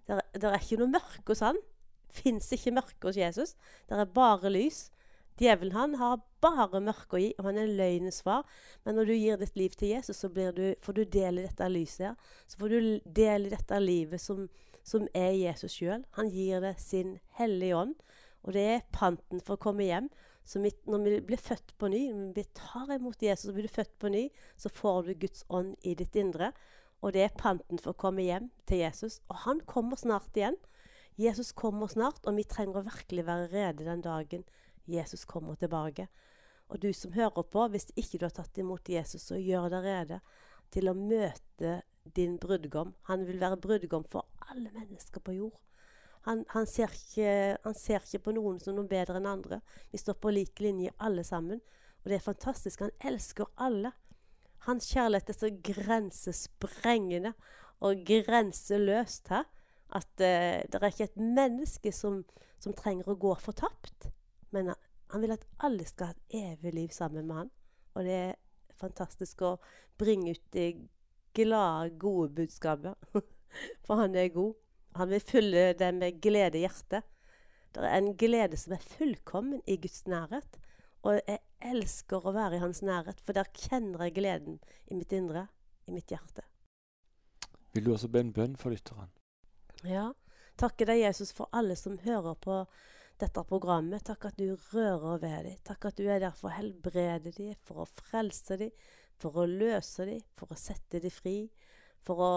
Det 0.08 0.21
er, 0.43 0.60
ikke 0.60 0.80
noe 0.80 0.93
mørke 0.95 1.34
hos 1.34 1.43
han. 1.43 1.60
Fins 2.13 2.52
ikke 2.56 2.76
mørke 2.78 3.10
hos 3.10 3.19
Jesus. 3.19 3.56
Det 3.89 3.97
er 3.97 4.15
bare 4.15 4.52
lys. 4.54 4.88
Djevelen 5.38 5.76
han 5.76 5.95
har 6.00 6.23
bare 6.41 6.80
mørke 6.82 7.17
å 7.17 7.21
gi, 7.21 7.28
og 7.38 7.50
han 7.50 7.60
er 7.62 7.73
løgnens 7.78 8.23
far. 8.26 8.47
Men 8.86 8.97
når 8.97 9.10
du 9.10 9.13
gir 9.13 9.41
ditt 9.41 9.60
liv 9.60 9.76
til 9.78 9.91
Jesus, 9.93 10.23
så 10.23 10.32
du, 10.32 10.63
får 10.82 10.97
du 10.97 11.04
del 11.04 11.38
i 11.38 11.45
dette 11.45 11.67
lyset 11.69 12.08
her. 12.08 12.15
Så 12.47 12.58
får 12.62 12.73
du 12.73 12.80
del 13.04 13.45
i 13.45 13.54
dette 13.54 13.82
livet 13.84 14.23
som, 14.23 14.47
som 14.88 15.06
er 15.13 15.36
Jesus 15.38 15.78
sjøl. 15.78 16.08
Han 16.17 16.32
gir 16.34 16.63
det 16.63 16.78
sin 16.82 17.19
hellige 17.38 17.78
ånd. 17.78 17.93
Og 18.47 18.56
det 18.56 18.65
er 18.71 18.88
panten 18.95 19.43
for 19.43 19.58
å 19.58 19.63
komme 19.67 19.86
hjem. 19.86 20.10
Så 20.47 20.62
mitt, 20.63 20.79
når 20.88 21.03
vi 21.03 21.17
blir 21.27 21.41
født 21.41 21.73
på 21.77 21.89
ny, 21.91 22.05
når 22.15 22.31
vi 22.38 22.45
tar 22.55 22.93
imot 22.95 23.23
Jesus 23.23 23.49
og 23.51 23.57
blir 23.57 23.71
født 23.71 23.97
på 23.99 24.12
ny, 24.13 24.23
så 24.55 24.71
får 24.71 25.10
du 25.10 25.13
Guds 25.25 25.43
ånd 25.51 25.73
i 25.83 25.95
ditt 25.99 26.15
indre. 26.15 26.53
Og 27.03 27.13
det 27.13 27.25
er 27.25 27.36
panten 27.38 27.81
for 27.81 27.91
å 27.91 27.99
komme 27.99 28.23
hjem 28.23 28.47
til 28.69 28.81
Jesus. 28.86 29.19
Og 29.27 29.43
han 29.43 29.60
kommer 29.67 29.99
snart 29.99 30.39
igjen. 30.39 30.55
Jesus 31.19 31.51
kommer 31.57 31.91
snart, 31.91 32.23
og 32.23 32.38
vi 32.38 32.47
trenger 32.47 32.79
å 32.79 32.88
virkelig 32.88 33.25
være 33.27 33.51
rede 33.51 33.89
den 33.89 34.05
dagen 34.05 34.47
Jesus 34.88 35.25
kommer 35.27 35.60
tilbake. 35.60 36.07
Og 36.71 36.81
du 36.81 36.91
som 36.95 37.15
hører 37.15 37.43
på, 37.43 37.67
hvis 37.73 37.91
ikke 37.95 38.21
du 38.21 38.27
har 38.27 38.36
tatt 38.38 38.57
imot 38.62 38.89
Jesus, 38.91 39.27
så 39.27 39.39
gjør 39.39 39.69
deg 39.73 39.88
rede 39.88 40.19
til 40.71 40.88
å 40.88 40.97
møte 40.97 41.81
din 42.15 42.38
brudgom. 42.39 42.93
Han 43.12 43.27
vil 43.27 43.39
være 43.43 43.60
brudgom 43.60 44.07
for 44.07 44.27
alle 44.47 44.71
mennesker 44.71 45.23
på 45.23 45.36
jord. 45.41 45.66
Han, 46.28 46.44
han, 46.52 46.66
ser 46.68 46.92
ikke, 46.92 47.58
han, 47.63 47.76
ser 47.78 48.04
ikke, 48.04 48.26
på 48.26 48.34
noen 48.36 48.58
som 48.60 48.76
noe 48.76 48.90
bedre 48.90 49.22
enn 49.22 49.30
andre. 49.30 49.62
Vi 49.94 50.00
står 50.02 50.18
på 50.20 50.34
lik 50.36 50.60
linje 50.60 50.92
alle 51.04 51.24
sammen. 51.24 51.62
Og 52.04 52.12
det 52.12 52.18
er 52.18 52.26
fantastisk. 52.26 52.84
Han 52.84 52.92
elsker 53.08 53.48
alle. 53.63 53.94
Hans 54.68 54.90
kjærlighet 54.92 55.32
er 55.32 55.38
så 55.38 55.52
grensesprengende 55.70 57.32
og 57.86 58.04
grenseløst 58.08 59.32
her 59.32 59.46
at 59.96 60.10
uh, 60.20 60.60
det 60.68 60.76
er 60.82 60.90
ikke 60.90 61.08
et 61.08 61.22
menneske 61.22 61.92
som, 61.96 62.20
som, 62.60 62.76
trenger 62.76 63.08
å 63.08 63.20
gå 63.20 63.32
fortapt. 63.40 64.10
Men 64.52 64.74
han 65.13 65.24
vil 65.24 65.36
at 65.38 65.48
alle 65.63 65.88
skal 65.88 66.12
ha 66.12 66.18
et 66.18 66.38
evig 66.42 66.74
liv 66.76 66.92
sammen 66.96 67.28
med 67.30 67.44
han. 67.44 67.52
Og 67.96 68.04
det 68.04 68.18
er 68.18 68.36
fantastisk 68.78 69.42
å 69.48 69.56
bringe 69.98 70.36
ut 70.36 70.44
det 70.54 70.74
glade, 71.38 71.96
gode 72.00 72.34
budskapet. 72.42 73.00
For 73.88 74.04
han 74.04 74.16
er 74.20 74.34
god. 74.36 74.58
Han 74.97 75.12
vil 75.13 75.23
fylle 75.23 75.71
det 75.77 75.91
med 75.95 76.19
glede 76.23 76.60
i 76.60 76.65
hjertet. 76.65 77.05
Det 77.75 77.86
er 77.86 77.99
en 77.99 78.15
glede 78.17 78.57
som 78.57 78.73
er 78.73 78.89
fullkommen 78.95 79.62
i 79.69 79.77
Guds 79.81 80.05
nærhet. 80.10 80.57
Og 81.05 81.19
jeg 81.19 81.39
elsker 81.71 82.25
å 82.25 82.33
være 82.36 82.57
i 82.57 82.62
hans 82.63 82.81
nærhet, 82.86 83.19
for 83.23 83.38
der 83.38 83.49
kjenner 83.53 84.07
jeg 84.07 84.17
gleden 84.17 84.57
i 84.89 84.97
mitt 84.97 85.13
indre, 85.13 85.47
i 85.88 85.93
mitt 85.93 86.10
hjerte. 86.12 86.43
Vil 87.75 87.86
du 87.86 87.93
også 87.93 88.10
be 88.10 88.23
en 88.23 88.33
bønn 88.33 88.57
for 88.57 88.73
lytteren? 88.73 89.12
Ja. 89.86 90.10
Takke 90.57 90.88
deg, 90.89 91.03
Jesus, 91.03 91.31
for 91.38 91.51
alle 91.53 91.75
som 91.77 91.99
hører 92.01 92.33
på 92.41 92.63
dette 93.21 93.43
programmet. 93.45 94.07
Takk 94.07 94.31
at 94.31 94.39
du 94.41 94.55
rører 94.71 95.21
ved 95.21 95.38
dem. 95.45 95.60
Takk 95.67 95.91
at 95.91 95.99
du 95.99 96.07
er 96.10 96.23
der 96.23 96.33
for 96.33 96.49
å 96.49 96.57
helbrede 96.57 97.33
dem, 97.36 97.53
for 97.67 97.83
å 97.83 97.89
frelse 98.10 98.57
dem, 98.57 98.73
for 99.21 99.38
å 99.38 99.45
løse 99.49 100.07
dem, 100.10 100.23
for 100.38 100.53
å 100.53 100.57
sette 100.57 101.01
dem 101.03 101.13
fri, 101.13 101.38
for 102.05 102.23
å 102.25 102.33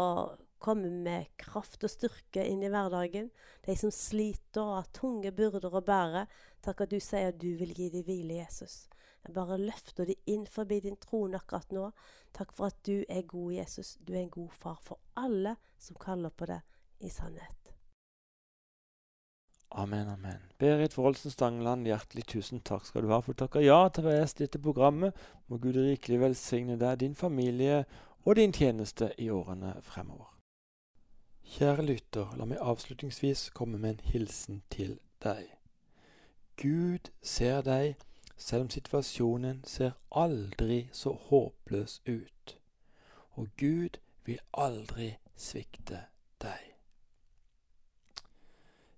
komme 0.62 0.90
med 0.92 1.30
kraft 1.40 1.84
og 1.86 1.92
styrke 1.92 2.44
inn 2.46 2.62
i 2.64 2.70
hverdagen. 2.72 3.30
De 3.66 3.76
som 3.78 3.92
sliter 3.94 4.62
og 4.62 4.76
har 4.78 4.90
tunge 4.96 5.32
byrder 5.34 5.74
å 5.74 5.84
bære. 5.84 6.26
Takk 6.64 6.84
at 6.84 6.92
du 6.92 7.00
sier 7.00 7.32
at 7.32 7.40
du 7.40 7.50
vil 7.60 7.74
gi 7.76 7.90
dem 7.92 8.06
hvile, 8.06 8.40
Jesus. 8.42 8.84
Jeg 9.24 9.34
bare 9.36 9.60
løfter 9.60 10.08
dem 10.08 10.32
inn 10.32 10.46
forbi 10.48 10.80
din 10.84 10.98
trone 11.00 11.40
akkurat 11.40 11.72
nå. 11.76 11.90
Takk 12.36 12.54
for 12.56 12.70
at 12.70 12.78
du 12.86 13.02
er 13.08 13.26
god, 13.28 13.52
Jesus. 13.58 13.96
Du 14.00 14.14
er 14.14 14.24
en 14.24 14.36
god 14.36 14.52
far 14.56 14.78
for 14.84 15.00
alle 15.16 15.56
som 15.78 15.98
kaller 16.00 16.32
på 16.32 16.48
det 16.48 16.60
i 17.00 17.12
sannhet. 17.12 17.56
Amen, 19.70 20.08
amen. 20.08 20.40
Berit 20.58 20.96
Wroldsen 20.98 21.30
Stangeland, 21.30 21.86
hjertelig 21.86 22.24
tusen 22.26 22.58
takk 22.66 22.88
skal 22.88 23.04
du 23.06 23.12
ha 23.12 23.20
for 23.22 23.36
å 23.36 23.38
takke 23.44 23.62
ja 23.62 23.78
til 23.88 24.02
å 24.02 24.10
være 24.10 24.26
dette 24.40 24.58
programmet. 24.58 25.14
Må 25.46 25.60
Gud 25.62 25.78
rikelig 25.78 26.18
velsigne 26.24 26.78
deg, 26.80 26.98
din 27.04 27.14
familie 27.14 27.84
og 28.24 28.34
din 28.40 28.52
tjeneste 28.56 29.12
i 29.22 29.30
årene 29.30 29.76
fremover. 29.86 30.29
Kjære 31.50 31.82
lytter, 31.82 32.28
la 32.38 32.44
meg 32.46 32.60
avslutningsvis 32.62 33.48
komme 33.58 33.78
med 33.78 33.90
en 33.90 34.00
hilsen 34.06 34.60
til 34.70 34.92
deg. 35.24 35.48
Gud 36.56 37.08
ser 37.26 37.64
deg, 37.66 37.96
selv 38.36 38.68
om 38.68 38.68
situasjonen 38.70 39.64
ser 39.66 39.96
aldri 40.14 40.84
så 40.94 41.10
håpløs 41.10 41.96
ut. 42.06 42.54
Og 43.34 43.48
Gud 43.58 43.98
vil 44.24 44.38
aldri 44.54 45.08
svikte 45.34 46.04
deg. 46.44 46.68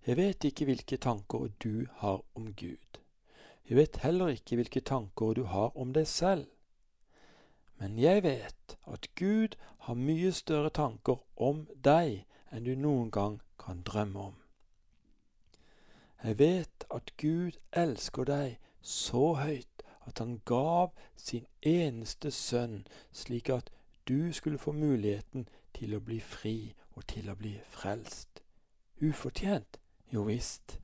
Jeg 0.06 0.16
vet 0.20 0.44
ikke 0.44 0.68
hvilke 0.68 0.96
tanker 0.96 1.48
du 1.64 1.86
har 2.02 2.20
om 2.34 2.52
Gud, 2.52 3.00
Jeg 3.64 3.76
vet 3.76 3.96
heller 3.96 4.28
ikke 4.28 4.56
hvilke 4.56 4.80
tanker 4.80 5.32
du 5.32 5.44
har 5.44 5.76
om 5.76 5.94
deg 5.94 6.06
selv. 6.06 6.46
Men 7.78 7.98
jeg 7.98 8.22
vet 8.22 8.76
at 8.86 9.08
Gud 9.16 9.56
har 9.78 9.94
mye 9.94 10.32
større 10.32 10.70
tanker 10.70 11.24
om 11.36 11.64
deg 11.84 12.26
enn 12.52 12.64
du 12.68 12.74
noen 12.76 13.10
gang 13.10 13.40
kan 13.58 13.82
drømme 13.82 14.20
om. 14.30 14.36
Jeg 16.22 16.38
vet 16.38 16.84
at 16.94 17.12
Gud 17.18 17.58
elsker 17.72 18.28
deg 18.28 18.58
så 18.82 19.32
høyt 19.40 19.82
at 20.06 20.18
han 20.18 20.40
gav 20.44 20.92
sin 21.16 21.46
eneste 21.62 22.30
sønn, 22.30 22.84
slik 23.12 23.48
at 23.50 23.70
du 24.08 24.32
skulle 24.32 24.58
få 24.58 24.72
muligheten 24.72 25.48
til 25.74 25.96
å 25.96 26.02
bli 26.02 26.20
fri 26.20 26.74
og 26.94 27.06
til 27.10 27.30
å 27.30 27.36
bli 27.38 27.56
frelst. 27.70 28.42
Ufortjent? 29.00 29.78
Jo 30.12 30.26
visst. 30.28 30.78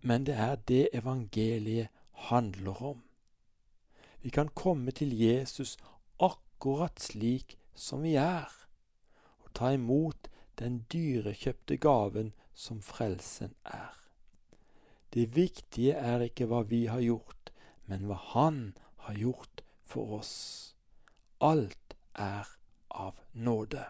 Men 0.00 0.26
det 0.26 0.34
er 0.34 0.56
det 0.68 0.88
evangeliet 0.92 1.88
handler 2.28 2.82
om. 2.82 3.02
Vi 4.20 4.30
kan 4.30 4.48
komme 4.48 4.90
til 4.90 5.12
Jesus 5.20 5.76
akkurat 6.20 7.00
slik 7.00 7.58
som 7.74 8.02
vi 8.02 8.14
er, 8.14 8.48
og 9.44 9.52
ta 9.54 9.72
imot 9.72 10.28
den 10.58 10.84
dyrekjøpte 10.92 11.76
gaven 11.76 12.32
som 12.54 12.82
frelsen 12.82 13.54
er. 13.64 13.94
Det 15.14 15.36
viktige 15.36 15.92
er 15.92 16.26
ikke 16.26 16.46
hva 16.50 16.62
vi 16.66 16.84
har 16.86 17.00
gjort, 17.00 17.52
men 17.86 18.06
hva 18.08 18.18
Han 18.34 18.76
har 19.06 19.14
gjort 19.14 19.62
for 19.84 20.18
oss. 20.18 20.74
Alt 21.40 21.96
er 22.14 22.48
av 22.90 23.18
nåde. 23.32 23.84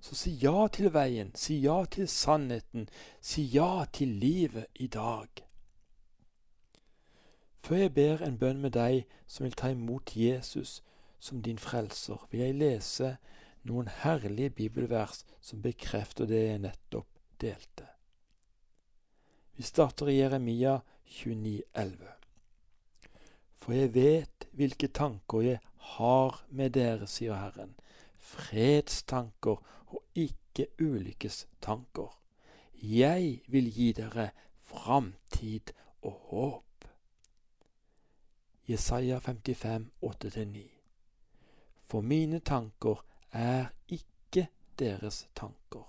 Så 0.00 0.14
si 0.14 0.30
ja 0.42 0.68
til 0.68 0.92
veien, 0.94 1.32
si 1.34 1.58
ja 1.60 1.84
til 1.84 2.08
sannheten, 2.08 2.88
si 3.20 3.42
ja 3.42 3.84
til 3.92 4.08
livet 4.08 4.66
i 4.74 4.86
dag. 4.86 5.28
Før 7.62 7.76
jeg 7.76 7.94
ber 7.94 8.22
en 8.22 8.38
bønn 8.38 8.60
med 8.62 8.70
deg 8.70 9.06
som 9.26 9.44
vil 9.44 9.56
ta 9.58 9.72
imot 9.74 10.14
Jesus 10.16 10.82
som 11.18 11.42
din 11.42 11.58
frelser, 11.58 12.28
vil 12.30 12.40
jeg 12.40 12.54
lese 12.54 13.16
noen 13.66 13.88
herlige 14.02 14.50
bibelvers 14.50 15.24
som 15.40 15.62
bekrefter 15.62 16.28
det 16.28 16.42
jeg 16.44 16.62
nettopp 16.62 17.08
delte. 17.40 17.86
Vi 19.58 19.66
starter 19.66 20.10
i 20.10 20.20
Jeremia 20.20 20.78
29,11. 21.08 22.12
For 23.58 23.74
jeg 23.74 23.94
vet 23.94 24.46
hvilke 24.54 24.88
tanker 24.88 25.42
jeg 25.42 25.58
har 25.96 26.38
med 26.50 26.76
dere, 26.76 27.08
sier 27.10 27.34
Herren, 27.34 27.74
fredstanker 28.18 29.58
og 29.88 30.02
ikke 30.14 30.68
ulykkestanker. 30.78 32.14
Jeg 32.78 33.42
vil 33.50 33.70
gi 33.74 33.90
dere 33.98 34.30
framtid 34.68 35.72
og 36.06 36.12
håp. 36.30 36.88
Jesaja 38.68 39.18
55, 39.18 39.90
8-9. 40.04 40.64
For 41.88 42.00
mine 42.00 42.38
tanker 42.44 43.02
er 43.32 43.72
ikke 43.88 44.48
deres 44.78 45.26
tanker, 45.34 45.86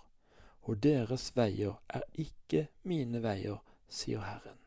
og 0.62 0.84
deres 0.84 1.32
veier 1.36 1.80
er 1.90 2.06
ikke 2.14 2.68
mine 2.84 3.24
veier, 3.24 3.60
sier 3.90 4.22
Herren. 4.26 4.58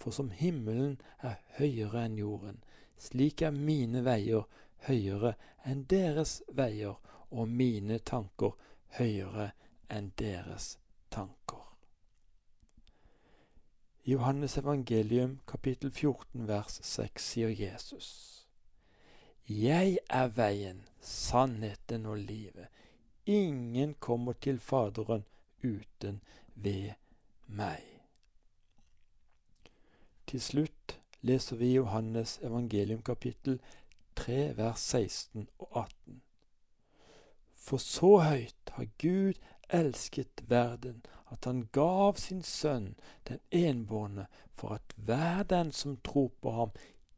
For 0.00 0.10
som 0.10 0.30
himmelen 0.30 0.98
er 1.22 1.40
høyere 1.58 2.04
enn 2.04 2.18
jorden, 2.18 2.60
slik 2.98 3.42
er 3.42 3.54
mine 3.56 4.04
veier 4.04 4.44
høyere 4.88 5.34
enn 5.64 5.86
deres 5.88 6.42
veier, 6.48 6.98
og 7.30 7.48
mine 7.48 7.98
tanker 7.98 8.52
høyere 8.98 9.50
enn 9.90 10.12
deres 10.20 10.76
tanker. 11.10 11.62
I 14.04 14.12
Johannes 14.12 14.58
evangelium 14.60 15.38
kapittel 15.48 15.90
14 15.90 16.46
vers 16.48 16.78
6 16.84 17.30
sier 17.32 17.48
Jesus 17.48 18.43
Jeg 19.48 19.98
er 20.08 20.28
veien, 20.32 20.78
sannheten 21.00 22.06
og 22.06 22.16
livet. 22.18 22.68
Ingen 23.26 23.94
kommer 24.00 24.32
til 24.32 24.60
Faderen 24.60 25.24
uten 25.62 26.22
ved 26.54 26.94
meg. 27.46 27.82
Til 30.26 30.40
slutt 30.40 30.96
leser 31.20 31.60
vi 31.60 31.74
Johannes 31.74 32.38
evangelium 32.42 33.02
kapittel 33.02 33.60
3 34.16 34.56
vers 34.56 34.80
16 34.80 35.48
og 35.58 35.68
18. 35.84 36.22
For 37.52 37.76
så 37.76 38.16
høyt 38.24 38.72
har 38.78 38.88
Gud 38.98 39.40
elsket 39.68 40.48
verden, 40.48 41.04
at 41.32 41.44
han 41.44 41.68
gav 41.72 42.16
sin 42.16 42.42
sønn, 42.42 42.94
den 43.28 43.40
enbårne, 43.50 44.26
for 44.54 44.80
at 44.80 44.94
hver 44.96 45.42
den 45.42 45.72
som 45.72 45.96
tror 45.96 46.32
på 46.40 46.50
ham, 46.50 46.70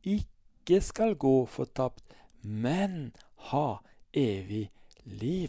ikke 0.02 0.35
skal 0.82 1.14
gå 1.14 1.46
fortapt, 1.46 2.04
men 2.42 3.16
ha 3.36 3.76
evig 4.12 4.70
liv. 5.04 5.48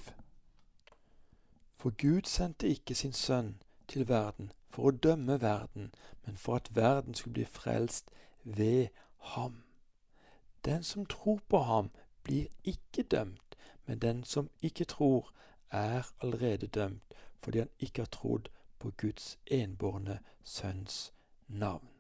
For 1.76 1.89
Gud 1.89 2.22
sendte 2.26 2.68
ikke 2.68 2.95
sin 2.95 3.13
sønn 3.13 3.55
til 3.88 4.07
verden 4.09 4.51
for 4.70 4.89
å 4.89 4.91
dømme 4.91 5.41
verden, 5.41 5.91
men 6.26 6.38
for 6.38 6.55
at 6.55 6.70
verden 6.76 7.15
skulle 7.15 7.34
bli 7.34 7.45
frelst 7.45 8.11
ved 8.43 8.88
ham. 9.18 9.63
Den 10.65 10.84
som 10.84 11.05
tror 11.05 11.39
på 11.49 11.57
ham, 11.57 11.89
blir 12.24 12.47
ikke 12.63 13.03
dømt, 13.03 13.55
men 13.86 13.99
den 13.99 14.24
som 14.24 14.49
ikke 14.61 14.86
tror, 14.86 15.34
er 15.72 16.13
allerede 16.22 16.68
dømt, 16.68 17.13
fordi 17.41 17.59
han 17.59 17.70
ikke 17.80 18.01
har 18.01 18.11
trodd 18.11 18.49
på 18.80 18.91
Guds 18.97 19.39
enbårne 19.45 20.20
sønns 20.43 21.13
navn. 21.47 21.96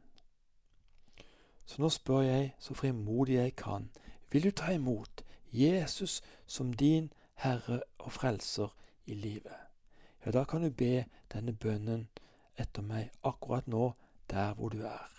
Så 1.67 1.81
nå 1.81 1.89
spør 1.91 2.21
jeg 2.23 2.53
så 2.59 2.73
frimodig 2.73 3.35
jeg 3.35 3.55
kan, 3.55 3.89
vil 4.31 4.43
du 4.43 4.51
ta 4.51 4.71
imot 4.71 5.23
Jesus 5.51 6.21
som 6.45 6.73
din 6.73 7.11
Herre 7.35 7.81
og 7.97 8.11
Frelser 8.11 8.71
i 9.05 9.13
livet? 9.13 9.55
Ja, 10.25 10.31
da 10.31 10.43
kan 10.43 10.63
du 10.63 10.69
be 10.69 11.05
denne 11.33 11.53
bønnen 11.53 12.07
etter 12.55 12.81
meg 12.81 13.11
akkurat 13.23 13.67
nå, 13.67 13.93
der 14.29 14.53
hvor 14.53 14.69
du 14.69 14.81
er. 14.81 15.11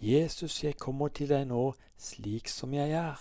Jesus, 0.00 0.64
jeg 0.64 0.76
kommer 0.76 1.08
til 1.08 1.28
deg 1.28 1.48
nå 1.48 1.74
slik 1.96 2.48
som 2.48 2.72
jeg 2.74 2.92
er. 2.96 3.20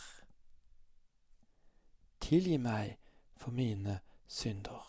Tilgi 2.19 2.57
meg 2.57 2.95
for 3.35 3.51
mine 3.51 3.99
synder. 4.27 4.85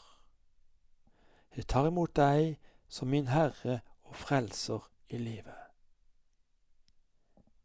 Jeg 1.56 1.66
tar 1.66 1.86
imot 1.86 2.14
deg 2.16 2.58
som 2.88 3.10
min 3.10 3.26
Herre 3.30 3.80
og 4.02 4.16
Frelser 4.16 4.90
i 5.08 5.18
livet. 5.18 5.69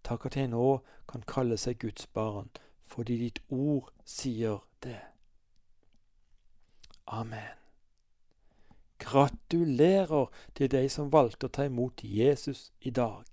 Takk 0.05 0.25
at 0.29 0.37
jeg 0.37 0.51
nå 0.53 0.65
kan 1.09 1.23
kalle 1.25 1.57
seg 1.57 1.79
Guds 1.81 2.05
barn, 2.07 2.51
fordi 2.85 3.17
ditt 3.23 3.39
ord 3.49 3.89
sier 4.05 4.61
det. 4.85 4.99
Amen. 7.07 7.57
Gratulerer 9.01 10.29
til 10.55 10.69
deg 10.71 10.91
som 10.93 11.09
valgte 11.13 11.49
å 11.49 11.53
ta 11.57 11.65
imot 11.65 12.03
Jesus 12.05 12.69
i 12.81 12.93
dag. 12.93 13.25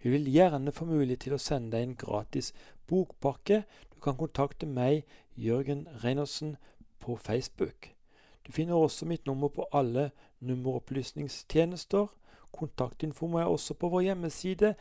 Vi 0.00 0.10
vil 0.10 0.28
gjerne 0.32 0.72
få 0.72 0.88
mulighet 0.88 1.26
til 1.26 1.36
å 1.36 1.40
sende 1.40 1.76
deg 1.76 1.88
en 1.88 1.98
gratis 2.00 2.52
bokpakke. 2.88 3.62
Du 3.92 4.00
kan 4.00 4.16
kontakte 4.16 4.66
meg, 4.66 5.04
Jørgen 5.36 5.86
Reinersen, 6.04 6.56
på 7.00 7.16
Facebook. 7.16 7.90
Du 8.46 8.52
finner 8.52 8.74
også 8.74 9.06
mitt 9.06 9.26
nummer 9.26 9.48
på 9.48 9.68
alle 9.72 10.10
nummeropplysningstjenester. 10.40 12.06
Kontaktinfo 12.52 13.26
er 13.36 13.44
også 13.44 13.74
på 13.74 13.88
vår 13.88 14.00
hjemmeside 14.08 14.74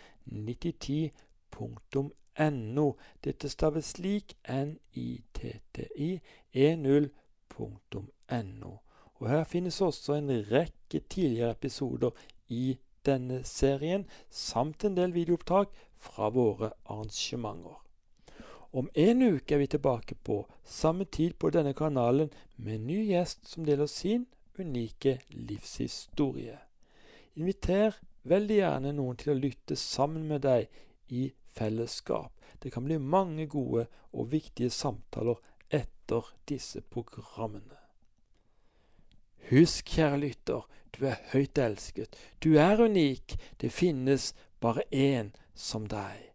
9010.no. 1.53 2.87
Dette 3.23 3.49
staves 3.49 3.85
slik 3.95 4.35
n-i-t-t-i 4.49 6.19
e0.no. 6.53 7.13
Og 9.19 9.29
Her 9.29 9.43
finnes 9.43 9.81
også 9.81 10.13
en 10.17 10.29
rekke 10.51 10.99
tidligere 11.09 11.51
episoder 11.51 12.09
i 12.49 12.77
denne 13.05 13.43
serien, 13.43 14.05
samt 14.29 14.83
en 14.83 14.97
del 14.97 15.13
videoopptak 15.13 15.69
fra 15.99 16.29
våre 16.29 16.71
arrangementer. 16.85 17.79
Om 18.73 18.89
en 18.95 19.21
uke 19.21 19.53
er 19.53 19.57
vi 19.61 19.67
tilbake 19.67 20.15
på 20.15 20.47
samme 20.65 21.05
tid 21.05 21.33
på 21.39 21.49
denne 21.53 21.73
kanalen 21.73 22.31
med 22.57 22.75
en 22.75 22.87
ny 22.87 23.03
gjest 23.11 23.45
som 23.47 23.65
deler 23.65 23.85
sin 23.85 24.25
unike 24.57 25.19
livshistorie. 25.29 26.57
Inviter 27.35 27.99
veldig 28.23 28.57
gjerne 28.57 28.93
noen 28.97 29.17
til 29.17 29.33
å 29.33 29.37
lytte 29.37 29.77
sammen 29.77 30.25
med 30.27 30.41
deg 30.45 30.67
i 31.13 31.27
fellesskap. 31.55 32.31
Det 32.63 32.71
kan 32.73 32.85
bli 32.85 32.97
mange 32.97 33.47
gode 33.47 33.87
og 34.13 34.31
viktige 34.31 34.69
samtaler 34.69 35.39
etter 35.69 36.33
disse 36.49 36.81
programmene. 36.81 37.79
Husk, 39.49 39.89
kjære 39.95 40.17
lytter, 40.17 40.67
du 40.93 41.05
er 41.05 41.19
høyt 41.33 41.57
elsket. 41.57 42.15
Du 42.43 42.55
er 42.61 42.79
unik. 42.79 43.35
Det 43.61 43.71
finnes 43.73 44.33
bare 44.61 44.85
én 44.93 45.33
som 45.55 45.87
deg. 45.87 46.29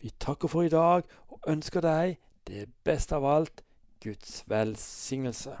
Vi 0.00 0.10
takker 0.18 0.48
for 0.48 0.66
i 0.66 0.72
dag 0.72 1.06
og 1.28 1.46
ønsker 1.48 1.84
deg 1.84 2.18
det 2.48 2.66
beste 2.84 3.16
av 3.16 3.24
alt 3.24 3.62
Guds 4.02 4.42
velsignelse. 4.50 5.60